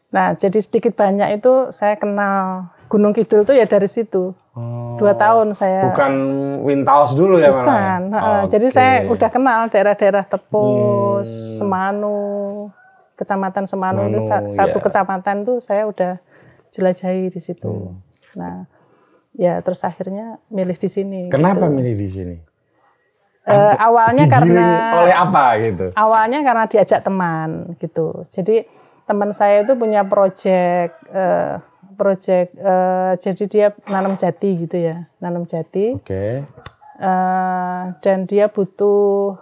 [0.09, 4.31] Nah, jadi sedikit banyak itu saya kenal Gunung Kidul itu ya dari situ.
[4.51, 5.87] Oh, Dua tahun saya.
[5.87, 6.13] Bukan
[6.61, 7.63] Wintaus dulu ya malah.
[7.63, 8.19] Bukan, ya?
[8.19, 8.41] heeh.
[8.49, 11.55] Jadi saya udah kenal daerah-daerah Tepus, Hmm.
[11.57, 12.19] Semanu,
[13.15, 14.83] Kecamatan Semanu, itu sa- Semanu, satu ya.
[14.83, 16.19] kecamatan tuh saya udah
[16.67, 17.71] jelajahi di situ.
[17.71, 17.95] Hmm.
[18.33, 18.55] Nah,
[19.31, 21.21] ya terus akhirnya milih di sini.
[21.29, 21.71] Kenapa gitu.
[21.71, 22.35] milih di sini?
[23.41, 24.67] Eh, awalnya karena
[24.99, 25.85] oleh apa gitu?
[25.95, 28.21] awalnya karena diajak teman gitu.
[28.27, 28.67] Jadi
[29.03, 31.57] teman saya itu punya proyek eh,
[32.01, 35.93] proyek eh, jadi dia nanam jati gitu ya, nanam jati.
[36.01, 36.41] Oke.
[37.01, 39.33] Eh, dan dia butuh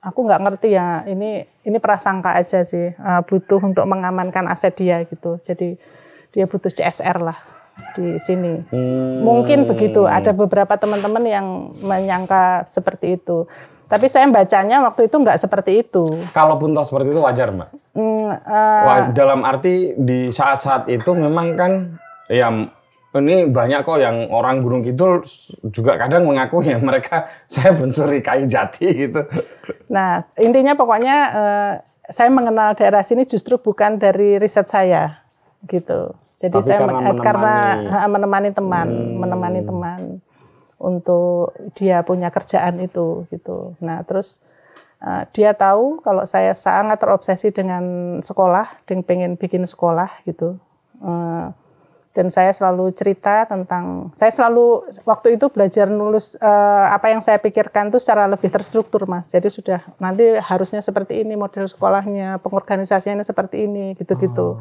[0.00, 5.02] aku nggak ngerti ya ini ini prasangka aja sih eh, butuh untuk mengamankan aset dia
[5.04, 5.76] gitu jadi
[6.30, 7.36] dia butuh CSR lah
[7.98, 9.24] di sini Hmm.
[9.24, 11.46] mungkin begitu ada beberapa teman-teman yang
[11.82, 13.50] menyangka seperti itu
[13.90, 17.68] tapi saya bacanya waktu itu nggak seperti itu Kalaupun toh seperti itu wajar, Mbak.
[17.98, 21.72] Hmm, eh, Wah, dalam arti di saat-saat itu memang kan
[22.30, 22.70] ya
[23.18, 25.26] ini banyak kok yang orang Gunung Kidul
[25.74, 29.26] juga kadang mengaku ya mereka saya mencuri kayu jati gitu.
[29.90, 31.72] Nah, intinya pokoknya eh,
[32.06, 35.26] saya mengenal daerah sini justru bukan dari riset saya,
[35.66, 36.14] gitu.
[36.38, 37.90] Jadi Tapi saya karena eh, karena menemani.
[37.90, 37.98] Hmm.
[38.06, 38.88] eh, menemani teman,
[39.18, 40.00] menemani teman
[40.80, 43.76] untuk dia punya kerjaan itu, gitu.
[43.84, 44.40] Nah, terus
[45.04, 50.56] eh, dia tahu kalau saya sangat terobsesi dengan sekolah, dan pengen bikin sekolah, gitu.
[51.04, 51.46] Eh,
[52.10, 57.38] dan saya selalu cerita tentang saya selalu waktu itu belajar nulis eh, apa yang saya
[57.38, 63.22] pikirkan itu secara lebih terstruktur mas jadi sudah nanti harusnya seperti ini model sekolahnya pengorganisasiannya
[63.22, 64.58] seperti ini gitu-gitu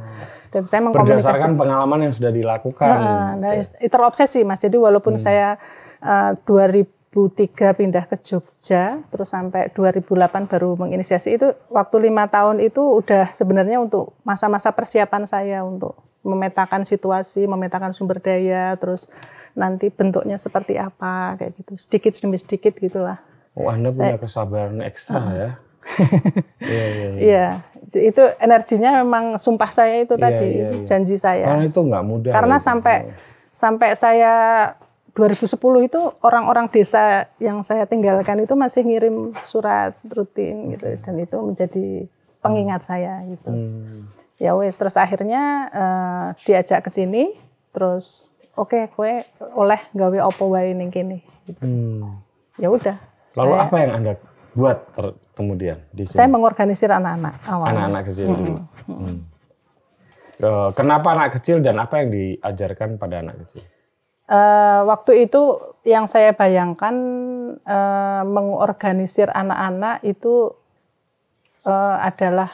[0.50, 2.90] dan saya mengkomunikasi Berdasarkan pengalaman yang sudah dilakukan.
[2.90, 3.54] Nah, nah,
[3.86, 4.62] terobsesi mas.
[4.62, 5.62] Jadi walaupun saya
[6.04, 12.80] eh, 2003 pindah ke Jogja, terus sampai 2008 baru menginisiasi itu, waktu lima tahun itu
[12.80, 19.08] udah sebenarnya untuk masa-masa persiapan saya untuk memetakan situasi, memetakan sumber daya, terus
[19.56, 23.20] nanti bentuknya seperti apa kayak gitu, sedikit demi sedikit gitulah.
[23.58, 25.52] Oh, Anda punya kesabaran ekstra ya.
[26.60, 27.18] Iya, iya, iya.
[27.18, 27.48] Iya,
[28.12, 30.86] itu energinya memang sumpah saya itu tadi, iya, itu iya.
[30.86, 31.48] janji saya.
[31.50, 32.32] Karena itu nggak mudah.
[32.36, 32.68] Karena gitu.
[32.70, 32.96] sampai
[33.50, 34.34] sampai saya
[35.16, 41.38] 2010 itu orang-orang desa yang saya tinggalkan itu masih ngirim surat rutin gitu dan itu
[41.40, 41.88] menjadi
[42.40, 43.50] pengingat saya gitu.
[43.52, 44.08] Hmm.
[44.40, 47.36] Ya wes terus akhirnya eh, diajak ke sini
[47.76, 49.24] terus oke kue
[49.56, 51.66] oleh gawe opo wae ning kene gitu.
[51.66, 52.22] Hmm.
[52.60, 52.98] Ya udah.
[53.38, 54.12] Lalu saya, apa yang Anda
[54.58, 56.16] buat ter- kemudian di sini?
[56.16, 57.68] saya mengorganisir anak-anak awal.
[57.72, 58.56] Anak-anak kecil dulu.
[58.90, 59.18] Hmm.
[60.40, 63.64] Eh, Kenapa anak kecil dan apa yang diajarkan pada anak kecil?
[64.30, 66.94] Eh, waktu itu yang saya bayangkan
[67.66, 70.54] eh, mengorganisir anak-anak itu
[71.66, 72.54] eh, adalah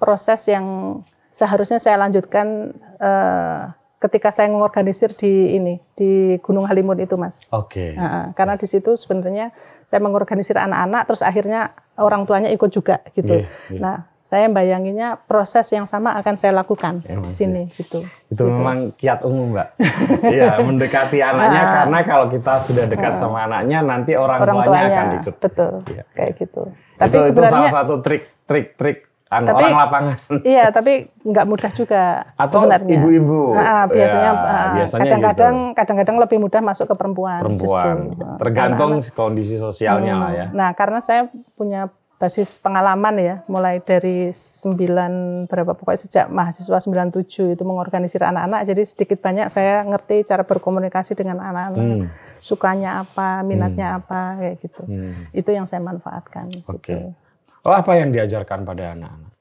[0.00, 3.62] proses yang seharusnya saya lanjutkan eh,
[4.00, 7.44] ketika saya mengorganisir di ini di Gunung Halimun itu, Mas.
[7.52, 7.92] Oke.
[7.92, 9.52] Nah, karena di situ sebenarnya
[9.84, 13.44] saya mengorganisir anak-anak, terus akhirnya orang tuanya ikut juga gitu.
[13.44, 13.80] Iya, iya.
[13.84, 18.04] Nah, saya bayanginnya proses yang sama akan saya lakukan Iya, di sini gitu.
[18.26, 19.68] Itu memang kiat umum, Mbak.
[20.30, 24.88] Iya, mendekati anaknya karena kalau kita sudah dekat sama anaknya, nanti orang, orang tuanya, tuanya
[24.90, 25.34] akan ikut.
[25.38, 26.02] betul Iya.
[26.12, 30.16] kayak gitu Itu, tapi itu sebenarnya salah satu trik, trik, trik anu, Tapi- orang lapangan.
[30.44, 30.92] iya tapi
[31.22, 32.02] nggak mudah juga
[32.34, 33.54] Atau sebenarnya ibu-ibu.
[33.54, 37.64] Ah, biasanya Ya, ah, biasanya kadang-kadang kadang-kadang lebih mudah masuk ke perempuan, Perempuan.
[38.10, 38.26] justru.
[38.36, 40.46] Tergantung kondisi sosialnya lah ya.
[40.50, 41.88] nah karena saya punya
[42.20, 48.82] basis pengalaman ya mulai dari 9 berapa pokoknya sejak mahasiswa 97 itu mengorganisir anak-anak jadi
[48.84, 52.12] sedikit banyak saya ngerti cara berkomunikasi dengan anak-anak Hmm.
[52.38, 54.84] sukanya apa minatnya apa kayak gitu
[55.32, 56.92] itu yang saya manfaatkan Oke.
[56.92, 57.16] gitu.
[57.64, 59.32] Oh, apa yang diajarkan pada anak-anak?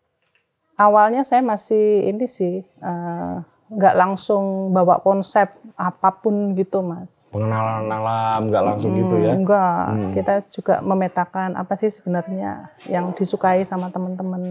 [0.80, 3.36] awalnya saya masih ini sih eh,
[3.70, 9.38] nggak langsung bawa konsep apa pun gitu mas Pengenalan alam, nggak langsung gitu ya?
[9.38, 9.86] enggak
[10.18, 14.42] kita juga memetakan apa sih sebenarnya yang disukai sama teman-teman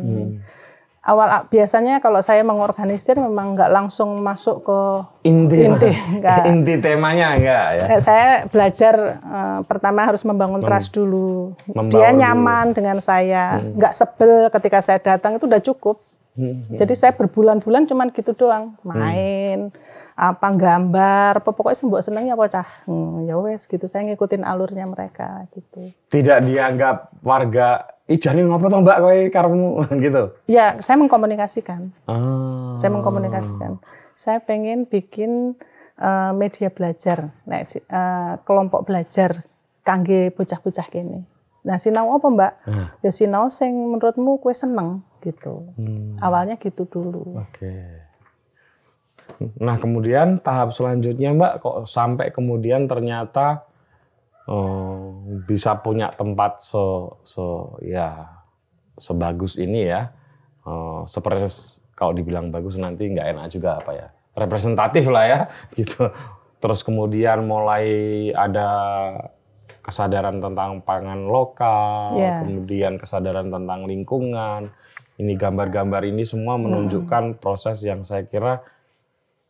[1.08, 4.80] awal biasanya kalau saya mengorganisir memang nggak langsung masuk ke
[5.24, 5.90] Inti, Inti,
[6.20, 6.44] enggak.
[6.48, 7.84] inti temanya enggak ya?
[7.96, 11.56] Eh, saya belajar eh, pertama harus membangun trust dulu.
[11.64, 12.20] membaur Dia dulu.
[12.20, 15.96] nyaman dengan saya, nggak sebel ketika saya datang itu udah cukup.
[16.38, 19.74] Hmm, Jadi saya berbulan-bulan cuman gitu doang, main,
[20.14, 22.68] apa gambar, apa pokoknya sembuh senengnya apa cah.
[22.86, 25.90] Hmm, ya wes gitu, saya ngikutin alurnya mereka gitu.
[26.14, 29.68] Tidak dianggap warga, ih jane ngapa toh mbak kowe karemu
[30.06, 30.22] gitu.
[30.46, 31.90] Ya, saya mengkomunikasikan.
[32.06, 32.78] Ah.
[32.78, 33.82] Saya mengkomunikasikan.
[34.14, 35.58] Saya pengen bikin
[35.98, 39.42] eh, media belajar, nah, eh, kelompok belajar
[39.82, 41.26] kangge bocah-bocah kene.
[41.66, 42.52] Nah, sinau apa, Mbak?
[43.02, 45.68] Ya sinau sing menurutmu kue seneng gitu.
[46.18, 47.36] Awalnya gitu dulu.
[47.38, 47.74] Oke.
[49.60, 53.68] Nah kemudian tahap selanjutnya Mbak kok sampai kemudian ternyata
[54.44, 55.04] eh,
[55.44, 56.80] bisa punya tempat se,
[57.22, 58.40] se- ya
[58.96, 60.10] sebagus ini ya.
[60.64, 61.44] Eh, seperti
[61.92, 65.40] kalau dibilang bagus nanti nggak enak juga apa ya representatif lah ya
[65.78, 66.08] gitu.
[66.58, 67.86] Terus kemudian mulai
[68.34, 68.68] ada
[69.78, 72.42] kesadaran tentang pangan lokal, Iya.
[72.42, 74.68] kemudian kesadaran tentang lingkungan.
[75.18, 78.62] Ini gambar-gambar ini semua menunjukkan proses yang saya kira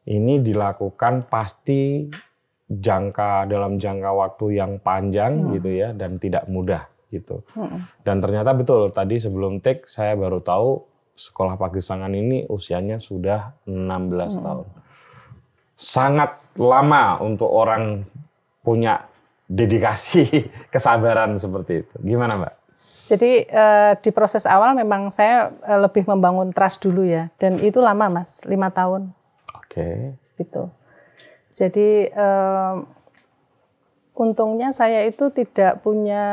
[0.08, 2.08] ini dilakukan pasti
[2.68, 7.44] jangka dalam jangka waktu yang panjang gitu ya dan tidak mudah gitu.
[8.04, 10.84] Dan ternyata betul tadi sebelum take saya baru tahu
[11.18, 14.68] sekolah Pagesangan ini usianya sudah 16 tahun.
[15.78, 18.04] Sangat lama untuk orang
[18.62, 19.08] punya
[19.48, 20.28] dedikasi
[20.72, 21.96] kesabaran seperti itu.
[22.04, 22.54] Gimana, Mbak?
[23.08, 27.80] Jadi eh, di proses awal memang saya eh, lebih membangun trust dulu ya, dan itu
[27.80, 29.16] lama mas, lima tahun
[29.56, 30.12] Oke.
[30.36, 30.68] gitu.
[31.56, 32.74] Jadi eh,
[34.12, 36.26] untungnya saya itu tidak punya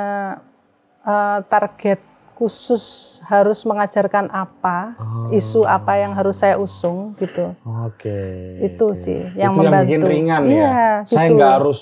[1.08, 2.04] eh, target
[2.36, 2.84] khusus
[3.32, 5.00] harus mengajarkan apa,
[5.32, 7.56] isu apa yang harus saya usung gitu.
[7.88, 8.20] Oke.
[8.60, 9.00] Itu oke.
[9.00, 10.12] sih yang itu yang bikin membantu.
[10.12, 10.92] ringan Iya, ya.
[11.08, 11.40] Saya gitu.
[11.40, 11.80] nggak harus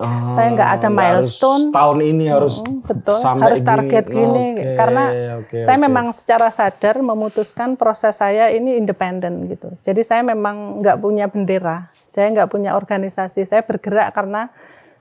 [0.00, 1.64] ah, Saya nggak ada nggak harus milestone.
[1.74, 5.04] tahun ini harus Betul, sampai harus target gini, Oke, karena
[5.42, 5.84] oke, saya oke.
[5.84, 9.74] memang secara sadar memutuskan proses saya ini independen gitu.
[9.84, 14.48] Jadi saya memang nggak punya bendera, saya nggak punya organisasi, saya bergerak karena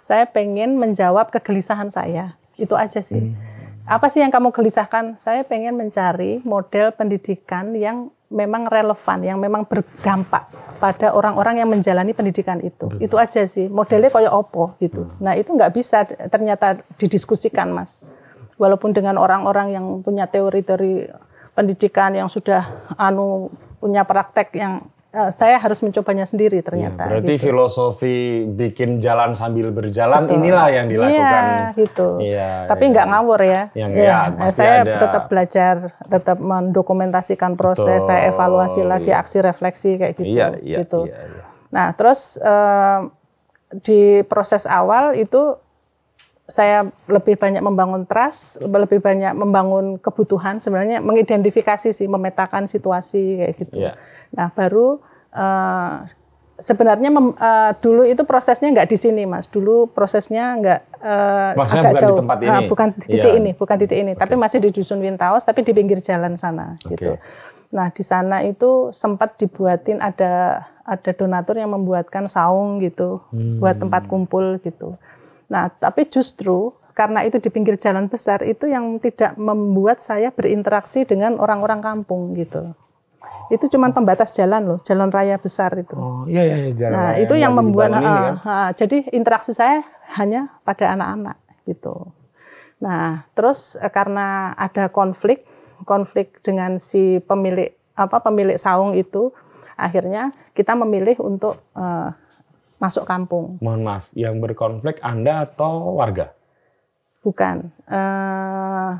[0.01, 2.35] saya pengen menjawab kegelisahan saya.
[2.57, 3.31] Itu aja sih.
[3.31, 3.37] Hmm.
[3.85, 5.17] Apa sih yang kamu gelisahkan?
[5.17, 10.47] Saya pengen mencari model pendidikan yang memang relevan, yang memang berdampak
[10.79, 12.87] pada orang-orang yang menjalani pendidikan itu.
[12.97, 13.67] Itu aja sih.
[13.67, 15.11] Modelnya kayak opo gitu.
[15.19, 18.01] Nah itu nggak bisa ternyata didiskusikan, Mas.
[18.55, 21.11] Walaupun dengan orang-orang yang punya teori-teori
[21.51, 23.51] pendidikan yang sudah anu
[23.81, 27.07] punya praktek yang eh, saya harus mencobanya sendiri ternyata.
[27.07, 27.51] Berarti gitu.
[27.51, 30.39] filosofi bikin jalan sambil berjalan Betul.
[30.39, 31.43] inilah yang dilakukan.
[31.43, 32.09] Iya, gitu.
[32.23, 32.91] Iya, Tapi iya.
[32.95, 33.61] nggak ngawur ya.
[33.75, 34.99] Yang- Iya, ya, pasti saya ada.
[34.99, 35.75] tetap belajar,
[36.07, 39.19] tetap mendokumentasikan proses, Betul, saya evaluasi lagi iya.
[39.19, 40.31] aksi refleksi kayak gitu.
[40.31, 41.05] Iya, iya, gitu.
[41.05, 41.43] iya, iya.
[41.71, 42.99] Nah, terus eh,
[43.79, 45.55] di proses awal itu
[46.51, 53.55] saya lebih banyak membangun trust, lebih banyak membangun kebutuhan sebenarnya mengidentifikasi sih, memetakan situasi kayak
[53.55, 53.77] gitu.
[53.79, 53.95] Iya.
[54.35, 54.99] Nah, baru
[55.31, 55.93] eh,
[56.59, 59.47] sebenarnya mem- eh, dulu itu prosesnya nggak di sini, Mas.
[59.47, 60.79] Dulu prosesnya nggak
[61.57, 62.17] Maksudnya agak bukan di jauh.
[62.19, 62.67] tempat Ah, ini?
[62.67, 63.39] bukan di titik Iya.
[63.39, 67.17] ini, bukan titik ini, tapi masih di dusun Wintaos, tapi di pinggir jalan sana gitu.
[67.71, 73.23] Nah, di sana itu sempat dibuatin ada ada donatur yang membuatkan saung gitu,
[73.57, 74.99] buat tempat kumpul gitu.
[75.51, 81.03] Nah, tapi justru karena itu di pinggir jalan besar itu yang tidak membuat saya berinteraksi
[81.03, 82.71] dengan orang-orang kampung gitu.
[83.51, 85.91] Itu cuma pembatas jalan loh, jalan raya besar itu.
[85.99, 86.95] Oh, iya iya, iya jalan.
[86.95, 88.35] Nah, raya itu yang membuat ini kan.
[88.47, 89.83] ah, jadi interaksi saya
[90.15, 91.35] hanya pada anak-anak
[91.67, 92.15] gitu.
[92.79, 95.43] Nah, terus eh, karena ada konflik,
[95.83, 99.35] konflik dengan si pemilik apa pemilik saung itu,
[99.75, 102.09] akhirnya kita memilih untuk eh,
[102.81, 103.61] masuk kampung.
[103.61, 106.33] Mohon maaf, yang berkonflik Anda atau warga?
[107.21, 107.69] Bukan.
[107.85, 108.91] Eh,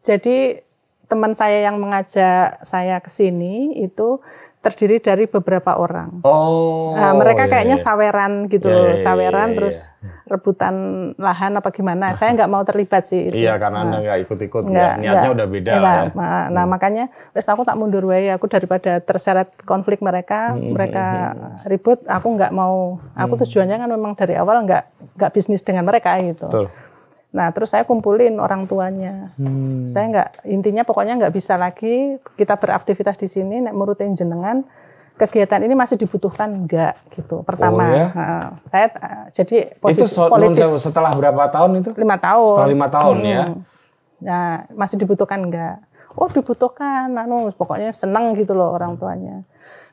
[0.00, 0.64] jadi
[1.06, 4.18] teman saya yang mengajak saya ke sini itu
[4.66, 6.18] terdiri dari beberapa orang.
[6.20, 6.90] Oh.
[6.92, 7.84] Nah, mereka iya, kayaknya iya.
[7.84, 9.78] saweran gitu Iya, loh, iya, iya, saweran iya, terus
[10.26, 10.74] rebutan
[11.14, 12.10] lahan apa gimana.
[12.12, 13.38] Saya nggak mau terlibat sih itu.
[13.38, 14.98] Iya, karena Anda nggak ikut-ikut ya.
[14.98, 15.36] Niatnya nggak.
[15.38, 16.10] udah beda Nah, lah ya.
[16.12, 21.06] ma- Nah, makanya wes aku tak mundur wae aku daripada terseret konflik mereka, Hmm, mereka
[21.64, 22.98] ribut, aku nggak mau.
[23.14, 24.82] Aku tujuannya kan memang dari awal nggak
[25.14, 26.50] nggak bisnis dengan mereka gitu.
[26.50, 26.66] Betul.
[27.36, 29.36] Nah, terus saya kumpulin orang tuanya.
[29.36, 29.84] Hmm.
[29.84, 34.64] Saya nggak, intinya pokoknya nggak bisa lagi kita beraktivitas di sini, nek merutin jenengan,
[35.14, 37.44] kegiatan ini masih dibutuhkan enggak gitu.
[37.44, 38.06] Pertama, Oh, ya?
[38.10, 38.44] Heeh.
[38.64, 41.92] saya eh, jadi Itu posisi so- politis setelah berapa tahun itu?
[41.94, 42.56] lima tahun.
[42.56, 43.42] Setelah lima tahun ya.
[43.46, 43.60] Hmm.
[44.16, 45.76] Nah, masih dibutuhkan enggak?
[46.16, 47.12] Oh, dibutuhkan.
[47.12, 49.44] Anu, pokoknya senang gitu loh orang tuanya.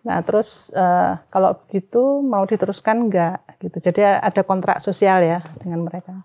[0.03, 3.79] Nah, terus eh, kalau begitu mau diteruskan enggak gitu.
[3.81, 6.23] Jadi ada kontrak sosial ya dengan mereka.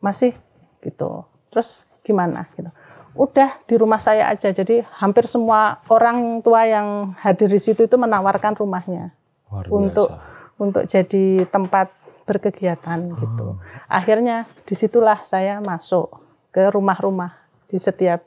[0.00, 0.34] Masih
[0.82, 1.24] gitu.
[1.52, 2.68] Terus gimana gitu.
[3.14, 4.50] Udah di rumah saya aja.
[4.50, 9.12] Jadi hampir semua orang tua yang hadir di situ itu menawarkan rumahnya
[9.50, 10.56] Luar untuk biasa.
[10.58, 11.92] untuk jadi tempat
[12.24, 13.58] berkegiatan gitu.
[13.90, 16.22] Akhirnya di situlah saya masuk
[16.54, 17.34] ke rumah-rumah
[17.66, 18.22] di setiap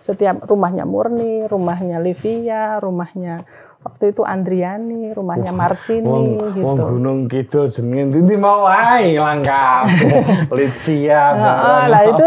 [0.00, 3.44] setiap rumahnya Murni, rumahnya Livia, rumahnya
[3.86, 6.66] waktu itu Andriani, rumahnya Marsini Wong, gitu.
[6.66, 9.84] wong Gunung Kidul jenenge ndi mau wae lengkap.
[10.58, 11.24] Litvia.
[11.38, 12.26] Heeh, lah itu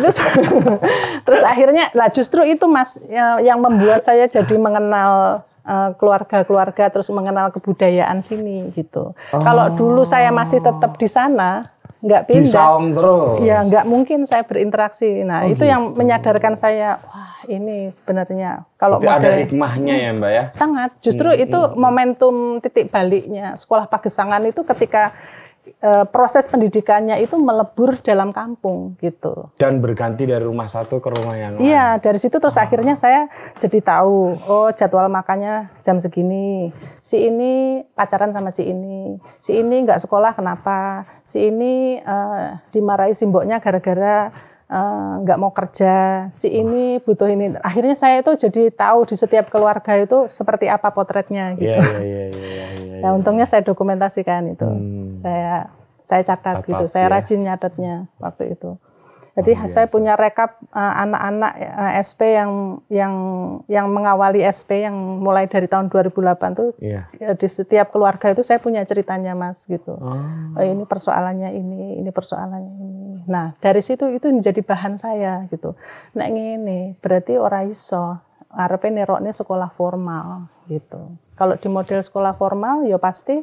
[0.00, 0.08] itu
[1.28, 7.12] terus akhirnya lah justru itu Mas ya, yang membuat saya jadi mengenal eh, keluarga-keluarga terus
[7.12, 9.12] mengenal kebudayaan sini gitu.
[9.28, 11.73] Kalau dulu saya masih tetap di sana,
[12.04, 12.44] nggak pindah.
[12.92, 13.36] Terus.
[13.40, 15.24] Ya nggak mungkin saya berinteraksi.
[15.24, 20.44] Nah Oh, itu yang menyadarkan saya, wah ini sebenarnya kalau ada hikmahnya ya Mbak ya.
[20.52, 20.92] sangat.
[21.00, 25.16] Justru Hmm, itu momentum titik baliknya sekolah Pagesangan itu ketika
[25.82, 29.50] eh, proses pendidikannya itu melebur dalam kampung gitu.
[29.58, 31.64] Dan berganti dari rumah satu ke rumah yang lain.
[31.64, 33.26] Iya, dari situ terus akhirnya saya
[33.58, 36.70] jadi tahu, oh jadwal makannya jam segini.
[37.02, 39.18] Si ini pacaran sama si ini.
[39.40, 41.08] Si ini nggak sekolah kenapa?
[41.24, 44.30] Si ini eh, dimarahi simboknya gara-gara
[44.74, 46.26] eh, nggak mau kerja.
[46.34, 47.54] Si ini butuh ini.
[47.62, 51.70] Akhirnya saya itu jadi tahu di setiap keluarga itu seperti apa potretnya gitu.
[51.70, 52.66] Iya, iya, iya, iya, iya,
[52.98, 53.02] iya.
[53.06, 54.66] Nah, untungnya saya dokumentasikan itu.
[55.14, 55.70] Saya
[56.04, 56.84] saya catat, Catat, gitu.
[56.90, 57.12] Saya ya.
[57.16, 58.76] rajin nyatetnya waktu itu.
[59.34, 63.14] Jadi saya punya rekap eh, anak-anak eh, SP yang yang
[63.66, 67.10] yang mengawali SP yang mulai dari tahun 2008 tuh Iya.
[67.18, 69.98] ya, di setiap keluarga itu saya punya ceritanya Mas gitu.
[69.98, 70.22] Oh.
[70.54, 73.26] Oh, ini persoalannya ini, ini persoalannya ini.
[73.26, 75.74] Nah, dari situ itu menjadi bahan saya gitu.
[76.14, 78.22] Nek ngene, berarti ora iso
[78.54, 81.18] arepe nerokne sekolah formal gitu.
[81.34, 83.42] Kalau di model sekolah formal ya pasti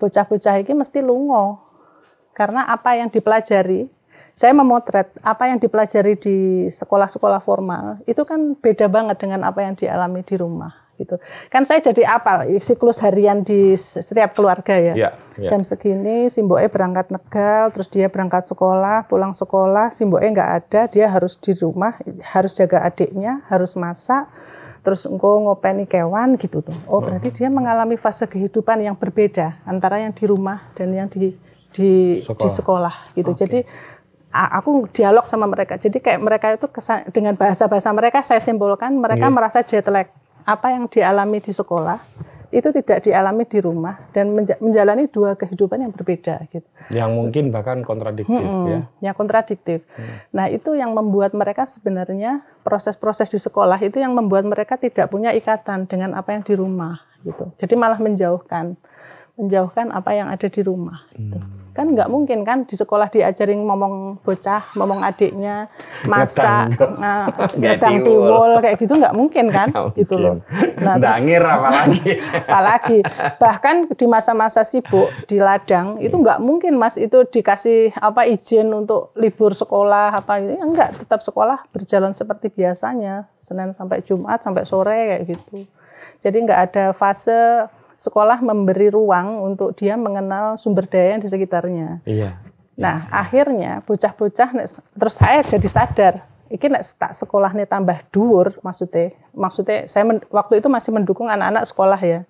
[0.00, 1.60] bocah-bocah iki mesti lungo.
[2.32, 3.88] Karena apa yang dipelajari,
[4.36, 6.36] saya memotret apa yang dipelajari di
[6.68, 11.16] sekolah-sekolah formal itu kan beda banget dengan apa yang dialami di rumah gitu.
[11.48, 15.10] Kan saya jadi apal siklus harian di setiap keluarga ya Iya,
[15.40, 15.48] iya.
[15.48, 21.08] jam segini Simboe berangkat negal terus dia berangkat sekolah pulang sekolah Simboe nggak ada dia
[21.08, 21.96] harus di rumah
[22.32, 24.28] harus jaga adiknya harus masak
[24.80, 30.00] terus engkau ngopeni kewan gitu tuh oh berarti dia mengalami fase kehidupan yang berbeda antara
[30.00, 31.36] yang di rumah dan yang di
[31.76, 32.40] di Sekolah.
[32.40, 33.95] di sekolah gitu jadi a-
[34.52, 38.92] aku dialog sama mereka jadi kayak mereka itu kesan, dengan bahasa bahasa mereka saya simpulkan
[38.96, 40.08] mereka merasa jet lag
[40.46, 41.98] apa yang dialami di sekolah
[42.54, 46.64] itu tidak dialami di rumah dan menja- menjalani dua kehidupan yang berbeda gitu.
[46.94, 48.46] Yang mungkin bahkan kontradiktif ya.
[48.46, 49.82] Hmm, yang kontradiktif.
[50.30, 55.34] Nah, itu yang membuat mereka sebenarnya proses-proses di sekolah itu yang membuat mereka tidak punya
[55.34, 57.50] ikatan dengan apa yang di rumah gitu.
[57.58, 58.78] Jadi malah menjauhkan
[59.36, 61.36] menjauhkan apa yang ada di rumah gitu.
[61.76, 65.68] Kan nggak mungkin kan di sekolah diajarin ngomong bocah, ngomong adiknya,
[66.08, 66.96] masak, Ngedang.
[66.96, 68.52] nah, Nggak ngedang tiwul.
[68.58, 70.40] kayak gitu nggak mungkin kan Nggak gitu loh.
[70.80, 72.16] Nah, Dangir apalagi.
[72.48, 72.98] apalagi
[73.36, 79.12] bahkan di masa-masa sibuk di ladang itu nggak mungkin mas itu dikasih apa izin untuk
[79.12, 84.64] libur sekolah apa gitu Ya, enggak tetap sekolah berjalan seperti biasanya senin sampai jumat sampai
[84.64, 85.68] sore kayak gitu
[86.16, 92.00] jadi nggak ada fase sekolah memberi ruang untuk dia mengenal sumber daya yang di sekitarnya
[92.04, 92.36] Iya.
[92.76, 94.52] Nah, akhirnya bocah-bocah
[94.92, 96.14] terus saya jadi sadar,
[96.52, 99.16] iki nek tak sekolah nih tambah dhuwur maksudnya.
[99.32, 102.28] Maksudnya saya men- waktu itu masih mendukung anak-anak sekolah ya.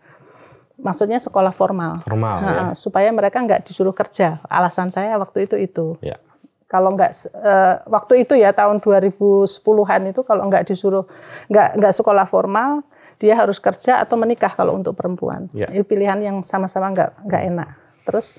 [0.79, 1.99] Maksudnya sekolah formal.
[2.05, 2.65] Formal, Ha, ya.
[2.79, 4.39] supaya mereka nggak disuruh kerja.
[4.47, 5.99] Alasan saya waktu itu itu.
[5.99, 6.23] Ya.
[6.71, 11.11] Kalau nggak eh, waktu itu ya tahun 2010-an itu kalau nggak disuruh
[11.49, 12.87] nggak nggak sekolah formal,
[13.17, 15.49] dia harus kerja atau menikah kalau untuk perempuan.
[15.57, 15.69] Ya.
[15.73, 17.69] Ini pilihan yang sama-sama nggak nggak enak.
[18.05, 18.37] Terus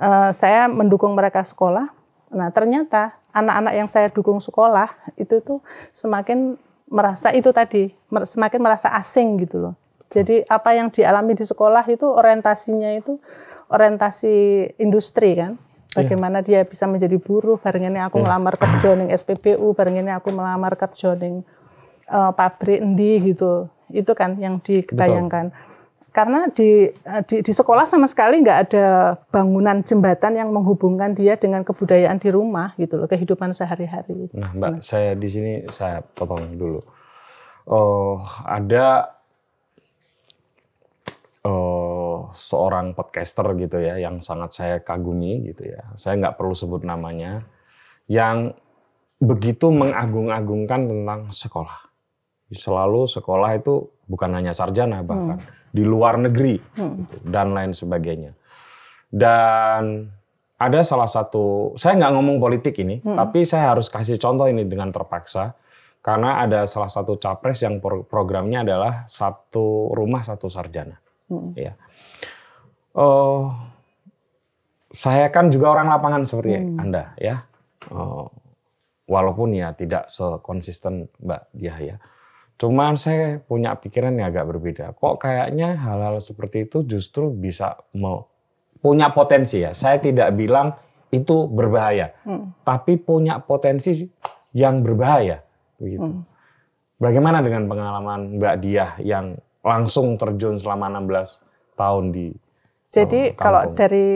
[0.00, 1.92] eh, saya mendukung mereka sekolah.
[2.32, 4.88] Nah ternyata anak-anak yang saya dukung sekolah
[5.20, 5.60] itu tuh
[5.92, 6.56] semakin
[6.88, 9.74] merasa itu tadi semakin merasa asing gitu loh.
[10.08, 13.18] Jadi apa yang dialami di sekolah itu orientasinya itu
[13.68, 14.34] orientasi
[14.78, 15.58] industri kan.
[15.96, 21.16] Bagaimana dia bisa menjadi buruh, barengannya aku ngelamar kerja ning SPBU, barengannya aku melamar kerja
[21.16, 21.40] ning
[22.06, 23.66] eh, pabrik endi gitu.
[23.90, 25.52] Itu kan yang ditayangkan.
[26.16, 28.86] Karena di, eh, di di sekolah sama sekali nggak ada
[29.28, 34.32] bangunan jembatan yang menghubungkan dia dengan kebudayaan di rumah gitu loh, kehidupan sehari-hari.
[34.32, 36.80] Nah, Mbak, saya di sini saya potong dulu.
[37.68, 38.16] Oh,
[38.48, 39.12] ada
[41.44, 45.84] oh, seorang podcaster gitu ya yang sangat saya kagumi gitu ya.
[46.00, 47.44] Saya nggak perlu sebut namanya
[48.08, 48.56] yang
[49.20, 51.85] begitu mengagung-agungkan tentang sekolah.
[52.46, 55.42] Selalu sekolah itu bukan hanya sarjana bahkan
[55.74, 58.38] di luar negeri gitu, dan lain sebagainya.
[59.10, 60.08] Dan
[60.56, 64.88] ada salah satu, saya nggak ngomong politik ini, tapi saya harus kasih contoh ini dengan
[64.94, 65.58] terpaksa
[66.00, 71.02] karena ada salah satu capres yang pro- programnya adalah satu rumah satu sarjana.
[71.58, 71.74] Ya.
[72.94, 73.50] Oh,
[74.94, 77.44] saya kan juga orang lapangan seperti anda ya.
[77.90, 78.30] Oh,
[79.10, 81.96] walaupun ya tidak sekonsisten Mbak Diah ya.
[82.56, 84.96] Cuman saya punya pikiran yang agak berbeda.
[84.96, 88.32] Kok kayaknya hal-hal seperti itu justru bisa mau
[88.80, 89.76] punya potensi ya.
[89.76, 90.72] Saya tidak bilang
[91.12, 92.16] itu berbahaya,
[92.64, 94.08] tapi punya potensi
[94.56, 95.44] yang berbahaya
[95.76, 96.24] begitu.
[96.96, 102.32] Bagaimana dengan pengalaman Mbak Diah yang langsung terjun selama 16 tahun di
[102.88, 103.76] Jadi kalau kampung.
[103.76, 104.08] dari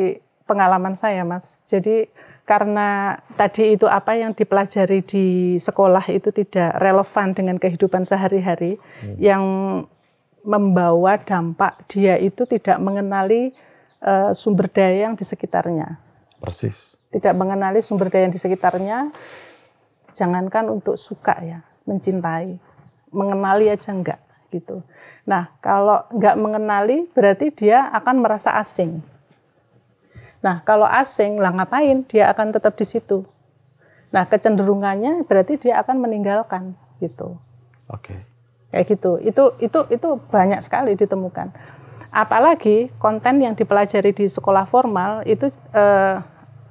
[0.49, 2.09] pengalaman saya, Mas, jadi
[2.51, 8.74] karena tadi itu apa yang dipelajari di sekolah itu tidak relevan dengan kehidupan sehari-hari,
[9.07, 9.14] Hmm.
[9.22, 9.44] yang
[10.42, 13.55] membawa dampak dia itu tidak mengenali
[14.03, 16.01] eh, sumber daya yang di sekitarnya,
[16.40, 16.96] persis.
[17.12, 19.12] tidak mengenali sumber daya yang di sekitarnya.
[20.11, 22.59] Jangankan untuk suka ya, mencintai,
[23.14, 24.18] mengenali aja enggak
[24.51, 24.82] gitu.
[25.22, 29.05] Nah, kalau enggak mengenali berarti dia akan merasa asing.
[30.41, 32.05] Nah, kalau asing, lah ngapain?
[32.09, 33.28] Dia akan tetap di situ.
[34.11, 37.38] Nah, kecenderungannya berarti dia akan meninggalkan gitu.
[37.86, 38.26] Oke.
[38.72, 39.20] Kayak gitu.
[39.22, 41.53] Itu itu itu banyak sekali ditemukan.
[42.11, 46.16] Apalagi konten yang dipelajari di sekolah formal itu eh,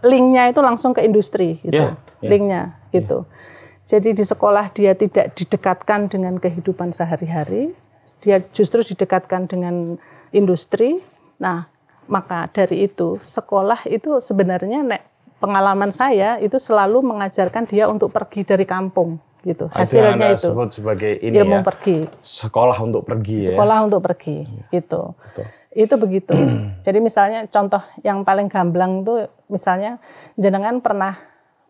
[0.03, 1.79] linknya itu langsung ke industri gitu.
[1.79, 2.29] Iya, iya.
[2.29, 2.61] Linknya
[2.91, 3.23] gitu.
[3.89, 7.73] Jadi di sekolah dia tidak didekatkan dengan kehidupan sehari-hari,
[8.21, 9.97] dia justru didekatkan dengan
[10.29, 11.01] industri.
[11.41, 11.65] Nah,
[12.09, 15.01] maka dari itu sekolah itu sebenarnya nek
[15.39, 19.71] pengalaman saya itu selalu mengajarkan dia untuk pergi dari kampung gitu.
[19.71, 21.63] Hasilnya itu sebut sebagai ini ilmu ya.
[21.63, 23.55] pergi Sekolah untuk pergi ya.
[23.55, 24.43] sekolah untuk pergi
[24.73, 25.15] gitu
[25.73, 26.33] itu begitu
[26.85, 30.01] jadi misalnya contoh yang paling gamblang tuh misalnya
[30.35, 31.15] jenengan pernah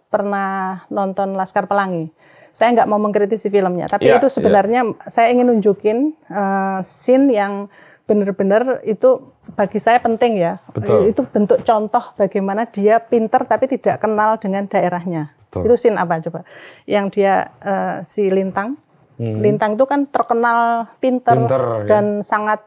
[0.09, 2.09] pernah nonton Laskar Pelangi
[2.49, 5.97] saya nggak mau mengkritisi filmnya tapi Iya, itu sebenarnya saya ingin nunjukin
[6.31, 7.69] eh, scene yang
[8.09, 9.21] benar-benar itu
[9.59, 11.11] bagi saya penting ya Betul.
[11.11, 15.67] itu bentuk contoh bagaimana dia pinter tapi tidak kenal dengan daerahnya Betul.
[15.67, 16.47] itu scene apa coba
[16.87, 18.79] yang dia eh, si Lintang
[19.19, 21.43] Lintang itu kan terkenal pinter, Hmm.
[21.43, 21.87] Pinter, ya.
[21.91, 22.63] dan sangat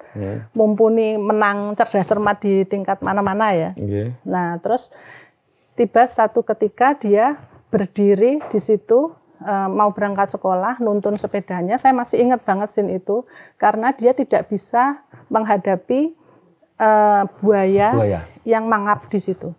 [0.52, 3.70] mumpuni menang cerdas cermat di tingkat mana-mana ya.
[3.72, 4.12] Oke.
[4.28, 4.92] Nah, terus
[5.72, 7.40] tiba satu ketika dia
[7.72, 11.80] berdiri di situ eh, mau berangkat sekolah, nuntun sepedanya.
[11.80, 13.24] Saya masih ingat banget scene itu
[13.56, 15.00] karena dia tidak bisa
[15.32, 16.12] menghadapi
[16.82, 18.20] eh, buaya, Buaya.
[18.42, 19.54] yang mangap di situ.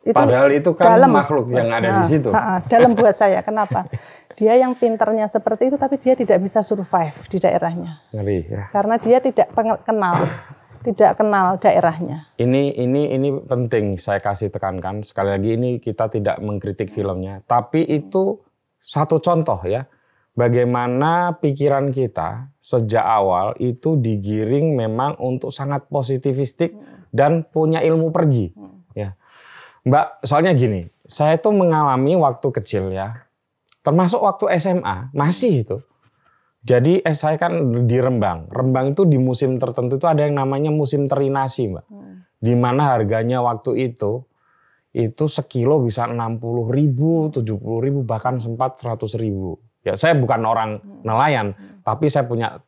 [0.00, 1.10] Itu Padahal itu kan dalam.
[1.10, 2.30] makhluk yang ada di Nah, situ.
[2.30, 3.90] ha-ha, dalam buat saya, kenapa?
[4.32, 8.62] Dia yang pinternya seperti itu, tapi dia tidak bisa survive di daerahnya Ngeri ya.
[8.70, 9.50] karena dia tidak
[9.82, 10.14] kenal,
[10.84, 12.30] tidak kenal daerahnya.
[12.36, 17.82] Ini ini ini penting saya kasih tekankan sekali lagi ini kita tidak mengkritik filmnya, tapi
[17.82, 18.38] itu
[18.78, 19.90] satu contoh ya
[20.36, 26.76] bagaimana pikiran kita sejak awal itu digiring memang untuk sangat positivistik
[27.10, 28.52] dan punya ilmu pergi
[28.92, 29.16] ya.
[29.86, 33.26] Mbak, soalnya gini, saya tuh mengalami waktu kecil ya,
[33.86, 35.78] termasuk waktu SMA masih itu.
[36.66, 37.54] Jadi eh, saya kan
[37.86, 38.50] di Rembang.
[38.50, 41.86] Rembang itu di musim tertentu itu ada yang namanya musim terinasi, Mbak.
[42.42, 44.26] Di mana harganya waktu itu
[44.90, 46.42] itu sekilo bisa 60
[46.74, 49.62] ribu, 70 ribu, bahkan sempat 100 ribu.
[49.86, 51.54] Ya saya bukan orang nelayan,
[51.86, 52.58] tapi saya punya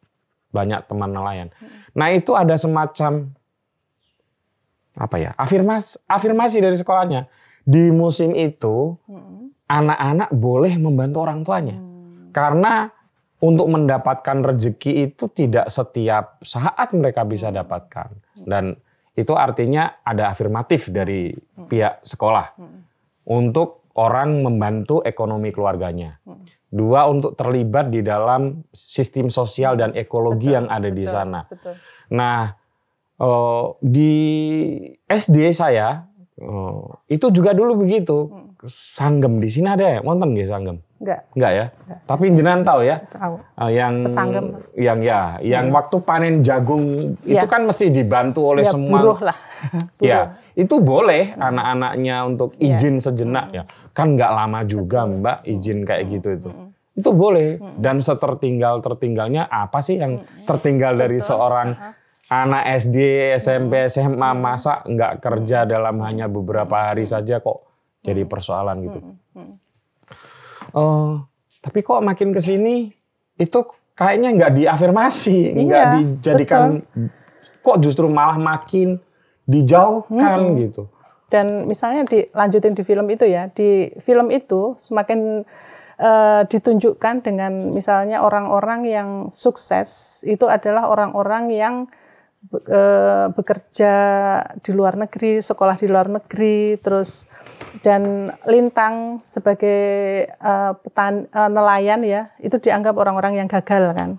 [0.54, 1.50] banyak teman nelayan.
[1.98, 3.34] Nah itu ada semacam
[4.94, 7.26] apa ya afirmasi afirmasi dari sekolahnya.
[7.66, 8.94] Di musim itu
[9.66, 11.76] anak-anak boleh membantu orang tuanya.
[12.30, 12.86] Karena
[13.42, 18.14] untuk mendapatkan rezeki itu tidak setiap saat mereka bisa dapatkan.
[18.46, 18.78] Dan
[19.18, 21.34] itu artinya ada afirmatif dari
[21.66, 22.54] pihak sekolah
[23.26, 26.22] untuk orang membantu ekonomi keluarganya
[26.68, 31.74] dua untuk terlibat di dalam sistem sosial dan ekologi yang ada di Betul, sana Betul.
[32.10, 32.52] Nah,
[33.16, 34.14] eh, di
[35.02, 36.04] SD saya
[36.34, 38.28] eh, itu juga dulu begitu.
[38.64, 39.98] Sanggem di sini ada ya?
[40.00, 40.82] Wonten nggih sanggem?
[40.98, 41.64] Enggak Enggak ya?
[42.04, 42.96] Tapi jenengan tahu ya?
[43.06, 43.34] tahu.
[43.38, 44.44] eh, yang Pesanggem.
[44.74, 47.46] yang ya, yang waktu panen jagung itu Ya.
[47.46, 49.38] kan mesti dibantu oleh Ya, semua buruh lah.
[50.02, 50.20] Ya,
[50.54, 53.62] itu boleh anak-anaknya untuk izin sejenak ya.
[53.96, 56.50] Kan nggak lama juga Mbak izin kayak gitu itu.
[56.98, 57.62] Itu boleh.
[57.78, 60.18] Dan setertinggal tertinggalnya apa sih yang
[60.48, 61.96] tertinggal dari seorang
[62.28, 62.98] anak SD,
[63.40, 67.64] SMP, SMA masa nggak kerja dalam hanya beberapa hari saja kok
[68.04, 69.00] jadi persoalan gitu.
[70.76, 71.24] Oh,
[71.64, 72.92] tapi kok makin ke sini
[73.40, 73.58] itu
[73.96, 76.84] kayaknya nggak diafirmasi, nggak Iya, dijadikan
[77.64, 79.00] kok justru malah makin
[79.48, 80.92] dijauhkan gitu.
[81.28, 85.44] Dan misalnya dilanjutin di film itu ya, di film itu semakin
[86.00, 91.74] eh, ditunjukkan dengan misalnya orang-orang yang sukses itu adalah orang-orang yang
[92.48, 93.94] be- eh, bekerja
[94.64, 97.28] di luar negeri, sekolah di luar negeri, terus
[97.84, 99.80] dan Lintang sebagai
[100.32, 104.16] eh, petan, eh, nelayan ya, itu dianggap orang-orang yang gagal kan.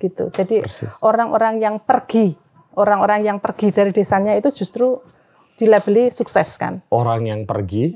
[0.00, 0.32] Gitu.
[0.32, 0.64] Jadi
[1.04, 2.32] orang-orang yang pergi,
[2.80, 5.04] orang-orang yang pergi dari desanya itu justru
[5.58, 6.82] dilabeli sukses kan.
[6.90, 7.94] Orang yang pergi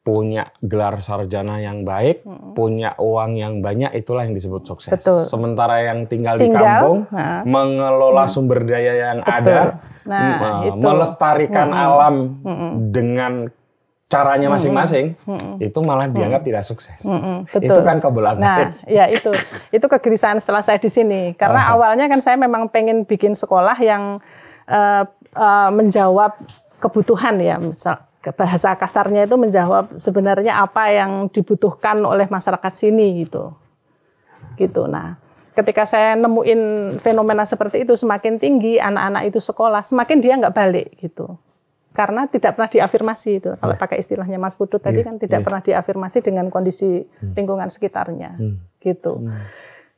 [0.00, 2.24] punya gelar sarjana yang baik,
[2.56, 4.90] punya uang yang banyak, itulah yang disebut sukses.
[4.96, 5.28] Betul.
[5.28, 7.44] Sementara yang tinggal, di Tinggal, kampung, nah.
[7.44, 9.76] mengelola sumber daya yang ada,
[10.08, 10.80] Nah, eh, itu.
[10.80, 12.40] melestarikan alam
[12.88, 13.52] dengan
[14.10, 15.14] caranya masing-masing,
[15.62, 17.04] itu malah dianggap tidak sukses.
[17.52, 17.68] betul.
[17.68, 18.40] Itu kan kebelakangan.
[18.42, 19.30] Nah, ya itu.
[19.70, 21.36] Itu kegelisahan setelah saya di sini.
[21.36, 24.18] Karena awalnya kan saya memang pengen bikin sekolah yang
[24.66, 25.04] eh,
[25.36, 26.34] eh, menjawab
[26.80, 27.60] kebutuhan ya.
[27.60, 33.56] Misal bahasa kasarnya itu menjawab sebenarnya apa yang dibutuhkan oleh masyarakat sini gitu.
[34.60, 34.84] Gitu.
[34.84, 35.16] Nah,
[35.56, 40.88] ketika saya nemuin fenomena seperti itu semakin tinggi anak-anak itu sekolah, semakin dia nggak balik
[41.00, 41.40] gitu.
[41.96, 43.50] Karena tidak pernah diafirmasi itu.
[43.56, 47.02] Kalau pakai istilahnya Mas Putut tadi kan tidak pernah diafirmasi dengan kondisi
[47.34, 48.36] lingkungan sekitarnya.
[48.78, 49.26] Gitu.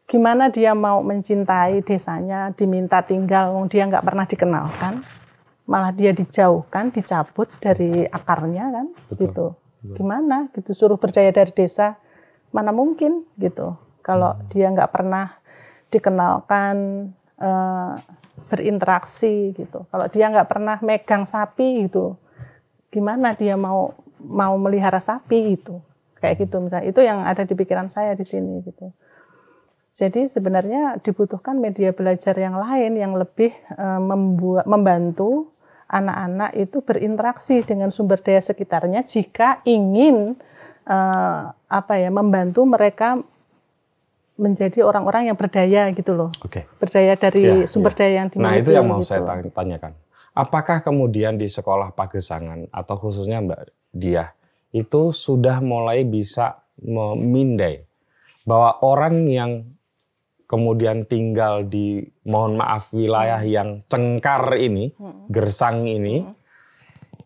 [0.08, 5.04] Gimana dia mau mencintai desanya, diminta tinggal, dia nggak pernah dikenalkan,
[5.66, 9.54] malah dia dijauhkan, dicabut dari akarnya kan, gitu.
[9.82, 10.50] Gimana?
[10.54, 11.98] Gitu suruh berdaya dari desa,
[12.54, 13.74] mana mungkin gitu.
[14.02, 15.38] Kalau dia nggak pernah
[15.90, 16.76] dikenalkan,
[17.38, 17.94] eh,
[18.52, 19.88] berinteraksi gitu.
[19.88, 22.20] Kalau dia nggak pernah megang sapi gitu,
[22.92, 25.80] gimana dia mau mau melihara sapi itu?
[26.20, 26.86] Kayak gitu misalnya.
[26.86, 28.92] Itu yang ada di pikiran saya di sini gitu.
[29.92, 35.51] Jadi sebenarnya dibutuhkan media belajar yang lain yang lebih eh, membuat membantu
[35.92, 40.34] anak-anak itu berinteraksi dengan sumber daya sekitarnya jika ingin
[40.82, 43.20] eh, apa ya membantu mereka
[44.34, 46.32] menjadi orang-orang yang berdaya gitu loh.
[46.42, 46.64] Oke.
[46.80, 47.98] Berdaya dari Ya, sumber ya.
[48.02, 48.48] daya yang dimiliki.
[48.48, 49.12] Nah itu yang mau gitu.
[49.12, 49.92] saya tanya- tanyakan.
[50.32, 53.60] Apakah kemudian di sekolah Pagesangan atau khususnya Mbak
[53.92, 54.32] Diah
[54.72, 57.84] itu sudah mulai bisa memindai
[58.42, 59.50] bahwa orang yang
[60.52, 64.92] kemudian tinggal di mohon maaf wilayah yang cengkar ini,
[65.32, 66.28] gersang ini,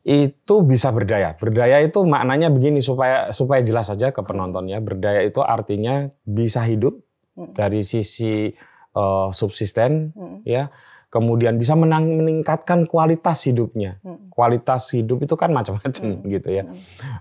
[0.07, 1.35] itu bisa berdaya.
[1.35, 4.79] Berdaya itu maknanya begini supaya supaya jelas saja ke penontonnya.
[4.79, 7.03] Berdaya itu artinya bisa hidup
[7.51, 8.55] dari sisi
[8.95, 10.15] eh, subsisten,
[10.47, 10.71] ya.
[11.07, 13.99] Kemudian bisa menang, meningkatkan kualitas hidupnya.
[14.31, 16.63] Kualitas hidup itu kan macam-macam gitu ya.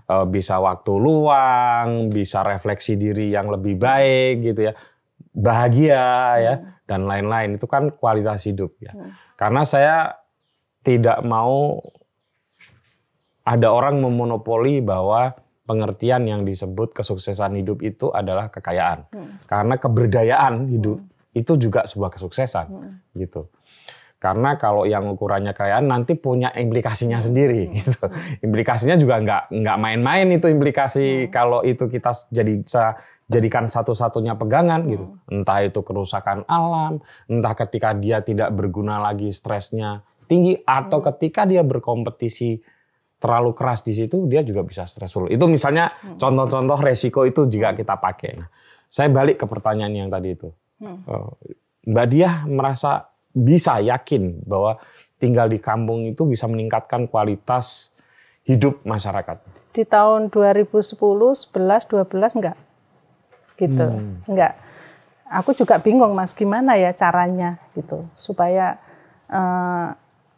[0.06, 4.74] Eh, bisa waktu luang, bisa refleksi diri yang lebih baik gitu ya.
[5.36, 6.08] Bahagia
[6.40, 6.54] ya
[6.88, 8.96] dan lain-lain itu kan kualitas hidup ya.
[9.36, 10.16] Karena saya
[10.80, 11.76] tidak mau
[13.44, 19.06] ada orang memonopoli bahwa pengertian yang disebut kesuksesan hidup itu adalah kekayaan.
[19.44, 20.98] Karena keberdayaan hidup
[21.36, 22.66] itu juga sebuah kesuksesan
[23.18, 23.52] gitu.
[24.16, 28.08] Karena kalau yang ukurannya kekayaan nanti punya implikasinya sendiri gitu.
[28.40, 32.96] Implikasinya juga nggak nggak main-main itu implikasi kalau itu kita jadi bisa
[33.26, 35.18] jadikan satu-satunya pegangan gitu.
[35.30, 41.62] Entah itu kerusakan alam, entah ketika dia tidak berguna lagi stresnya tinggi atau ketika dia
[41.62, 42.58] berkompetisi
[43.16, 45.30] terlalu keras di situ dia juga bisa stressful.
[45.32, 48.30] Itu misalnya contoh-contoh resiko itu jika kita pakai.
[48.38, 48.48] Nah,
[48.86, 50.52] saya balik ke pertanyaan yang tadi itu.
[50.82, 51.30] Eh,
[51.86, 54.76] Mbak Diah merasa bisa yakin bahwa
[55.16, 57.90] tinggal di kampung itu bisa meningkatkan kualitas
[58.44, 59.42] hidup masyarakat.
[59.72, 62.56] Di tahun 2010, 11, 12 enggak.
[63.56, 63.86] Gitu.
[64.28, 64.54] Enggak.
[65.26, 68.78] Aku juga bingung Mas gimana ya caranya gitu supaya
[69.26, 69.86] eh,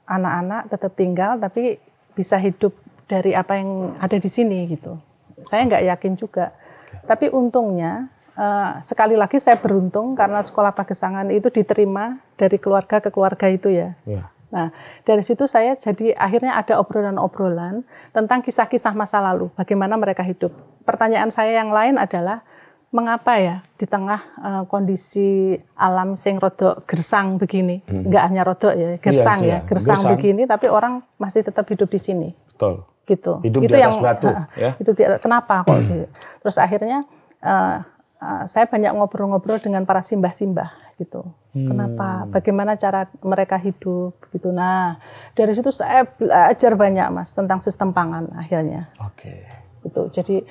[0.09, 1.77] anak-anak tetap tinggal tapi
[2.17, 2.73] bisa hidup
[3.05, 4.97] dari apa yang ada di sini gitu.
[5.45, 6.57] Saya nggak yakin juga.
[7.05, 13.13] Tapi untungnya eh, sekali lagi saya beruntung karena sekolah Pagesangan itu diterima dari keluarga ke
[13.13, 13.93] keluarga itu ya.
[14.09, 14.33] Ya.
[14.49, 14.73] Nah,
[15.05, 17.85] dari situ saya jadi akhirnya ada obrolan-obrolan
[18.17, 20.57] tentang kisah-kisah masa lalu, bagaimana mereka hidup.
[20.89, 22.41] Pertanyaan saya yang lain adalah
[22.89, 28.97] mengapa ya di tengah eh, kondisi alam sing rodok gersang begini, enggak hanya rodok ya,
[28.97, 30.13] gersang iya, ya, gersang, gersang.
[30.17, 32.89] begini tapi orang masih tetap hidup di sini Betul.
[33.05, 33.45] gitu.
[33.45, 34.29] Hidup itu di atas yang batu,
[34.65, 34.71] ya.
[34.81, 36.09] Itu di- kenapa kok gitu.
[36.41, 37.05] Terus akhirnya
[37.45, 37.77] eh,
[38.25, 41.29] eh, saya banyak ngobrol-ngobrol dengan para simbah-simbah gitu.
[41.53, 42.23] Kenapa?
[42.23, 42.31] Hmm.
[42.31, 44.55] Bagaimana cara mereka hidup gitu.
[44.55, 45.01] Nah,
[45.35, 49.43] dari situ saya belajar banyak Mas tentang sistem pangan akhirnya Oke.
[49.83, 50.07] gitu.
[50.13, 50.47] Jadi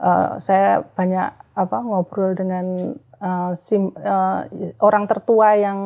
[0.00, 4.40] eh, saya banyak apa ngobrol dengan eh, sim- eh,
[4.80, 5.78] orang tertua yang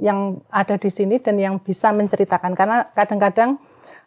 [0.00, 3.60] yang ada di sini dan yang bisa menceritakan karena kadang-kadang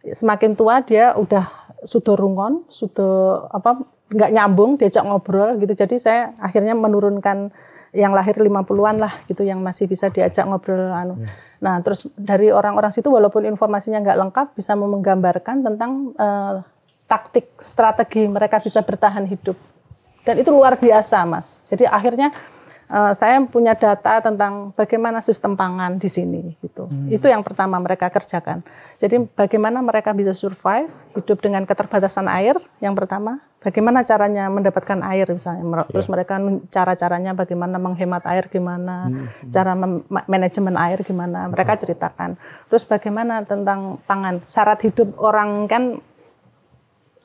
[0.05, 1.45] semakin tua dia udah
[1.85, 5.73] sudah rungon, sudah apa nggak nyambung diajak ngobrol gitu.
[5.73, 7.49] Jadi saya akhirnya menurunkan
[7.95, 11.15] yang lahir 50-an lah gitu yang masih bisa diajak ngobrol anu.
[11.63, 16.53] Nah, terus dari orang-orang situ walaupun informasinya nggak lengkap bisa menggambarkan tentang eh,
[17.05, 19.57] taktik, strategi mereka bisa bertahan hidup.
[20.25, 21.61] Dan itu luar biasa, Mas.
[21.69, 22.33] Jadi akhirnya
[22.89, 26.89] eh, saya punya data tentang bagaimana sistem pangan di sini gitu.
[27.07, 28.65] Itu yang pertama mereka kerjakan.
[28.97, 35.29] Jadi bagaimana mereka bisa survive hidup dengan keterbatasan air yang pertama, bagaimana caranya mendapatkan air
[35.29, 35.61] misalnya.
[35.61, 39.05] Mer- Terus mereka cara-caranya bagaimana menghemat air gimana,
[39.53, 42.33] cara mem- ma- manajemen air gimana, mereka ceritakan.
[42.65, 46.01] Terus bagaimana tentang pangan, syarat hidup orang kan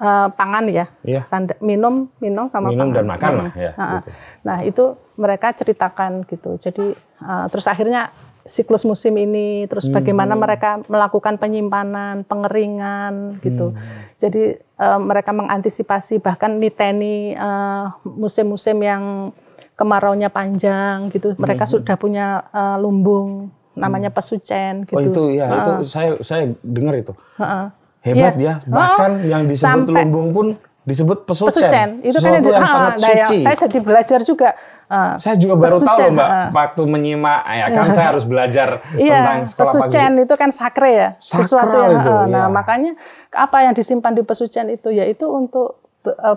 [0.00, 1.20] eh, pangan ya, Iya.
[1.20, 2.96] Sanda- minum, minum sama Minum pangan.
[2.96, 3.58] dan makan lah, Mm.
[3.58, 3.88] ya, Ha-ha.
[3.92, 4.08] gitu.
[4.42, 6.56] Nah itu mereka ceritakan gitu.
[6.56, 8.08] Jadi eh, terus akhirnya
[8.40, 10.40] siklus musim ini, terus bagaimana Hmm.
[10.40, 13.70] mereka melakukan penyimpanan, pengeringan gitu.
[13.70, 13.80] Hmm.
[14.16, 19.36] Jadi eh, mereka mengantisipasi bahkan niteni eh, musim-musim yang
[19.76, 21.36] kemaraunya panjang gitu.
[21.36, 24.96] Mereka sudah punya eh, lumbung namanya pesucen gitu.
[24.96, 25.04] Hmm.
[25.04, 27.12] Oh itu ya, itu saya saya dengar itu.
[27.36, 27.76] Ha-ha.
[28.00, 28.54] Hebat Iya.
[28.56, 30.46] ya, bahkan Oh, yang disebut sampai- lumbung pun
[30.82, 31.60] disebut pesucen.
[31.60, 33.36] pesucen itu kan Sesuatu yang ah, sangat nah, yang suci.
[33.38, 34.48] saya jadi belajar juga
[34.86, 36.48] ah, Saya juga baru tahu pesucen, loh, Mbak, ah.
[36.50, 39.74] waktu menyimak ya kan saya harus belajar Iya, tentang sekolah pagi.
[39.84, 42.50] pesucen itu kan sakre ya, Sakral sesuatu yang itu, ah, nah iya.
[42.50, 42.92] makanya
[43.30, 45.76] apa yang disimpan di pesucen itu yaitu untuk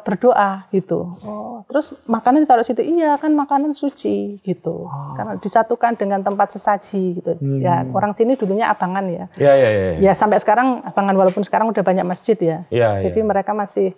[0.03, 1.15] berdoa gitu.
[1.23, 5.15] Oh, terus makanan ditaruh situ, iya kan makanan suci gitu, Oh.
[5.15, 7.31] karena disatukan dengan tempat sesaji gitu.
[7.39, 7.63] Hmm.
[7.63, 9.25] Ya orang sini dulunya abangan ya.
[9.39, 9.83] Ya ya ya.
[9.95, 10.11] ya.
[10.11, 12.57] Ya sampai sekarang abangan walaupun sekarang udah banyak masjid ya.
[12.67, 13.95] Iya, Jadi mereka masih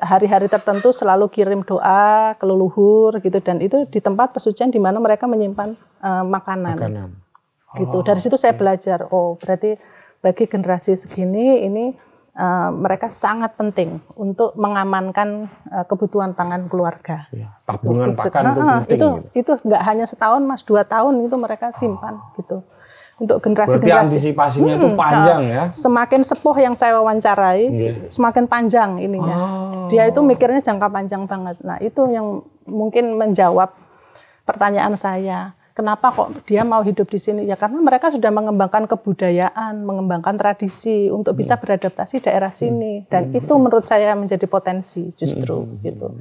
[0.00, 5.02] hari-hari tertentu selalu kirim doa ke leluhur gitu dan itu di tempat pesucian di mana
[5.02, 6.76] mereka menyimpan eh, makanan.
[6.80, 7.08] Makanan.
[7.74, 7.98] Gitu.
[8.06, 9.74] Dari situ saya belajar, oh berarti
[10.22, 17.26] bagi generasi segini ini eh, mereka sangat penting untuk mengamankan eh, kebutuhan pangan keluarga.
[17.30, 18.78] Ya, tabungan Food pakan itu penting.
[18.84, 19.08] itu gitu.
[19.32, 22.62] itu nggak hanya setahun mas dua tahun itu mereka simpan gitu
[23.14, 23.46] untuk Berarti
[23.78, 25.62] generasi-generasi antisipasinya itu Hmm, panjang nah, ya.
[25.70, 27.92] Semakin sepuh yang saya wawancarai, Iya.
[28.10, 29.36] semakin panjang ininya.
[29.38, 29.86] Oh.
[29.86, 31.56] Dia itu mikirnya jangka panjang banget.
[31.62, 33.70] Nah itu yang mungkin menjawab
[34.42, 35.54] pertanyaan saya.
[35.74, 37.50] Kenapa kok dia mau hidup di sini?
[37.50, 43.10] Ya karena mereka sudah mengembangkan kebudayaan, mengembangkan tradisi untuk bisa beradaptasi daerah sini.
[43.10, 46.14] Dan itu menurut saya menjadi potensi justru gitu.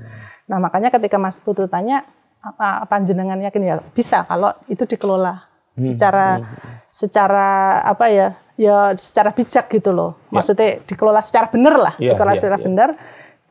[0.50, 2.02] Nah makanya ketika Mas Putu tanya,
[2.44, 5.48] apa, apa jenengan yakin ya bisa kalau itu dikelola
[5.80, 6.44] secara
[6.92, 8.28] secara apa ya
[8.60, 12.66] ya secara bijak gitu loh maksudnya dikelola secara benar lah Iya, dikelola iya, secara iya.
[12.68, 12.90] benar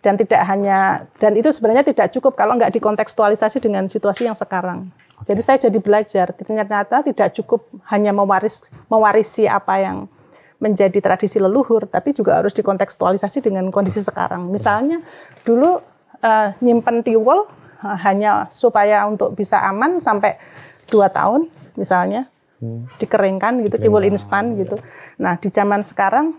[0.03, 0.79] dan tidak hanya
[1.19, 4.93] dan itu sebenarnya tidak cukup kalau nggak dikontekstualisasi dengan situasi yang sekarang
[5.23, 6.35] jadi saya jadi belajar.
[6.35, 9.99] Ternyata tidak cukup hanya mewaris mewarisi apa yang
[10.62, 14.47] menjadi tradisi leluhur tapi juga harus dikontekstualisasi dengan kondisi sekarang.
[14.47, 15.03] Misalnya
[15.43, 15.82] dulu
[16.23, 17.51] eh, nyimpen tiwul
[17.82, 20.39] eh, hanya supaya untuk bisa aman sampai
[20.86, 22.31] dua tahun misalnya
[23.03, 24.78] dikeringkan gitu tiwul instan gitu.
[25.19, 26.39] Nah di zaman sekarang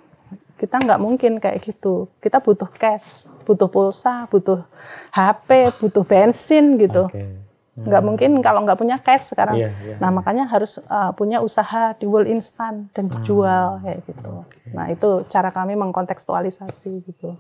[0.55, 2.07] kita nggak mungkin kayak gitu.
[2.23, 4.63] Kita butuh cash butuh pulsa butuh
[5.11, 7.11] HP butuh bensin gitu.
[7.11, 7.42] Oke.
[7.73, 9.57] Nggak mungkin kalau nggak punya cash sekarang.
[9.57, 14.45] Iya, iya, nah makanya harus uh, punya usaha tiwul instan dan dijual kayak gitu.
[14.77, 17.33] Nah itu cara kami mengkontekstualisasi gitu.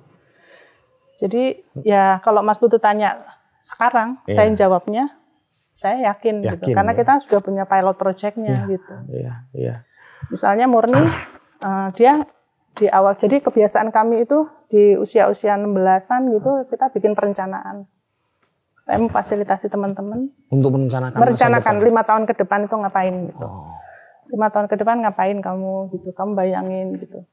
[1.21, 3.21] Jadi ya kalau Mas Putu tanya
[3.61, 5.13] sekarang saya jawabnya
[5.73, 6.69] saya yakin, gitu.
[6.69, 6.97] Yakin, karena ya.
[7.01, 8.95] kita sudah punya pilot projectnya gitu.
[9.09, 9.75] Iya, iya.
[10.29, 10.97] misalnya murni
[11.67, 12.25] eh, dia
[12.73, 17.85] di awal jadi kebiasaan kami itu di usia-usia 16-an gitu kita bikin perencanaan
[18.83, 20.27] saya memfasilitasi teman-teman.
[20.51, 23.47] Untuk merencanakan merencanakan lima tahun ke depan itu ngapain gitu.
[23.47, 23.71] Oh.
[24.33, 27.23] lima tahun ke depan ngapain kamu gitu kamu bayangin gitu.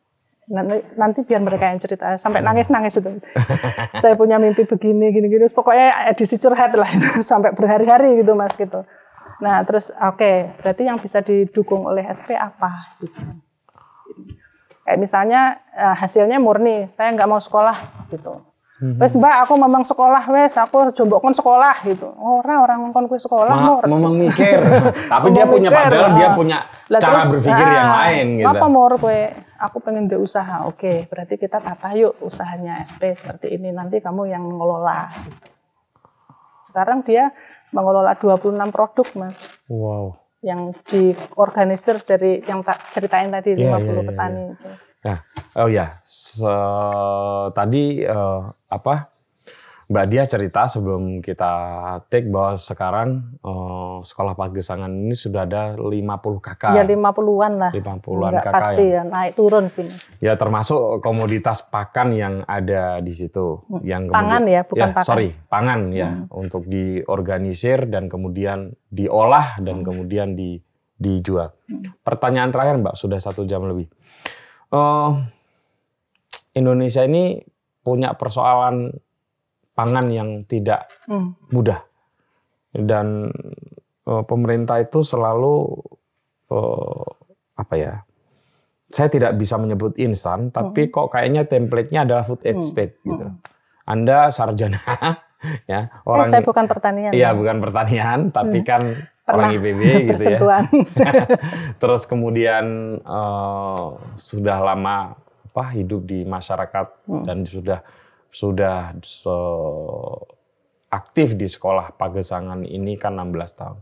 [0.50, 3.08] Nanti, nanti biar mereka yang cerita sampai nangis nangis itu.
[4.02, 8.54] Saya punya mimpi begini gini gini pokoknya edisi curhat lah itu sampai berhari-hari gitu mas
[8.54, 8.86] gitu.
[9.42, 13.18] Nah terus oke berarti yang bisa didukung oleh SP apa gitu?
[14.86, 15.40] Kayak misalnya
[15.72, 18.49] eh, hasilnya murni saya nggak mau sekolah gitu
[18.80, 23.52] Wes mbak aku memang sekolah wes aku jombokon sekolah gitu orang orang ngomong kue sekolah
[23.52, 24.56] Ma- memang mikir,
[25.12, 26.32] tapi dia punya mikir, padahal dia ah.
[26.32, 26.58] punya
[26.88, 28.48] Lah cara terus, berpikir yang ah, lain gitu.
[28.48, 29.22] Apa mau kue?
[29.60, 30.64] Aku pengen berusaha.
[30.64, 33.68] Oke, berarti kita tata yuk usahanya SP seperti ini.
[33.70, 35.12] Nanti kamu yang mengelola.
[35.12, 35.48] Gitu.
[36.64, 37.30] Sekarang dia
[37.70, 39.60] mengelola 26 produk, Mas.
[39.68, 40.16] Wow.
[40.40, 44.70] Yang diorganisir dari yang tak ceritain tadi Iya, 50 iya, iya, petani itu.
[45.00, 45.18] Nah,
[45.56, 46.44] oh ya, se-
[47.50, 49.08] tadi eh, apa?
[49.90, 51.50] Mbak Dia cerita sebelum kita
[52.06, 55.98] take bahwa sekarang eh, sekolah Pagesangan ini sudah ada 50
[56.38, 56.72] kakak.
[56.72, 57.72] Ya 50-an lah.
[57.72, 60.14] 50-an Enggak kakak pasti yang- ya, naik turun sih, Mas.
[60.20, 64.14] Ya termasuk komoditas pakan yang ada di situ, yang Hmm.
[64.14, 65.00] Pangan ya, bukan pakan.
[65.00, 65.08] Hmm.
[65.08, 69.64] Sorry, pangan ya, untuk diorganisir dan kemudian diolah Hmm.
[69.64, 70.62] dan kemudian di,
[70.94, 71.50] dijual.
[72.00, 73.88] Pertanyaan terakhir Mbak, sudah satu jam lebih.
[74.70, 75.10] Eh,
[76.52, 77.38] Indonesia ini
[77.80, 78.92] punya persoalan
[79.72, 81.34] pangan yang tidak Hmm.
[81.48, 81.80] mudah
[82.70, 83.30] dan
[84.04, 85.74] eh, pemerintah itu selalu
[86.48, 87.06] eh,
[87.56, 87.94] apa ya
[88.86, 93.26] saya tidak bisa menyebut instan tapi kok kayaknya template-nya adalah food aid state gitu
[93.84, 94.82] Anda sarjana
[95.66, 97.10] ya Eh, orang saya bukan pertanian.
[97.10, 97.34] Iya ya.
[97.34, 100.38] bukan pertanian tapi kan Pernah orang IPB gitu ya.
[101.80, 102.64] Terus kemudian
[102.98, 105.14] eh, sudah lama
[105.50, 107.26] apa hidup di masyarakat Hmm.
[107.26, 107.82] dan sudah
[108.30, 110.22] sudah se-
[110.90, 113.78] aktif di sekolah Pagesangan ini kan 16 tahun.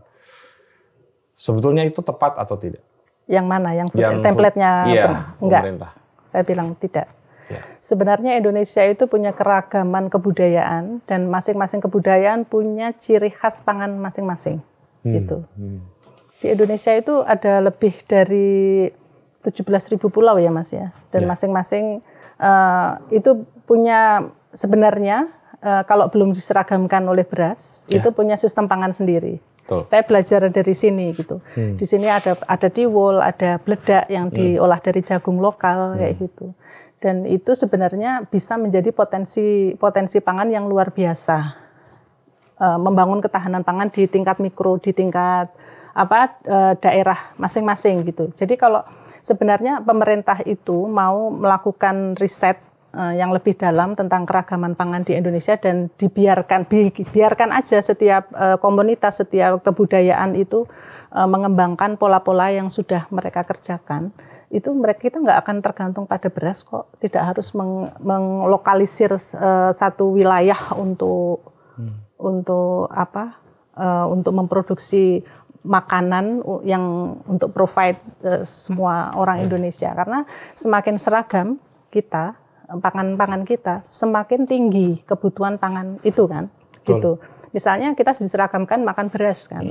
[1.35, 2.83] Sebetulnya itu tepat atau tidak?
[3.29, 3.71] Yang mana?
[3.77, 5.05] Yang, Yang template-nya iya?
[5.39, 5.63] Enggak.
[5.63, 5.91] pemerintah.
[6.25, 7.07] Saya bilang tidak.
[7.49, 7.65] Ya.
[7.81, 14.61] Sebenarnya Indonesia itu punya keragaman kebudayaan dan masing-masing kebudayaan punya ciri khas pangan masing-masing.
[15.15, 15.39] Gitu.
[16.39, 18.87] Di Indonesia itu ada lebih dari
[19.43, 20.95] 17.000 pulau ya Mas ya.
[21.11, 22.05] Dan masing-masing
[22.39, 25.27] eh, itu punya sebenarnya
[25.63, 29.43] eh, kalau belum diseragamkan oleh beras, itu punya sistem pangan sendiri.
[29.69, 29.85] Betul.
[29.85, 31.45] Saya belajar dari sini gitu.
[31.53, 36.57] Di sini ada ada diwul, ada bledak yang diolah dari jagung lokal kayak gitu.
[36.99, 41.68] Dan itu sebenarnya bisa menjadi potensi potensi pangan yang luar biasa.
[42.59, 45.47] Eh, membangun ketahanan pangan di tingkat mikro, di tingkat
[45.95, 48.35] apa eh, daerah masing-masing gitu.
[48.35, 48.83] Jadi kalau
[49.23, 52.59] sebenarnya pemerintah itu mau melakukan riset
[52.99, 58.27] eh, yang lebih dalam tentang keragaman pangan di Indonesia dan dibiarkan bi- biarkan aja setiap
[58.59, 60.67] komunitas, setiap kebudayaan itu
[61.15, 64.11] eh, mengembangkan pola-pola yang sudah mereka kerjakan.
[64.51, 66.91] Itu mereka kita nggak akan tergantung pada beras kok.
[66.99, 71.55] Tidak harus meng- menglokalisir eh, satu wilayah untuk
[72.19, 73.39] untuk apa
[73.79, 75.23] eh, untuk memproduksi
[75.67, 79.91] makanan yang untuk provide eh, semua orang Indonesia.
[79.95, 80.23] Karena
[80.55, 81.49] semakin seragam
[81.91, 82.35] kita
[82.69, 86.51] eh, pangan-pangan kita semakin tinggi kebutuhan pangan itu kan
[86.83, 87.23] gitu.
[87.49, 89.65] Misalnya kita diseragamkan makan beras kan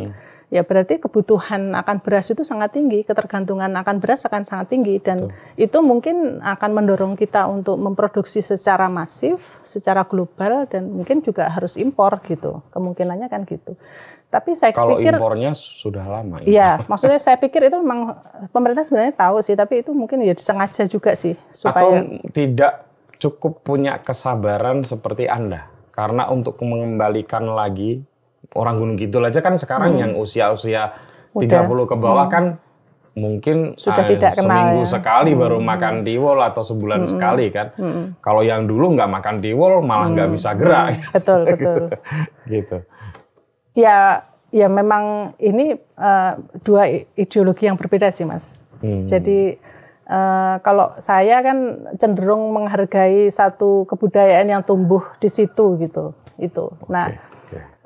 [0.48, 5.28] ya berarti kebutuhan akan beras itu sangat tinggi ketergantungan akan beras akan sangat tinggi dan
[5.60, 11.76] itu mungkin akan mendorong kita untuk memproduksi secara masif secara global dan mungkin juga harus
[11.76, 13.76] impor gitu kemungkinannya kan gitu
[14.28, 16.44] tapi saya Kalau pikir impornya sudah lama.
[16.44, 16.48] ya.
[16.48, 18.12] Iya, maksudnya saya pikir itu memang
[18.52, 22.04] pemerintah sebenarnya tahu sih, tapi itu mungkin ya disengaja juga sih Atau supaya
[22.36, 22.74] tidak
[23.24, 25.72] cukup punya kesabaran seperti Anda.
[25.96, 28.04] Karena untuk mengembalikan lagi
[28.58, 30.02] orang Gunung Kidul aja kan sekarang Hmm.
[30.02, 30.98] yang usia-usia
[31.32, 31.46] 30
[31.86, 32.58] ke bawah kan
[33.14, 34.86] mungkin Sudah eh, tidak kenal seminggu ya.
[34.86, 34.94] Hmm.
[34.94, 37.74] sekali baru makan tiwul atau sebulan sekali kan.
[38.18, 40.94] Kalau yang dulu nggak makan tiwul malah nggak bisa gerak.
[40.94, 41.14] Hmm.
[41.14, 41.82] betul betul.
[42.46, 42.78] gitu.
[43.74, 46.32] Ya, ya memang ini eh,
[46.62, 48.58] dua ideologi yang berbeda sih, Mas.
[48.82, 49.58] Jadi
[50.06, 51.58] eh, kalau saya kan
[51.98, 56.66] cenderung menghargai satu kebudayaan yang tumbuh di situ gitu, itu.
[56.86, 57.18] Nah, Oke.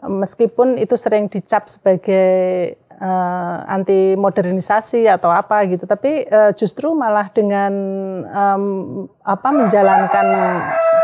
[0.06, 2.30] Meskipun itu sering dicap sebagai
[2.78, 7.74] eh, anti modernisasi atau apa gitu, tapi eh, justru malah dengan
[8.26, 8.64] em,
[9.22, 10.28] apa menjalankan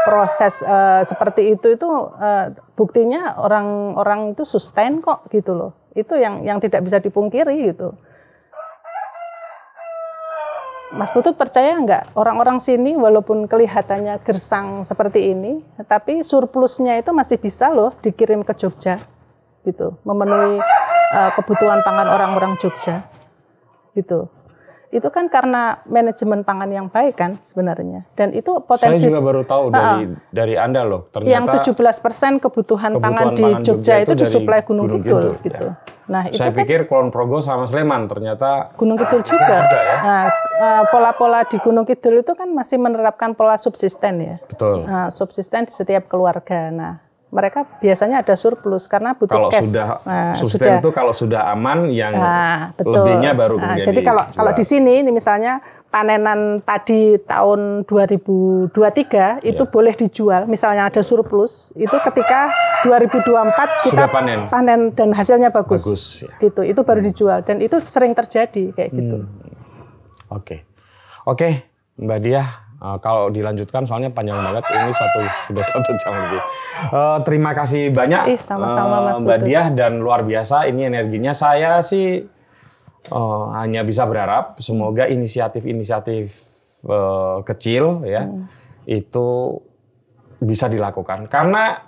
[0.07, 1.89] proses eh, seperti itu itu
[2.21, 5.71] eh, buktinya orang-orang itu sustain kok gitu loh.
[5.97, 7.97] Itu yang yang tidak bisa dipungkiri gitu.
[10.87, 17.35] Mas Putut percaya nggak orang-orang sini walaupun kelihatannya gersang seperti ini, tapi surplusnya itu masih
[17.35, 18.95] bisa loh dikirim ke Jogja,
[19.67, 20.63] gitu, memenuhi
[21.11, 23.03] eh, kebutuhan pangan orang-orang Jogja,
[23.99, 24.31] gitu.
[24.87, 29.43] Itu kan karena manajemen pangan yang baik kan sebenarnya, dan itu Saya potensi juga baru
[29.43, 31.11] tahu dari dari Anda loh.
[31.27, 31.67] yang Ternyata
[32.39, 35.67] 17% kebutuhan, pangan di pangan Jogja, Jogja itu itu disuplai Gunung, Kidul, gitu.
[35.67, 35.96] ya.
[36.07, 39.57] Nah itu saya kan pikir Kulon Progo sama Sleman ternyata Gunung Kidul juga.
[39.99, 40.23] Nah,
[40.57, 44.35] eh, pola-pola di Gunung Kidul itu kan masih menerapkan pola subsisten ya.
[44.47, 44.87] betul.
[44.87, 46.71] Nah, subsisten di setiap keluarga.
[46.71, 46.93] Nah,
[47.27, 49.67] mereka biasanya ada surplus karena butuh Kalau cash.
[49.67, 52.95] sudah Nah, sustain itu kalau sudah aman yang Nah, betul.
[52.95, 59.55] lebihnya baru Nah, jadi kalau kalau di sini ini misalnya panenan padi tahun 2023 itu
[59.57, 59.71] Iya.
[59.71, 62.51] boleh dijual misalnya ada surplus itu ketika
[62.83, 64.09] 2024 kita Sudah
[64.49, 64.91] panen.
[64.91, 65.81] dan hasilnya bagus.
[65.81, 66.29] Bagus, ya.
[66.39, 66.61] Gitu.
[66.65, 69.17] Itu baru dijual dan itu sering terjadi kayak gitu.
[69.23, 69.31] Hmm.
[70.29, 70.67] Oke,
[71.23, 71.63] oke,
[71.97, 72.47] Mbak Diah.
[72.77, 76.41] eh, kalau dilanjutkan soalnya panjang banget ini satu sudah satu jam lebih.
[76.87, 79.39] Eh, terima kasih banyak Ih, sama-sama, eh, Mas Mbak.
[79.41, 81.33] Diah dan luar biasa ini energinya.
[81.33, 82.21] Saya sih
[83.03, 86.25] eh, hanya bisa berharap semoga inisiatif-inisiatif
[86.83, 88.45] eh, kecil ya Hmm.
[88.85, 89.59] itu
[90.37, 91.81] bisa dilakukan karena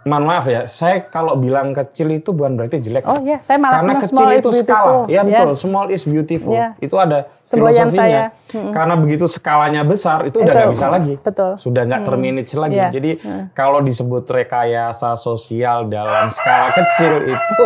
[0.00, 3.04] mohon maaf ya, saya kalau bilang kecil itu bukan berarti jelek.
[3.04, 4.96] Oh ya, saya malah Karena kecil small is itu beautiful.
[4.96, 5.12] skala.
[5.12, 6.54] Ya betul, small is beautiful.
[6.56, 6.68] Ya.
[6.80, 8.32] Itu ada Semboyan filosofinya.
[8.48, 8.72] saya.
[8.72, 11.14] Karena begitu skalanya besar, itu udah nggak bisa lagi.
[11.20, 11.52] betul.
[11.60, 12.80] Sudah nggak termanage lagi.
[12.80, 12.88] Ya.
[12.88, 13.20] Jadi
[13.52, 17.64] kalau disebut rekayasa sosial dalam skala kecil itu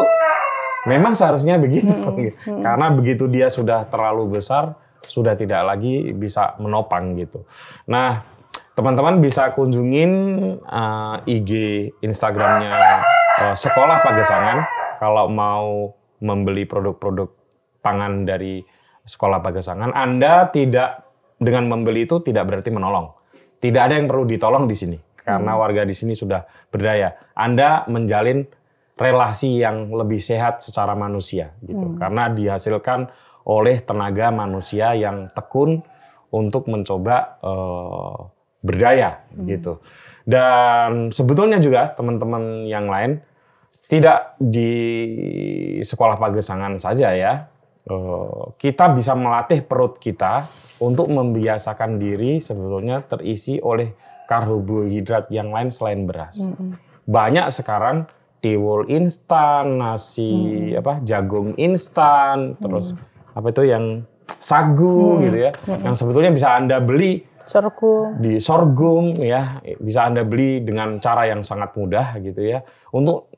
[0.88, 1.92] memang seharusnya begitu.
[2.64, 7.44] Karena begitu dia sudah terlalu besar, sudah tidak lagi bisa menopang gitu.
[7.88, 8.24] Nah,
[8.74, 10.12] teman-teman bisa kunjungin
[10.64, 11.52] uh, IG
[12.00, 12.72] Instagramnya
[13.44, 14.58] uh, Sekolah Pagesangan
[14.98, 15.92] kalau mau
[16.24, 17.28] membeli produk-produk
[17.84, 18.64] pangan dari
[19.04, 19.92] Sekolah Pagesangan.
[19.92, 21.04] Anda tidak
[21.36, 23.12] dengan membeli itu tidak berarti menolong.
[23.60, 27.16] Tidak ada yang perlu ditolong di sini karena warga di sini sudah berdaya.
[27.32, 28.44] Anda menjalin
[28.94, 31.98] relasi yang lebih sehat secara manusia gitu.
[31.98, 33.10] Karena dihasilkan
[33.44, 35.82] oleh tenaga manusia yang tekun
[36.30, 38.16] untuk mencoba eh,
[38.64, 39.82] berdaya gitu.
[40.24, 43.20] Dan sebetulnya juga teman-teman yang lain
[43.84, 44.72] tidak di
[45.84, 47.50] sekolah pagesangan saja ya.
[47.84, 50.46] Eh, kita bisa melatih perut kita
[50.80, 53.92] untuk membiasakan diri sebetulnya terisi oleh
[54.24, 56.40] karbohidrat yang lain selain beras.
[57.04, 58.08] Banyak sekarang
[58.44, 60.32] tiwul instan, nasi
[60.76, 62.92] apa jagung instan, terus
[63.32, 64.04] apa itu yang
[64.36, 65.50] sagu gitu ya,
[65.80, 68.24] yang sebetulnya bisa anda beli Sorghum.
[68.24, 73.28] di sorghum ya bisa anda beli dengan cara yang sangat mudah gitu ya untuk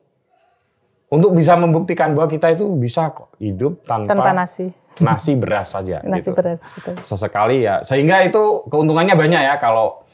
[1.11, 4.71] untuk bisa membuktikan bahwa kita itu bisa kok hidup tanpa, Tanpa nasi.
[5.03, 6.39] nasi beras saja Nasi gitu.
[6.39, 6.95] beras, betul.
[7.03, 10.07] sesekali ya sehingga itu keuntungannya banyak ya kalau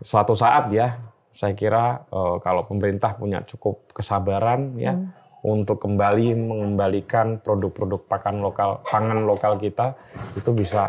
[0.00, 0.96] suatu saat ya
[1.36, 4.96] saya kira eh, kalau pemerintah punya cukup kesabaran ya
[5.44, 9.92] untuk kembali mengembalikan produk-produk pakan lokal pangan lokal kita
[10.32, 10.88] itu bisa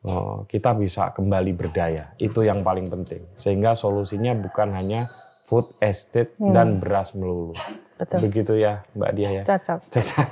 [0.00, 5.12] eh, kita bisa kembali berdaya itu yang paling penting sehingga solusinya bukan hanya
[5.44, 7.52] food estate dan beras melulu
[8.00, 8.26] Betul.
[8.26, 9.80] begitu ya Mbak Dia ya Cocok.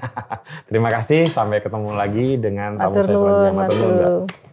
[0.72, 4.09] Terima kasih sampai ketemu lagi dengan tamu saya selanjutnya nuwun, Matur nuwun, Mbak.
[4.09, 4.51] matur.